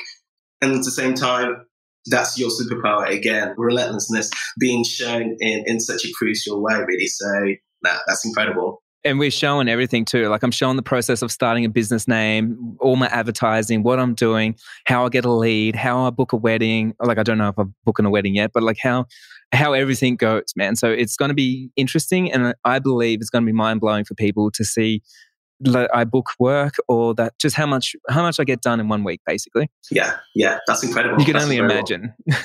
and 0.62 0.72
at 0.72 0.86
the 0.86 0.92
same 0.92 1.14
time, 1.14 1.66
that's 2.10 2.38
your 2.38 2.50
superpower 2.50 3.10
again 3.10 3.54
relentlessness 3.58 4.30
being 4.60 4.84
shown 4.84 5.36
in 5.40 5.64
in 5.66 5.80
such 5.80 6.06
a 6.06 6.12
crucial 6.14 6.62
way 6.62 6.76
really 6.88 7.08
so 7.08 7.28
nah, 7.84 7.98
that's 8.08 8.26
incredible 8.26 8.82
and 9.06 9.18
we're 9.18 9.32
showing 9.32 9.70
everything 9.70 10.04
too. 10.04 10.28
Like 10.28 10.44
I'm 10.44 10.52
showing 10.52 10.76
the 10.76 10.84
process 10.84 11.22
of 11.22 11.32
starting 11.32 11.64
a 11.64 11.70
business 11.70 12.08
name, 12.08 12.78
all 12.82 12.96
my 12.98 13.08
advertising, 13.08 13.84
what 13.84 14.00
I'm 14.00 14.14
doing, 14.14 14.56
how 14.86 15.06
I 15.06 15.10
get 15.10 15.26
a 15.26 15.32
lead, 15.32 15.76
how 15.76 16.06
I 16.06 16.10
book 16.10 16.34
a 16.34 16.36
wedding. 16.36 16.94
Like 17.00 17.18
I 17.18 17.24
don't 17.24 17.38
know 17.38 17.50
if 17.50 17.58
I'm 17.58 17.74
booking 17.86 18.06
a 18.06 18.10
wedding 18.10 18.36
yet, 18.36 18.52
but 18.54 18.64
like 18.64 18.78
how 18.82 19.06
how 19.52 19.74
everything 19.74 20.16
goes, 20.16 20.54
man. 20.56 20.76
So 20.76 20.92
it's 20.92 21.16
going 21.16 21.30
to 21.30 21.36
be 21.36 21.72
interesting, 21.76 22.32
and 22.32 22.54
I 22.66 22.80
believe 22.80 23.20
it's 23.22 23.30
going 23.30 23.44
to 23.44 23.46
be 23.46 23.54
mind 23.54 23.80
blowing 23.80 24.06
for 24.06 24.16
people 24.16 24.52
to 24.52 24.64
see 24.64 25.02
I 25.94 26.06
book 26.06 26.30
work 26.40 26.76
or 26.88 27.14
that 27.16 27.38
just 27.40 27.56
how 27.56 27.66
much 27.66 27.96
how 28.10 28.22
much 28.22 28.40
I 28.40 28.44
get 28.44 28.62
done 28.62 28.80
in 28.80 28.88
one 28.88 29.04
week 29.04 29.22
basically. 29.26 29.70
Yeah, 29.92 30.18
yeah, 30.34 30.60
that's 30.68 30.84
incredible. 30.84 31.20
You 31.20 31.26
can 31.26 31.34
that's 31.34 31.46
only 31.46 31.58
imagine. 31.58 32.14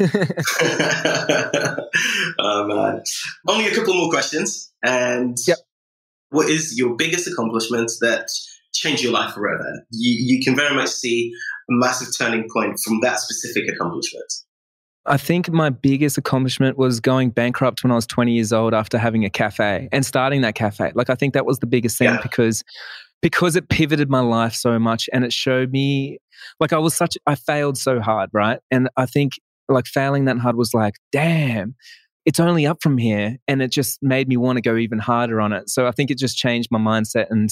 oh 2.38 2.66
man. 2.66 3.02
Only 3.48 3.68
a 3.68 3.74
couple 3.74 3.94
more 3.94 4.10
questions. 4.10 4.72
And 4.84 5.36
yep. 5.46 5.58
what 6.30 6.48
is 6.48 6.76
your 6.76 6.96
biggest 6.96 7.28
accomplishment 7.28 7.90
that 8.00 8.28
changed 8.72 9.02
your 9.02 9.12
life 9.12 9.34
forever? 9.34 9.84
You 9.90 10.36
you 10.36 10.44
can 10.44 10.56
very 10.56 10.74
much 10.74 10.88
see 10.88 11.32
a 11.70 11.74
massive 11.74 12.08
turning 12.18 12.48
point 12.52 12.78
from 12.84 13.00
that 13.02 13.20
specific 13.20 13.72
accomplishment. 13.72 14.32
I 15.06 15.16
think 15.16 15.50
my 15.50 15.70
biggest 15.70 16.16
accomplishment 16.16 16.78
was 16.78 17.00
going 17.00 17.30
bankrupt 17.30 17.82
when 17.82 17.92
I 17.92 17.94
was 17.94 18.06
20 18.06 18.32
years 18.32 18.52
old 18.52 18.72
after 18.72 18.96
having 18.96 19.24
a 19.24 19.30
cafe 19.30 19.88
and 19.92 20.04
starting 20.04 20.40
that 20.42 20.54
cafe. 20.54 20.92
Like 20.94 21.10
I 21.10 21.14
think 21.14 21.34
that 21.34 21.44
was 21.44 21.58
the 21.58 21.66
biggest 21.66 21.98
thing 21.98 22.08
yeah. 22.08 22.22
because 22.22 22.62
because 23.20 23.56
it 23.56 23.68
pivoted 23.68 24.10
my 24.10 24.20
life 24.20 24.54
so 24.54 24.78
much 24.78 25.08
and 25.12 25.24
it 25.24 25.32
showed 25.32 25.70
me 25.70 26.18
like 26.60 26.72
I 26.72 26.78
was 26.78 26.94
such 26.94 27.16
I 27.26 27.34
failed 27.34 27.76
so 27.76 28.00
hard, 28.00 28.30
right? 28.32 28.60
And 28.70 28.88
I 28.96 29.06
think 29.06 29.32
like 29.68 29.86
failing 29.86 30.24
that 30.26 30.38
hard 30.38 30.56
was 30.56 30.74
like, 30.74 30.94
damn, 31.12 31.74
it's 32.24 32.40
only 32.40 32.66
up 32.66 32.82
from 32.82 32.98
here. 32.98 33.36
And 33.46 33.62
it 33.62 33.70
just 33.70 33.98
made 34.02 34.28
me 34.28 34.36
want 34.36 34.56
to 34.56 34.62
go 34.62 34.76
even 34.76 34.98
harder 34.98 35.40
on 35.40 35.52
it. 35.52 35.68
So 35.68 35.86
I 35.86 35.90
think 35.90 36.10
it 36.10 36.18
just 36.18 36.36
changed 36.36 36.68
my 36.70 36.78
mindset 36.78 37.26
and 37.30 37.50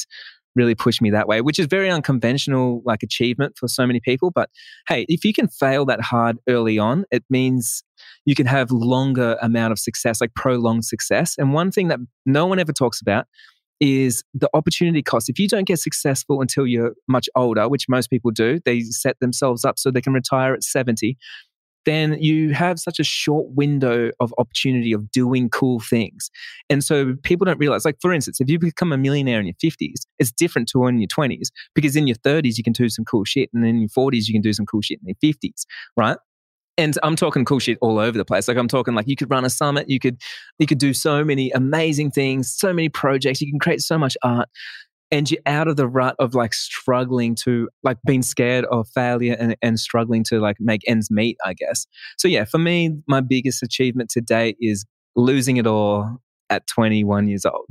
really 0.55 0.75
pushed 0.75 1.01
me 1.01 1.11
that 1.11 1.29
way, 1.29 1.41
which 1.41 1.59
is 1.59 1.67
very 1.67 1.91
unconventional 1.91 2.83
like 2.85 3.03
achievement 3.03 3.57
for 3.57 3.69
so 3.69 3.87
many 3.87 4.01
people. 4.01 4.31
But 4.31 4.51
hey, 4.89 5.07
if 5.09 5.25
you 5.25 5.33
can 5.33 5.49
fail 5.49 5.85
that 5.87 6.01
hard 6.01 6.39
early 6.49 6.79
on, 6.79 7.05
it 7.11 7.25
means 7.31 7.83
you 8.25 8.35
can 8.35 8.47
have 8.47 8.71
longer 8.71 9.37
amount 9.41 9.73
of 9.73 9.79
success, 9.79 10.21
like 10.21 10.35
prolonged 10.35 10.85
success. 10.85 11.37
And 11.39 11.53
one 11.53 11.71
thing 11.71 11.89
that 11.89 11.99
no 12.27 12.47
one 12.47 12.59
ever 12.59 12.73
talks 12.73 13.01
about 13.01 13.27
is 13.81 14.23
the 14.33 14.49
opportunity 14.55 15.03
cost. 15.03 15.29
If 15.29 15.41
you 15.41 15.49
don't 15.49 15.67
get 15.67 15.81
successful 15.81 16.41
until 16.41 16.67
you're 16.69 16.93
much 17.09 17.29
older, 17.35 17.69
which 17.69 17.87
most 17.89 18.11
people 18.11 18.31
do, 18.31 18.61
they 18.65 18.83
set 18.83 19.19
themselves 19.19 19.65
up 19.65 19.77
so 19.77 19.91
they 19.91 20.01
can 20.01 20.13
retire 20.13 20.55
at 20.55 20.63
70, 20.63 21.17
then 21.85 22.17
you 22.21 22.55
have 22.55 22.79
such 22.79 22.99
a 22.99 23.05
short 23.05 23.47
window 23.51 24.11
of 24.21 24.35
opportunity 24.39 24.93
of 24.93 25.11
doing 25.11 25.49
cool 25.49 25.81
things. 25.81 26.31
And 26.71 26.85
so 26.85 27.15
people 27.23 27.45
don't 27.45 27.59
realize, 27.59 27.85
like, 27.85 27.99
for 28.01 28.13
instance, 28.13 28.41
if 28.41 28.49
you 28.49 28.59
become 28.59 28.93
a 28.93 28.99
millionaire 28.99 29.41
in 29.41 29.47
your 29.47 29.55
50s, 29.55 30.03
it's 30.19 30.33
different 30.33 30.69
to 30.69 30.79
when 30.79 30.95
in 30.95 31.01
your 31.01 31.09
20s 31.09 31.49
because 31.75 31.97
in 31.97 32.07
your 32.07 32.17
30s, 32.17 32.57
you 32.57 32.65
can 32.65 32.73
do 32.73 32.89
some 32.89 33.05
cool 33.05 33.25
shit. 33.25 33.51
And 33.53 33.67
in 33.67 33.81
your 33.81 33.89
40s, 33.89 34.27
you 34.27 34.35
can 34.35 34.43
do 34.43 34.53
some 34.53 34.67
cool 34.67 34.83
shit 34.83 35.01
in 35.05 35.09
your 35.09 35.33
50s, 35.33 35.65
right? 35.97 36.19
and 36.79 36.99
I'm 37.03 37.17
talking 37.17 37.45
cool 37.45 37.59
shit 37.59 37.79
all 37.81 37.99
over 37.99 38.17
the 38.17 38.25
place. 38.25 38.49
Like 38.49 38.57
I'm 38.57 38.69
talking 38.69 38.95
like 38.95 39.07
you 39.07 39.17
could 39.17 39.31
run 39.31 39.45
a 39.45 39.51
summit, 39.51 39.89
you 39.89 39.99
could 39.99 40.21
you 40.59 40.67
could 40.67 40.79
do 40.79 40.95
so 40.95 41.25
many 41.25 41.51
amazing 41.51 42.11
things, 42.11 42.53
so 42.57 42.73
many 42.73 42.89
projects, 42.89 43.41
you 43.41 43.51
can 43.51 43.59
create 43.59 43.81
so 43.83 43.99
much 43.99 44.17
art. 44.23 44.49
And 45.13 45.31
you're 45.31 45.43
out 45.47 45.69
of 45.69 45.77
the 45.77 45.87
rut 45.87 46.17
of 46.19 46.35
like 46.35 46.55
struggling 46.55 47.37
to 47.45 47.69
like 47.85 47.99
being 48.07 48.23
scared 48.23 48.65
of 48.65 48.89
failure 48.89 49.37
and, 49.39 49.57
and 49.63 49.79
struggling 49.79 50.25
to 50.25 50.41
like 50.41 50.57
make 50.59 50.81
ends 50.89 51.11
meet, 51.11 51.37
I 51.45 51.53
guess. 51.53 51.87
So 52.19 52.27
yeah, 52.27 52.45
for 52.45 52.59
me, 52.59 52.97
my 53.07 53.21
biggest 53.21 53.63
achievement 53.63 54.09
to 54.11 54.21
date 54.21 54.57
is 54.61 54.87
losing 55.15 55.59
it 55.59 55.67
all 55.67 56.19
at 56.51 56.67
21 56.67 57.29
years 57.29 57.45
old. 57.45 57.67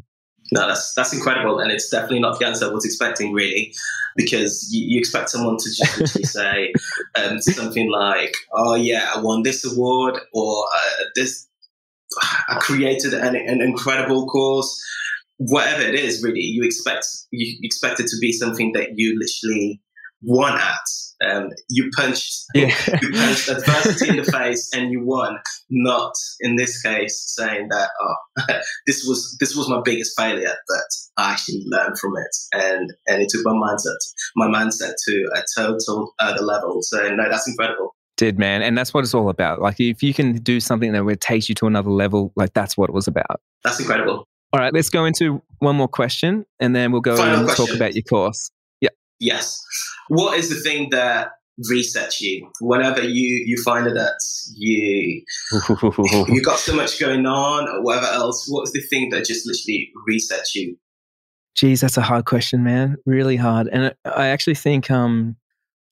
No, 0.53 0.67
that's 0.67 0.93
that's 0.93 1.13
incredible, 1.13 1.59
and 1.59 1.71
it's 1.71 1.89
definitely 1.89 2.19
not 2.19 2.37
the 2.37 2.45
answer 2.45 2.65
I 2.65 2.69
was 2.69 2.83
expecting, 2.83 3.31
really, 3.31 3.73
because 4.17 4.67
you, 4.69 4.85
you 4.85 4.99
expect 4.99 5.29
someone 5.29 5.55
to 5.57 5.73
just 5.73 6.25
say 6.33 6.73
um, 7.15 7.39
something 7.39 7.89
like, 7.89 8.35
"Oh 8.51 8.75
yeah, 8.75 9.11
I 9.15 9.21
won 9.21 9.43
this 9.43 9.63
award," 9.63 10.19
or 10.33 10.65
uh, 10.75 11.03
"This 11.15 11.47
I 12.49 12.55
created 12.59 13.13
an, 13.13 13.35
an 13.37 13.61
incredible 13.61 14.27
course." 14.27 14.77
Whatever 15.49 15.81
it 15.81 15.95
is, 15.95 16.23
really, 16.23 16.41
you 16.41 16.63
expect 16.63 17.05
you 17.31 17.57
expect 17.63 17.99
it 17.99 18.07
to 18.07 18.17
be 18.19 18.31
something 18.31 18.73
that 18.73 18.89
you 18.95 19.17
literally 19.19 19.81
won 20.21 20.53
at 20.53 20.87
um, 21.23 21.49
you 21.69 21.89
punched 21.95 22.45
yeah. 22.55 22.73
you 23.01 23.11
punched 23.11 23.49
adversity 23.49 24.09
in 24.09 24.17
the 24.17 24.23
face 24.23 24.69
and 24.73 24.91
you 24.91 25.05
won. 25.05 25.37
Not 25.69 26.13
in 26.41 26.55
this 26.55 26.81
case 26.81 27.33
saying 27.37 27.67
that 27.69 27.89
oh 28.01 28.43
this 28.87 29.05
was 29.07 29.37
this 29.39 29.55
was 29.55 29.69
my 29.69 29.81
biggest 29.83 30.19
failure, 30.19 30.55
but 30.67 31.23
I 31.23 31.31
actually 31.31 31.63
learned 31.67 31.97
from 31.99 32.13
it 32.17 32.63
and 32.63 32.89
and 33.07 33.21
it 33.21 33.29
took 33.29 33.45
my 33.45 33.51
mindset 33.51 33.97
my 34.35 34.47
mindset 34.47 34.93
to 35.07 35.29
a 35.35 35.41
total 35.57 36.13
other 36.19 36.41
level. 36.41 36.79
So 36.81 37.09
no, 37.09 37.29
that's 37.29 37.47
incredible. 37.47 37.95
Did 38.17 38.37
man, 38.37 38.61
and 38.61 38.77
that's 38.77 38.93
what 38.93 39.03
it's 39.03 39.13
all 39.13 39.29
about. 39.29 39.61
Like 39.61 39.79
if 39.79 40.03
you 40.03 40.13
can 40.13 40.33
do 40.37 40.59
something 40.59 40.91
that 40.91 41.05
would 41.05 41.21
take 41.21 41.49
you 41.49 41.55
to 41.55 41.67
another 41.67 41.89
level, 41.89 42.31
like 42.35 42.53
that's 42.53 42.77
what 42.77 42.89
it 42.89 42.93
was 42.93 43.07
about. 43.07 43.41
That's 43.63 43.79
incredible. 43.79 44.27
All 44.53 44.59
right, 44.59 44.73
let's 44.73 44.89
go 44.89 45.05
into 45.05 45.41
one 45.59 45.75
more 45.75 45.87
question 45.87 46.45
and 46.59 46.75
then 46.75 46.91
we'll 46.91 47.01
go 47.01 47.15
Final 47.15 47.39
and 47.39 47.45
question. 47.45 47.67
talk 47.67 47.75
about 47.75 47.93
your 47.95 48.03
course. 48.03 48.51
Yeah. 48.81 48.89
Yes. 49.19 49.61
What 50.09 50.37
is 50.37 50.49
the 50.49 50.55
thing 50.55 50.89
that 50.91 51.31
resets 51.69 52.21
you 52.21 52.49
whenever 52.59 53.03
you 53.03 53.43
you 53.45 53.61
find 53.63 53.85
that 53.85 54.19
you 54.55 55.21
you 56.33 56.41
got 56.41 56.57
so 56.57 56.73
much 56.73 56.99
going 56.99 57.25
on 57.27 57.69
or 57.69 57.83
whatever 57.83 58.07
else 58.07 58.47
what's 58.49 58.71
the 58.71 58.81
thing 58.89 59.09
that 59.09 59.25
just 59.25 59.45
literally 59.45 59.91
resets 60.09 60.55
you 60.55 60.75
Geez, 61.55 61.81
that's 61.81 61.97
a 61.97 62.01
hard 62.01 62.25
question, 62.25 62.63
man. 62.63 62.95
Really 63.05 63.35
hard. 63.35 63.67
And 63.71 63.93
I 64.05 64.27
actually 64.27 64.55
think 64.55 64.89
um 64.89 65.35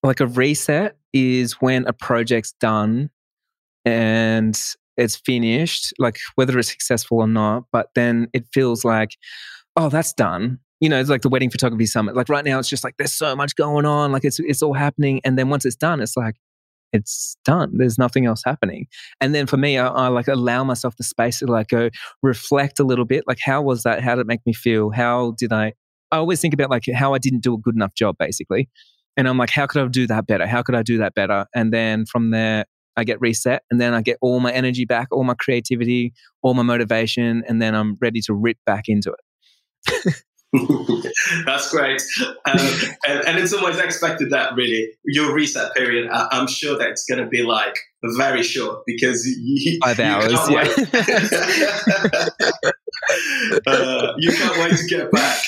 like 0.03 0.19
a 0.21 0.27
reset 0.27 0.97
is 1.13 1.53
when 1.53 1.85
a 1.87 1.93
project's 1.93 2.53
done 2.53 3.09
and 3.85 4.59
it's 4.99 5.15
finished, 5.15 5.93
like 5.99 6.17
whether 6.35 6.57
it's 6.59 6.69
successful 6.69 7.19
or 7.19 7.27
not, 7.27 7.63
but 7.71 7.89
then 7.95 8.27
it 8.33 8.45
feels 8.53 8.83
like, 8.83 9.17
oh, 9.75 9.89
that's 9.89 10.13
done. 10.13 10.59
You 10.79 10.89
know, 10.89 10.99
it's 10.99 11.09
like 11.09 11.21
the 11.21 11.29
wedding 11.29 11.49
photography 11.49 11.85
summit. 11.85 12.15
Like 12.15 12.29
right 12.29 12.45
now, 12.45 12.59
it's 12.59 12.69
just 12.69 12.83
like 12.83 12.95
there's 12.97 13.13
so 13.13 13.35
much 13.35 13.55
going 13.55 13.85
on, 13.85 14.11
like 14.11 14.23
it's 14.23 14.39
it's 14.39 14.61
all 14.61 14.73
happening, 14.73 15.21
and 15.23 15.37
then 15.37 15.49
once 15.49 15.65
it's 15.65 15.75
done, 15.75 16.01
it's 16.01 16.15
like 16.15 16.35
it's 16.93 17.37
done. 17.45 17.71
There's 17.77 17.97
nothing 17.97 18.25
else 18.25 18.41
happening. 18.45 18.87
And 19.21 19.35
then 19.35 19.45
for 19.45 19.57
me, 19.57 19.77
I, 19.77 19.87
I, 19.87 20.07
like 20.07 20.27
allow 20.27 20.63
myself 20.63 20.95
the 20.97 21.03
space 21.03 21.39
to 21.39 21.45
like 21.45 21.67
go 21.67 21.89
reflect 22.23 22.79
a 22.79 22.83
little 22.83 23.05
bit. 23.05 23.25
Like, 23.27 23.39
how 23.43 23.61
was 23.61 23.83
that? 23.83 24.01
How 24.01 24.15
did 24.15 24.21
it 24.21 24.27
make 24.27 24.41
me 24.45 24.53
feel? 24.53 24.89
How 24.89 25.33
did 25.37 25.53
I? 25.53 25.73
I 26.11 26.17
always 26.17 26.41
think 26.41 26.53
about 26.53 26.71
like 26.71 26.85
how 26.93 27.13
I 27.13 27.19
didn't 27.19 27.43
do 27.43 27.53
a 27.53 27.57
good 27.57 27.75
enough 27.75 27.93
job, 27.93 28.15
basically. 28.17 28.69
And 29.17 29.27
I'm 29.27 29.37
like, 29.37 29.49
how 29.49 29.67
could 29.67 29.81
I 29.81 29.87
do 29.87 30.07
that 30.07 30.27
better? 30.27 30.47
How 30.47 30.63
could 30.63 30.75
I 30.75 30.81
do 30.81 30.97
that 30.99 31.13
better? 31.13 31.45
And 31.53 31.73
then 31.73 32.05
from 32.05 32.31
there, 32.31 32.65
I 32.99 33.03
get 33.03 33.21
reset 33.21 33.63
and 33.71 33.79
then 33.79 33.93
I 33.93 34.01
get 34.01 34.17
all 34.21 34.39
my 34.39 34.51
energy 34.51 34.85
back, 34.85 35.07
all 35.11 35.23
my 35.23 35.35
creativity, 35.35 36.13
all 36.41 36.53
my 36.53 36.63
motivation, 36.63 37.43
and 37.47 37.61
then 37.61 37.73
I'm 37.73 37.97
ready 38.01 38.21
to 38.21 38.33
rip 38.33 38.57
back 38.65 38.85
into 38.87 39.13
it. 39.13 40.15
That's 41.45 41.69
great. 41.71 42.01
Um, 42.45 42.59
and, 43.07 43.27
and 43.27 43.39
in 43.39 43.47
some 43.47 43.63
ways, 43.63 43.77
I 43.77 43.83
expected 43.83 44.31
that 44.31 44.55
really. 44.55 44.89
Your 45.05 45.33
reset 45.33 45.73
period, 45.75 46.09
I, 46.11 46.27
am 46.31 46.47
sure 46.47 46.77
that 46.77 46.89
it's 46.89 47.05
going 47.05 47.23
to 47.23 47.27
be 47.27 47.43
like 47.43 47.75
very 48.17 48.41
short 48.43 48.79
because 48.85 49.25
you, 49.25 49.77
five 49.83 49.99
hours. 49.99 50.31
You 50.31 50.37
can't, 50.37 50.93
yeah. 50.93 52.71
uh, 53.67 54.13
you 54.17 54.31
can't 54.31 54.57
wait 54.57 54.77
to 54.77 54.85
get 54.87 55.11
back. 55.11 55.43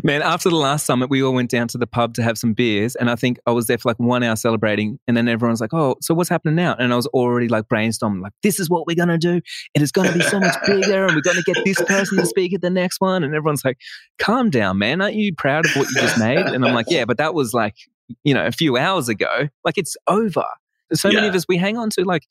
Man, 0.04 0.22
after 0.22 0.48
the 0.48 0.56
last 0.56 0.86
summit, 0.86 1.10
we 1.10 1.22
all 1.22 1.34
went 1.34 1.50
down 1.50 1.68
to 1.68 1.78
the 1.78 1.86
pub 1.86 2.14
to 2.14 2.22
have 2.22 2.38
some 2.38 2.54
beers, 2.54 2.96
and 2.96 3.10
I 3.10 3.16
think 3.16 3.38
I 3.46 3.50
was 3.52 3.66
there 3.66 3.78
for 3.78 3.88
like 3.88 3.98
one 3.98 4.22
hour 4.22 4.36
celebrating, 4.36 4.98
and 5.06 5.16
then 5.16 5.28
everyone's 5.28 5.60
like, 5.60 5.74
"Oh, 5.74 5.96
so 6.00 6.14
what's 6.14 6.28
happening 6.28 6.54
now?" 6.54 6.74
And 6.78 6.92
I 6.92 6.96
was 6.96 7.06
already 7.08 7.48
like 7.48 7.68
brainstorming, 7.68 8.22
like, 8.22 8.32
"This 8.42 8.60
is 8.60 8.70
what 8.70 8.86
we're 8.86 8.96
gonna 8.96 9.18
do, 9.18 9.40
and 9.74 9.82
it's 9.82 9.92
gonna 9.92 10.12
be 10.12 10.22
so 10.22 10.40
much 10.40 10.56
bigger, 10.66 11.06
and 11.06 11.14
we're 11.14 11.22
gonna 11.22 11.42
get 11.42 11.58
this 11.64 11.80
person 11.82 12.18
to 12.18 12.26
speak 12.26 12.54
at 12.54 12.62
the 12.62 12.70
next 12.70 13.00
one." 13.00 13.24
And 13.24 13.34
everyone's 13.34 13.64
like, 13.64 13.78
"Calm 14.18 14.50
down, 14.50 14.78
man. 14.78 15.00
Aren't 15.00 15.14
you 15.14 15.34
proud 15.34 15.66
of 15.66 15.76
what 15.76 15.88
you 15.88 16.00
just 16.00 16.18
made?" 16.18 16.38
And 16.38 16.64
I'm 16.64 16.74
like, 16.74 16.86
"Yeah, 16.88 17.04
but 17.04 17.18
that 17.18 17.34
was 17.34 17.52
like 17.52 17.74
you 18.24 18.34
know, 18.34 18.46
a 18.46 18.52
few 18.52 18.76
hours 18.76 19.08
ago. 19.08 19.48
Like 19.64 19.78
it's 19.78 19.96
over. 20.06 20.44
So 20.92 21.08
yeah. 21.08 21.16
many 21.16 21.28
of 21.28 21.34
us, 21.34 21.44
we 21.48 21.56
hang 21.56 21.76
on 21.76 21.90
to 21.90 22.04
like 22.04 22.26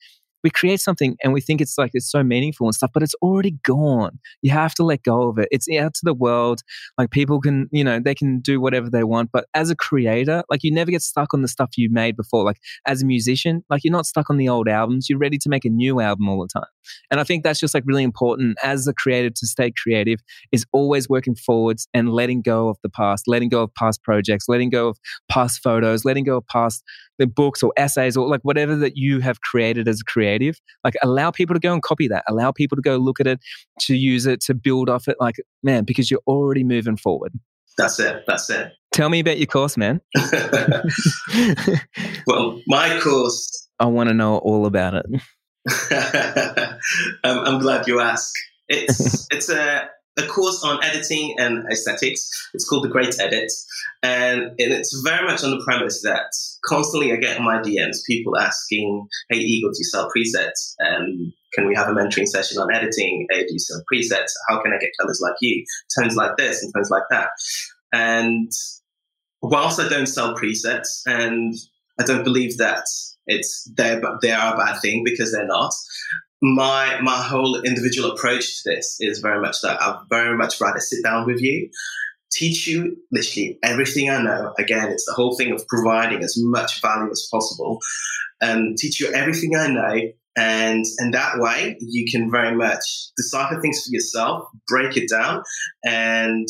we 0.45 0.51
create 0.51 0.79
something 0.79 1.17
and 1.23 1.33
we 1.33 1.41
think 1.41 1.59
it's 1.59 1.75
like 1.75 1.89
it's 1.95 2.07
so 2.07 2.23
meaningful 2.23 2.67
and 2.67 2.75
stuff, 2.75 2.91
but 2.93 3.01
it's 3.01 3.15
already 3.15 3.55
gone. 3.63 4.19
You 4.43 4.51
have 4.51 4.75
to 4.75 4.83
let 4.83 5.01
go 5.01 5.27
of 5.27 5.39
it. 5.39 5.47
It's 5.49 5.65
out 5.75 5.95
to 5.95 6.01
the 6.03 6.13
world. 6.13 6.61
Like 6.99 7.09
people 7.09 7.41
can, 7.41 7.67
you 7.71 7.83
know, 7.83 7.99
they 7.99 8.13
can 8.13 8.41
do 8.41 8.61
whatever 8.61 8.87
they 8.87 9.03
want. 9.03 9.31
But 9.33 9.47
as 9.55 9.71
a 9.71 9.75
creator, 9.75 10.43
like 10.47 10.61
you 10.61 10.71
never 10.71 10.91
get 10.91 11.01
stuck 11.01 11.33
on 11.33 11.41
the 11.41 11.47
stuff 11.47 11.71
you 11.77 11.89
made 11.91 12.15
before. 12.15 12.43
Like 12.43 12.59
as 12.85 13.01
a 13.01 13.07
musician, 13.07 13.63
like 13.71 13.83
you're 13.83 13.91
not 13.91 14.05
stuck 14.05 14.29
on 14.29 14.37
the 14.37 14.47
old 14.47 14.67
albums. 14.67 15.09
You're 15.09 15.17
ready 15.17 15.39
to 15.39 15.49
make 15.49 15.65
a 15.65 15.69
new 15.69 15.99
album 15.99 16.29
all 16.29 16.39
the 16.39 16.59
time. 16.59 16.69
And 17.09 17.19
I 17.19 17.23
think 17.23 17.43
that's 17.43 17.59
just 17.59 17.73
like 17.73 17.83
really 17.87 18.03
important 18.03 18.59
as 18.63 18.87
a 18.87 18.93
creator 18.93 19.31
to 19.31 19.47
stay 19.47 19.71
creative 19.71 20.19
is 20.51 20.63
always 20.73 21.09
working 21.09 21.33
forwards 21.33 21.87
and 21.91 22.13
letting 22.13 22.43
go 22.43 22.69
of 22.69 22.77
the 22.83 22.89
past, 22.89 23.23
letting 23.27 23.49
go 23.49 23.63
of 23.63 23.73
past 23.73 24.03
projects, 24.03 24.45
letting 24.47 24.69
go 24.69 24.89
of 24.89 24.99
past 25.27 25.63
photos, 25.63 26.05
letting 26.05 26.23
go 26.23 26.37
of 26.37 26.45
past 26.45 26.83
the 27.17 27.27
books 27.27 27.63
or 27.63 27.73
essays 27.77 28.17
or 28.17 28.27
like 28.27 28.41
whatever 28.41 28.75
that 28.75 28.97
you 28.97 29.19
have 29.19 29.41
created 29.41 29.87
as 29.87 30.01
a 30.01 30.03
creative 30.03 30.59
like 30.83 30.95
allow 31.03 31.31
people 31.31 31.53
to 31.53 31.59
go 31.59 31.73
and 31.73 31.81
copy 31.81 32.07
that. 32.07 32.23
Allow 32.27 32.51
people 32.51 32.75
to 32.75 32.81
go 32.81 32.97
look 32.97 33.19
at 33.19 33.27
it 33.27 33.39
to 33.81 33.95
use 33.95 34.25
it 34.25 34.41
to 34.41 34.53
build 34.53 34.89
off 34.89 35.07
it 35.07 35.17
like 35.19 35.35
man 35.63 35.83
because 35.83 36.11
you're 36.11 36.21
already 36.27 36.63
moving 36.63 36.97
forward. 36.97 37.33
That's 37.77 37.99
it. 37.99 38.23
That's 38.27 38.49
it. 38.49 38.71
Tell 38.93 39.09
me 39.09 39.19
about 39.19 39.37
your 39.37 39.47
course 39.47 39.77
man. 39.77 40.01
Well 42.27 42.59
my 42.67 42.99
course 43.01 43.69
i 43.79 43.85
want 43.85 44.09
to 44.09 44.13
know 44.13 44.37
all 44.37 44.65
about 44.65 44.93
it. 44.95 45.05
Um, 47.23 47.39
i'm 47.39 47.59
glad 47.59 47.87
you 47.87 47.99
asked 47.99 48.37
it's 48.67 49.27
it's 49.31 49.49
a 49.49 49.89
a 50.17 50.23
course 50.27 50.63
on 50.63 50.83
editing 50.83 51.35
and 51.37 51.65
aesthetics. 51.71 52.29
It's 52.53 52.67
called 52.67 52.83
The 52.85 52.89
Great 52.89 53.19
Edit. 53.19 53.51
And, 54.01 54.51
it's 54.57 55.01
very 55.03 55.25
much 55.25 55.43
on 55.43 55.51
the 55.51 55.63
premise 55.63 56.01
that 56.03 56.31
constantly 56.65 57.11
I 57.11 57.17
get 57.17 57.41
my 57.41 57.57
DMs 57.57 57.97
people 58.07 58.37
asking, 58.37 59.07
Hey, 59.29 59.37
Igor, 59.37 59.71
do 59.71 59.77
you 59.77 59.83
sell 59.83 60.09
presets? 60.09 60.75
Can 61.53 61.67
we 61.67 61.75
have 61.75 61.87
a 61.87 61.91
mentoring 61.91 62.27
session 62.27 62.57
on 62.57 62.73
editing? 62.73 63.27
Hey, 63.31 63.45
do 63.45 63.53
you 63.53 63.59
sell 63.59 63.81
presets? 63.91 64.31
How 64.49 64.61
can 64.61 64.73
I 64.73 64.77
get 64.77 64.91
colors 64.99 65.19
like 65.21 65.35
you? 65.41 65.63
Tones 65.97 66.15
like 66.15 66.35
this 66.37 66.61
and 66.61 66.73
tones 66.73 66.89
like 66.89 67.03
that. 67.09 67.29
And 67.93 68.51
whilst 69.41 69.79
I 69.79 69.87
don't 69.87 70.07
sell 70.07 70.35
presets 70.35 71.01
and 71.05 71.53
I 71.99 72.03
don't 72.03 72.23
believe 72.23 72.57
that 72.57 72.85
it's 73.27 73.69
they're, 73.75 74.01
they 74.21 74.31
are 74.31 74.53
a 74.53 74.57
bad 74.57 74.79
thing 74.81 75.03
because 75.03 75.31
they're 75.31 75.47
not 75.47 75.73
my 76.41 76.99
my 77.01 77.21
whole 77.21 77.61
individual 77.63 78.11
approach 78.11 78.63
to 78.63 78.69
this 78.69 78.97
is 78.99 79.19
very 79.19 79.41
much 79.41 79.61
that 79.61 79.81
I'd 79.81 79.99
very 80.09 80.37
much 80.37 80.59
rather 80.61 80.79
sit 80.79 81.03
down 81.03 81.25
with 81.25 81.41
you, 81.41 81.69
teach 82.31 82.67
you 82.67 82.97
literally 83.11 83.57
everything 83.63 84.09
I 84.09 84.21
know. 84.21 84.53
Again, 84.59 84.89
it's 84.89 85.05
the 85.05 85.13
whole 85.13 85.35
thing 85.35 85.51
of 85.51 85.67
providing 85.67 86.23
as 86.23 86.35
much 86.37 86.81
value 86.81 87.09
as 87.09 87.27
possible, 87.31 87.79
and 88.41 88.77
teach 88.77 88.99
you 88.99 89.11
everything 89.13 89.55
I 89.57 89.67
know. 89.67 90.01
And 90.37 90.83
and 90.99 91.13
that 91.13 91.37
way 91.37 91.77
you 91.79 92.05
can 92.11 92.29
very 92.29 92.55
much 92.55 92.83
decipher 93.15 93.59
things 93.61 93.83
for 93.83 93.93
yourself, 93.93 94.47
break 94.67 94.97
it 94.97 95.09
down, 95.09 95.41
and 95.85 96.47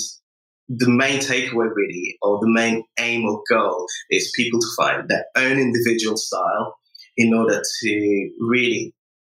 the 0.69 0.89
main 0.89 1.19
takeaway 1.19 1.69
really, 1.73 2.17
or 2.21 2.39
the 2.39 2.49
main 2.49 2.83
aim 2.99 3.25
or 3.25 3.41
goal 3.49 3.85
is 4.09 4.31
people 4.35 4.59
to 4.59 4.67
find 4.77 5.07
their 5.07 5.25
own 5.35 5.59
individual 5.59 6.17
style 6.17 6.75
in 7.17 7.33
order 7.33 7.61
to 7.81 8.29
really 8.39 8.93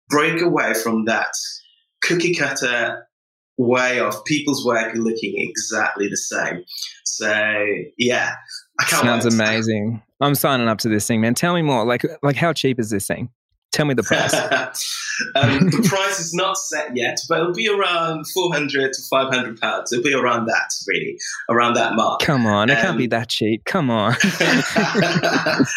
break 0.09 0.41
away 0.41 0.73
from 0.73 1.05
that 1.05 1.31
cookie 2.01 2.33
cutter 2.33 3.07
way 3.57 3.99
of 3.99 4.23
people's 4.25 4.65
work 4.65 4.93
looking 4.95 5.33
exactly 5.37 6.07
the 6.07 6.17
same. 6.17 6.63
So 7.05 7.65
yeah, 7.97 8.33
I 8.79 8.83
can't 8.83 9.01
Sounds 9.01 9.25
amazing. 9.25 10.01
I'm 10.21 10.35
signing 10.35 10.67
up 10.67 10.79
to 10.79 10.89
this 10.89 11.07
thing, 11.07 11.21
man. 11.21 11.33
Tell 11.33 11.53
me 11.53 11.61
more. 11.61 11.85
Like, 11.85 12.05
like 12.23 12.35
how 12.35 12.53
cheap 12.53 12.79
is 12.79 12.89
this 12.89 13.07
thing? 13.07 13.29
Tell 13.71 13.85
me 13.85 13.93
the 13.93 14.03
price. 14.03 14.33
um, 15.35 15.59
the 15.69 15.87
price 15.87 16.19
is 16.19 16.33
not 16.33 16.57
set 16.57 16.95
yet, 16.95 17.17
but 17.29 17.39
it'll 17.39 17.53
be 17.53 17.69
around 17.69 18.25
400 18.27 18.93
to 18.93 19.01
500 19.09 19.59
pounds. 19.59 19.91
It'll 19.91 20.03
be 20.03 20.13
around 20.13 20.45
that, 20.45 20.69
really, 20.87 21.17
around 21.49 21.73
that 21.75 21.95
mark. 21.95 22.21
Come 22.21 22.45
on, 22.45 22.69
it 22.69 22.77
um, 22.77 22.83
can't 22.83 22.97
be 22.97 23.05
um, 23.05 23.09
that 23.09 23.29
cheap. 23.29 23.65
Come 23.65 23.89
on. 23.89 24.15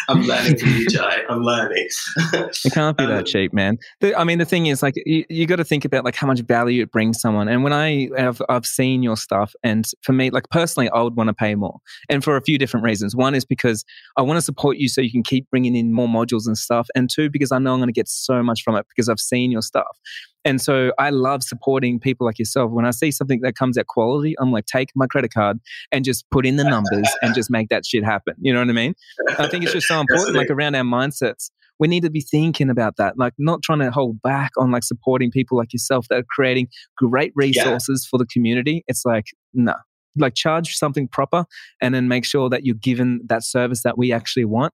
I'm 0.09 0.21
learning 0.23 0.57
from 0.57 0.69
you, 0.69 0.87
Jai. 0.87 1.19
I'm 1.29 1.41
learning. 1.41 1.87
it 2.33 2.73
can't 2.73 2.97
be 2.97 3.03
um, 3.03 3.09
that 3.11 3.25
cheap, 3.25 3.53
man. 3.53 3.77
The, 3.99 4.15
I 4.15 4.23
mean, 4.23 4.39
the 4.39 4.45
thing 4.45 4.67
is, 4.67 4.83
like, 4.83 4.95
you, 5.05 5.25
you 5.29 5.45
got 5.45 5.57
to 5.57 5.65
think 5.65 5.85
about 5.85 6.05
like 6.05 6.15
how 6.15 6.27
much 6.27 6.41
value 6.41 6.83
it 6.83 6.91
brings 6.91 7.19
someone. 7.19 7.47
And 7.47 7.63
when 7.63 7.73
I 7.73 8.09
have, 8.17 8.41
I've 8.49 8.65
seen 8.65 9.03
your 9.03 9.17
stuff, 9.17 9.53
and 9.63 9.85
for 10.01 10.13
me, 10.13 10.29
like 10.29 10.49
personally, 10.49 10.89
I 10.89 11.01
would 11.01 11.15
want 11.15 11.27
to 11.27 11.33
pay 11.33 11.55
more, 11.55 11.79
and 12.09 12.23
for 12.23 12.37
a 12.37 12.41
few 12.41 12.57
different 12.57 12.85
reasons. 12.85 13.15
One 13.15 13.35
is 13.35 13.45
because 13.45 13.85
I 14.17 14.21
want 14.21 14.37
to 14.37 14.41
support 14.41 14.77
you 14.77 14.87
so 14.87 15.01
you 15.01 15.11
can 15.11 15.23
keep 15.23 15.49
bringing 15.49 15.75
in 15.75 15.93
more 15.93 16.07
modules 16.07 16.45
and 16.45 16.57
stuff, 16.57 16.87
and 16.95 17.09
two, 17.09 17.29
because 17.29 17.51
I 17.51 17.59
know 17.59 17.73
I'm 17.73 17.79
going 17.79 17.87
to 17.87 17.93
get 17.93 18.07
so 18.07 18.43
much 18.43 18.63
from 18.63 18.75
it 18.75 18.85
because 18.89 19.09
I've 19.09 19.19
seen 19.31 19.51
your 19.51 19.61
stuff. 19.61 19.97
And 20.43 20.59
so 20.59 20.91
I 20.97 21.11
love 21.11 21.43
supporting 21.43 21.99
people 21.99 22.25
like 22.25 22.39
yourself. 22.39 22.71
When 22.71 22.85
I 22.85 22.91
see 22.91 23.11
something 23.11 23.41
that 23.41 23.55
comes 23.55 23.77
at 23.77 23.87
quality, 23.87 24.35
I'm 24.39 24.51
like, 24.51 24.65
take 24.65 24.89
my 24.95 25.05
credit 25.07 25.33
card 25.33 25.59
and 25.91 26.03
just 26.03 26.29
put 26.31 26.45
in 26.45 26.55
the 26.55 26.63
numbers 26.63 27.07
and 27.21 27.35
just 27.35 27.51
make 27.51 27.69
that 27.69 27.85
shit 27.85 28.03
happen. 28.03 28.33
You 28.39 28.53
know 28.53 28.59
what 28.59 28.69
I 28.69 28.73
mean? 28.73 28.95
I 29.37 29.47
think 29.47 29.63
it's 29.63 29.73
just 29.73 29.87
so 29.87 29.99
important, 30.01 30.35
like 30.35 30.49
around 30.49 30.75
our 30.75 30.83
mindsets. 30.83 31.51
We 31.79 31.87
need 31.87 32.03
to 32.03 32.11
be 32.11 32.21
thinking 32.21 32.69
about 32.69 32.97
that, 32.97 33.17
like 33.17 33.33
not 33.39 33.63
trying 33.63 33.79
to 33.79 33.89
hold 33.89 34.21
back 34.21 34.51
on 34.57 34.71
like 34.71 34.83
supporting 34.83 35.31
people 35.31 35.57
like 35.57 35.73
yourself 35.73 36.07
that 36.09 36.19
are 36.19 36.25
creating 36.29 36.67
great 36.95 37.31
resources 37.35 38.05
yeah. 38.05 38.09
for 38.09 38.17
the 38.19 38.27
community. 38.27 38.83
It's 38.87 39.03
like, 39.03 39.25
no, 39.53 39.73
like 40.15 40.35
charge 40.35 40.75
something 40.75 41.07
proper 41.07 41.45
and 41.81 41.95
then 41.95 42.07
make 42.07 42.25
sure 42.25 42.49
that 42.49 42.65
you're 42.65 42.75
given 42.75 43.21
that 43.27 43.43
service 43.43 43.81
that 43.83 43.97
we 43.97 44.11
actually 44.11 44.45
want 44.45 44.73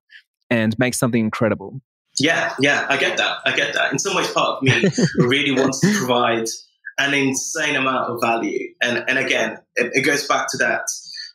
and 0.50 0.78
make 0.78 0.94
something 0.94 1.22
incredible. 1.22 1.80
Yeah, 2.20 2.54
yeah, 2.60 2.86
I 2.88 2.96
get 2.96 3.16
that. 3.18 3.38
I 3.44 3.54
get 3.54 3.74
that. 3.74 3.92
In 3.92 3.98
some 3.98 4.16
ways, 4.16 4.30
part 4.30 4.58
of 4.58 4.62
me 4.62 4.90
really 5.18 5.52
wants 5.52 5.80
to 5.80 5.92
provide 5.98 6.46
an 6.98 7.14
insane 7.14 7.76
amount 7.76 8.10
of 8.10 8.20
value. 8.20 8.72
And 8.82 9.04
and 9.08 9.18
again, 9.18 9.58
it, 9.76 9.90
it 9.92 10.02
goes 10.02 10.26
back 10.26 10.48
to 10.50 10.58
that 10.58 10.82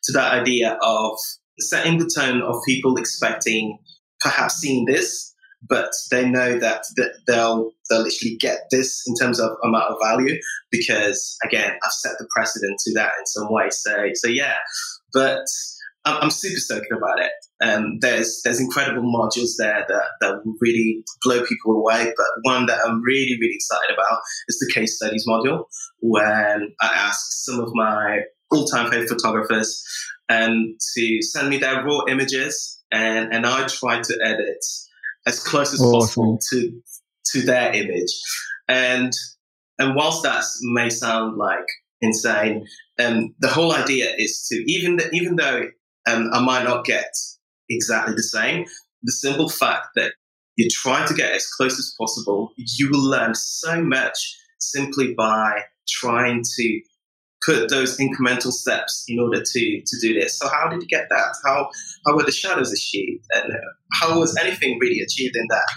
to 0.03 0.11
that 0.13 0.33
idea 0.33 0.77
of 0.81 1.17
setting 1.59 1.97
the 1.97 2.09
tone 2.13 2.41
of 2.41 2.55
people 2.65 2.97
expecting 2.97 3.79
perhaps 4.19 4.55
seeing 4.55 4.85
this, 4.85 5.33
but 5.67 5.91
they 6.11 6.27
know 6.27 6.59
that, 6.59 6.83
that 6.95 7.13
they'll 7.27 7.71
they'll 7.89 8.01
literally 8.01 8.35
get 8.39 8.59
this 8.71 9.03
in 9.07 9.15
terms 9.15 9.39
of 9.39 9.51
amount 9.63 9.91
of 9.91 9.97
value 10.01 10.39
because 10.71 11.37
again, 11.43 11.71
I've 11.83 11.91
set 11.91 12.13
the 12.19 12.27
precedent 12.35 12.79
to 12.85 12.93
that 12.95 13.11
in 13.19 13.25
some 13.25 13.47
way. 13.49 13.69
So 13.69 14.09
so 14.13 14.27
yeah, 14.27 14.55
but 15.13 15.45
I'm, 16.05 16.23
I'm 16.23 16.31
super 16.31 16.59
stoked 16.59 16.91
about 16.91 17.19
it. 17.19 17.31
Um, 17.63 17.99
there's 18.01 18.41
there's 18.43 18.59
incredible 18.59 19.03
modules 19.03 19.51
there 19.57 19.85
that, 19.87 20.03
that 20.21 20.41
will 20.43 20.55
really 20.59 21.03
blow 21.23 21.43
people 21.45 21.73
away. 21.73 22.13
But 22.17 22.27
one 22.41 22.65
that 22.65 22.79
I'm 22.85 23.01
really 23.01 23.37
really 23.39 23.55
excited 23.55 23.93
about 23.93 24.19
is 24.47 24.59
the 24.59 24.71
case 24.73 24.97
studies 24.97 25.25
module, 25.27 25.65
when 25.99 26.73
I 26.81 26.87
asked 26.87 27.45
some 27.45 27.59
of 27.59 27.69
my 27.73 28.21
all-time 28.51 28.91
favorite 28.91 29.09
photographers 29.09 29.83
um, 30.29 30.75
to 30.95 31.21
send 31.21 31.49
me 31.49 31.57
their 31.57 31.83
raw 31.83 32.01
images, 32.09 32.81
and 32.91 33.33
and 33.33 33.45
I 33.45 33.65
try 33.67 34.01
to 34.01 34.19
edit 34.25 34.63
as 35.25 35.41
close 35.41 35.73
as 35.73 35.81
awesome. 35.81 35.93
possible 35.99 36.39
to 36.51 36.81
to 37.31 37.41
their 37.41 37.73
image. 37.73 38.11
And 38.67 39.11
and 39.79 39.95
whilst 39.95 40.23
that 40.23 40.43
may 40.61 40.89
sound 40.89 41.37
like 41.37 41.65
insane, 42.01 42.65
um, 42.99 43.33
the 43.39 43.47
whole 43.47 43.73
idea 43.73 44.13
is 44.17 44.45
to 44.49 44.55
even 44.71 44.99
even 45.13 45.35
though 45.37 45.63
um, 46.07 46.29
I 46.33 46.43
might 46.43 46.63
not 46.63 46.85
get 46.85 47.11
exactly 47.69 48.13
the 48.15 48.23
same, 48.23 48.65
the 49.03 49.11
simple 49.11 49.49
fact 49.49 49.87
that 49.95 50.13
you 50.55 50.67
try 50.69 51.05
to 51.05 51.13
get 51.13 51.31
as 51.31 51.47
close 51.47 51.79
as 51.79 51.93
possible, 51.99 52.51
you 52.57 52.89
will 52.91 53.03
learn 53.03 53.33
so 53.35 53.81
much 53.83 54.17
simply 54.59 55.13
by 55.13 55.61
trying 55.87 56.43
to 56.43 56.81
put 57.45 57.69
those 57.69 57.97
incremental 57.97 58.51
steps 58.51 59.03
in 59.07 59.19
order 59.19 59.41
to 59.43 59.81
to 59.85 59.97
do 60.01 60.13
this. 60.19 60.37
So 60.37 60.47
how 60.47 60.69
did 60.69 60.81
you 60.81 60.87
get 60.87 61.07
that? 61.09 61.35
How 61.45 61.69
how 62.05 62.15
were 62.15 62.23
the 62.23 62.31
shadows 62.31 62.71
achieved, 62.71 63.25
and 63.35 63.51
uh, 63.51 63.57
how 63.93 64.19
was 64.19 64.37
anything 64.37 64.77
really 64.79 65.01
achieved 65.01 65.35
in 65.35 65.45
that? 65.49 65.67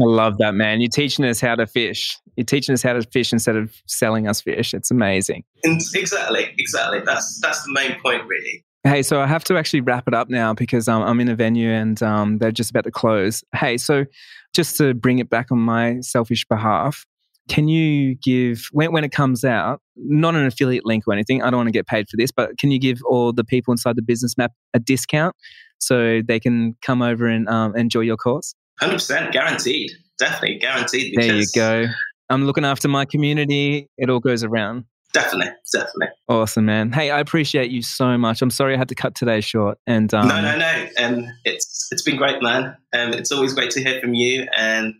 I 0.00 0.04
love 0.04 0.38
that, 0.38 0.54
man. 0.54 0.80
You're 0.80 0.88
teaching 0.88 1.24
us 1.24 1.40
how 1.40 1.56
to 1.56 1.66
fish. 1.66 2.16
You're 2.36 2.44
teaching 2.44 2.72
us 2.72 2.82
how 2.82 2.92
to 2.92 3.02
fish 3.02 3.32
instead 3.32 3.56
of 3.56 3.74
selling 3.86 4.28
us 4.28 4.40
fish. 4.40 4.72
It's 4.72 4.90
amazing. 4.90 5.42
And 5.64 5.80
exactly, 5.94 6.54
exactly. 6.58 7.00
That's 7.04 7.40
that's 7.40 7.64
the 7.64 7.72
main 7.72 8.00
point, 8.00 8.22
really. 8.26 8.64
Hey, 8.84 9.02
so 9.02 9.20
I 9.20 9.26
have 9.26 9.44
to 9.44 9.58
actually 9.58 9.82
wrap 9.82 10.08
it 10.08 10.14
up 10.14 10.30
now 10.30 10.54
because 10.54 10.88
um, 10.88 11.02
I'm 11.02 11.20
in 11.20 11.28
a 11.28 11.36
venue 11.36 11.70
and 11.70 12.02
um, 12.02 12.38
they're 12.38 12.50
just 12.50 12.70
about 12.70 12.84
to 12.84 12.90
close. 12.90 13.44
Hey, 13.54 13.76
so 13.76 14.06
just 14.54 14.76
to 14.78 14.94
bring 14.94 15.18
it 15.18 15.28
back 15.28 15.52
on 15.52 15.58
my 15.58 16.00
selfish 16.00 16.46
behalf, 16.46 17.04
can 17.48 17.68
you 17.68 18.14
give 18.16 18.68
when, 18.72 18.92
when 18.92 19.02
it 19.02 19.10
comes 19.10 19.44
out 19.44 19.80
not 19.96 20.34
an 20.34 20.46
affiliate 20.46 20.86
link 20.86 21.02
or 21.08 21.12
anything 21.12 21.42
i 21.42 21.50
don't 21.50 21.56
want 21.56 21.66
to 21.66 21.72
get 21.72 21.86
paid 21.86 22.08
for 22.08 22.16
this 22.16 22.30
but 22.30 22.56
can 22.58 22.70
you 22.70 22.78
give 22.78 23.00
all 23.04 23.32
the 23.32 23.42
people 23.42 23.72
inside 23.72 23.96
the 23.96 24.02
business 24.02 24.38
map 24.38 24.52
a 24.72 24.78
discount 24.78 25.34
so 25.80 26.20
they 26.22 26.38
can 26.38 26.76
come 26.82 27.02
over 27.02 27.26
and 27.26 27.48
um, 27.48 27.74
enjoy 27.76 28.00
your 28.00 28.16
course? 28.16 28.54
100% 28.80 29.32
guaranteed. 29.32 29.90
Definitely 30.18 30.58
guaranteed 30.58 31.14
there 31.16 31.34
you 31.34 31.46
go. 31.54 31.86
I'm 32.28 32.44
looking 32.44 32.64
after 32.64 32.86
my 32.86 33.04
community. 33.04 33.88
It 33.98 34.08
all 34.08 34.20
goes 34.20 34.44
around 34.44 34.84
definitely 35.12 35.52
definitely 35.72 36.06
awesome 36.28 36.64
man 36.64 36.92
hey 36.92 37.10
i 37.10 37.18
appreciate 37.18 37.70
you 37.70 37.82
so 37.82 38.16
much 38.16 38.42
i'm 38.42 38.50
sorry 38.50 38.74
i 38.74 38.78
had 38.78 38.88
to 38.88 38.94
cut 38.94 39.14
today 39.14 39.40
short 39.40 39.76
and 39.86 40.14
um, 40.14 40.28
no 40.28 40.40
no 40.40 40.56
no 40.56 40.86
and 40.98 41.26
it's 41.44 41.88
it's 41.90 42.02
been 42.02 42.16
great 42.16 42.42
man 42.42 42.76
and 42.92 43.14
it's 43.14 43.32
always 43.32 43.52
great 43.52 43.70
to 43.70 43.82
hear 43.82 44.00
from 44.00 44.14
you 44.14 44.46
and 44.56 44.94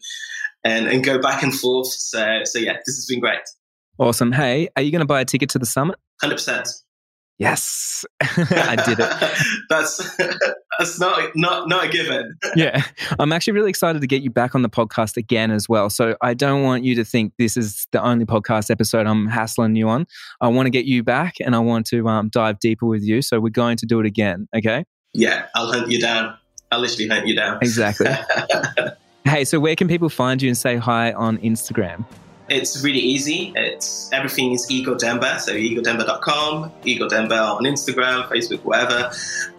and, 0.65 0.89
and 0.89 1.05
go 1.05 1.19
back 1.19 1.43
and 1.43 1.55
forth. 1.55 1.89
So, 1.89 2.41
so 2.45 2.59
yeah, 2.59 2.75
this 2.87 2.97
has 2.97 3.07
been 3.09 3.21
great. 3.21 3.41
Awesome. 3.99 4.33
Hey, 4.33 4.69
are 4.77 4.83
you 4.83 4.91
going 4.91 5.01
to 5.01 5.07
buy 5.07 5.21
a 5.21 5.25
ticket 5.25 5.51
to 5.51 5.59
the 5.59 5.67
summit? 5.67 5.99
100%. 6.23 6.69
Yes, 7.41 8.05
I 8.20 8.76
did 8.84 9.01
it. 9.01 9.09
that's 9.70 10.16
that's 10.78 11.01
not 11.01 11.34
not 11.34 11.68
not 11.68 11.86
a 11.86 11.88
given. 11.88 12.36
yeah, 12.55 12.82
I'm 13.18 13.32
actually 13.32 13.55
really 13.55 13.70
excited 13.70 14.03
to 14.03 14.07
get 14.07 14.20
you 14.20 14.28
back 14.28 14.55
on 14.55 14.61
the 14.61 14.68
podcast 14.68 15.16
again 15.16 15.51
as 15.51 15.66
well. 15.66 15.88
So 15.88 16.16
I 16.20 16.34
don't 16.34 16.62
want 16.62 16.84
you 16.84 16.95
to 16.97 17.05
think 17.05 17.32
this 17.38 17.57
is 17.57 17.86
the 17.93 18.03
only 18.03 18.26
podcast 18.26 18.70
episode 18.70 19.07
I'm 19.07 19.26
hassling 19.26 19.74
you 19.74 19.88
on. 19.88 20.07
I 20.43 20.49
want 20.49 20.66
to 20.66 20.70
get 20.70 20.84
you 20.84 21.03
back, 21.03 21.36
and 21.41 21.57
I 21.57 21.61
want 21.61 21.86
to 21.86 22.07
um, 22.09 22.28
dive 22.28 22.59
deeper 22.59 22.84
with 22.84 23.03
you. 23.03 23.22
So 23.22 23.41
we're 23.41 23.49
going 23.49 23.78
to 23.78 23.86
do 23.86 24.01
it 24.01 24.07
again. 24.07 24.47
Okay? 24.55 24.84
Yeah, 25.14 25.47
I'll 25.55 25.72
hunt 25.72 25.91
you 25.91 25.99
down. 25.99 26.36
I'll 26.70 26.80
literally 26.80 27.09
hunt 27.09 27.26
you 27.26 27.34
down. 27.34 27.59
Exactly. 27.62 28.11
Hey, 29.24 29.45
so 29.47 29.59
where 29.59 29.76
can 29.76 29.88
people 29.88 30.11
find 30.11 30.43
you 30.43 30.49
and 30.51 30.59
say 30.59 30.76
hi 30.76 31.12
on 31.12 31.38
Instagram? 31.38 32.05
It's 32.51 32.82
really 32.82 32.98
easy. 32.98 33.53
It's 33.55 34.12
everything 34.12 34.53
is 34.53 34.68
Igor 34.70 34.96
Demba, 34.96 35.38
so 35.38 35.55
igordemba.com, 35.55 36.72
Igor 36.84 37.09
Demba 37.09 37.38
on 37.38 37.62
Instagram, 37.62 38.26
Facebook, 38.28 38.64
whatever. 38.64 39.12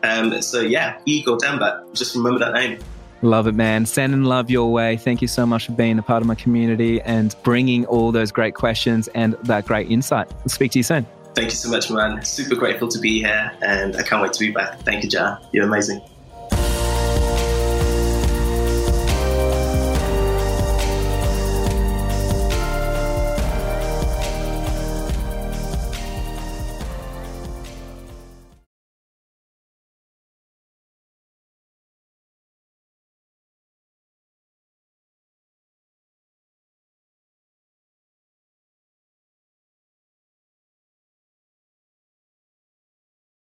Um, 0.04 0.42
so 0.42 0.60
yeah, 0.60 1.00
Igor 1.06 1.38
Demba. 1.38 1.86
Just 1.94 2.16
remember 2.16 2.40
that 2.40 2.54
name. 2.54 2.80
Love 3.22 3.48
it, 3.48 3.56
man. 3.56 3.86
Sending 3.86 4.24
love 4.24 4.50
your 4.50 4.72
way. 4.74 4.98
Thank 4.98 5.22
you 5.22 5.28
so 5.28 5.46
much 5.46 5.68
for 5.68 5.72
being 5.72 6.00
a 6.00 6.04
part 6.04 6.22
of 6.22 6.28
my 6.28 6.36
community 6.36 7.02
and 7.02 7.34
bringing 7.44 7.86
all 7.86 8.12
those 8.12 8.32
great 8.32 8.56
questions 8.56 9.08
and 9.10 9.34
that 9.44 9.66
great 9.66 9.90
insight. 9.90 10.32
I'll 10.42 10.50
speak 10.50 10.72
to 10.72 10.80
you 10.80 10.84
soon. 10.84 11.06
Thank 11.34 11.52
you 11.52 11.56
so 11.56 11.70
much, 11.70 11.90
man. 11.90 12.26
Super 12.26 12.56
grateful 12.56 12.90
to 12.90 13.00
be 13.00 13.20
here 13.20 13.54
and 13.62 13.96
I 13.96 14.04
can't 14.04 14.22
wait 14.22 14.34
to 14.34 14.40
be 14.40 14.52
back. 14.52 14.82
Thank 14.82 15.04
you, 15.04 15.10
Jai. 15.10 15.38
You're 15.54 15.66
amazing. 15.66 16.02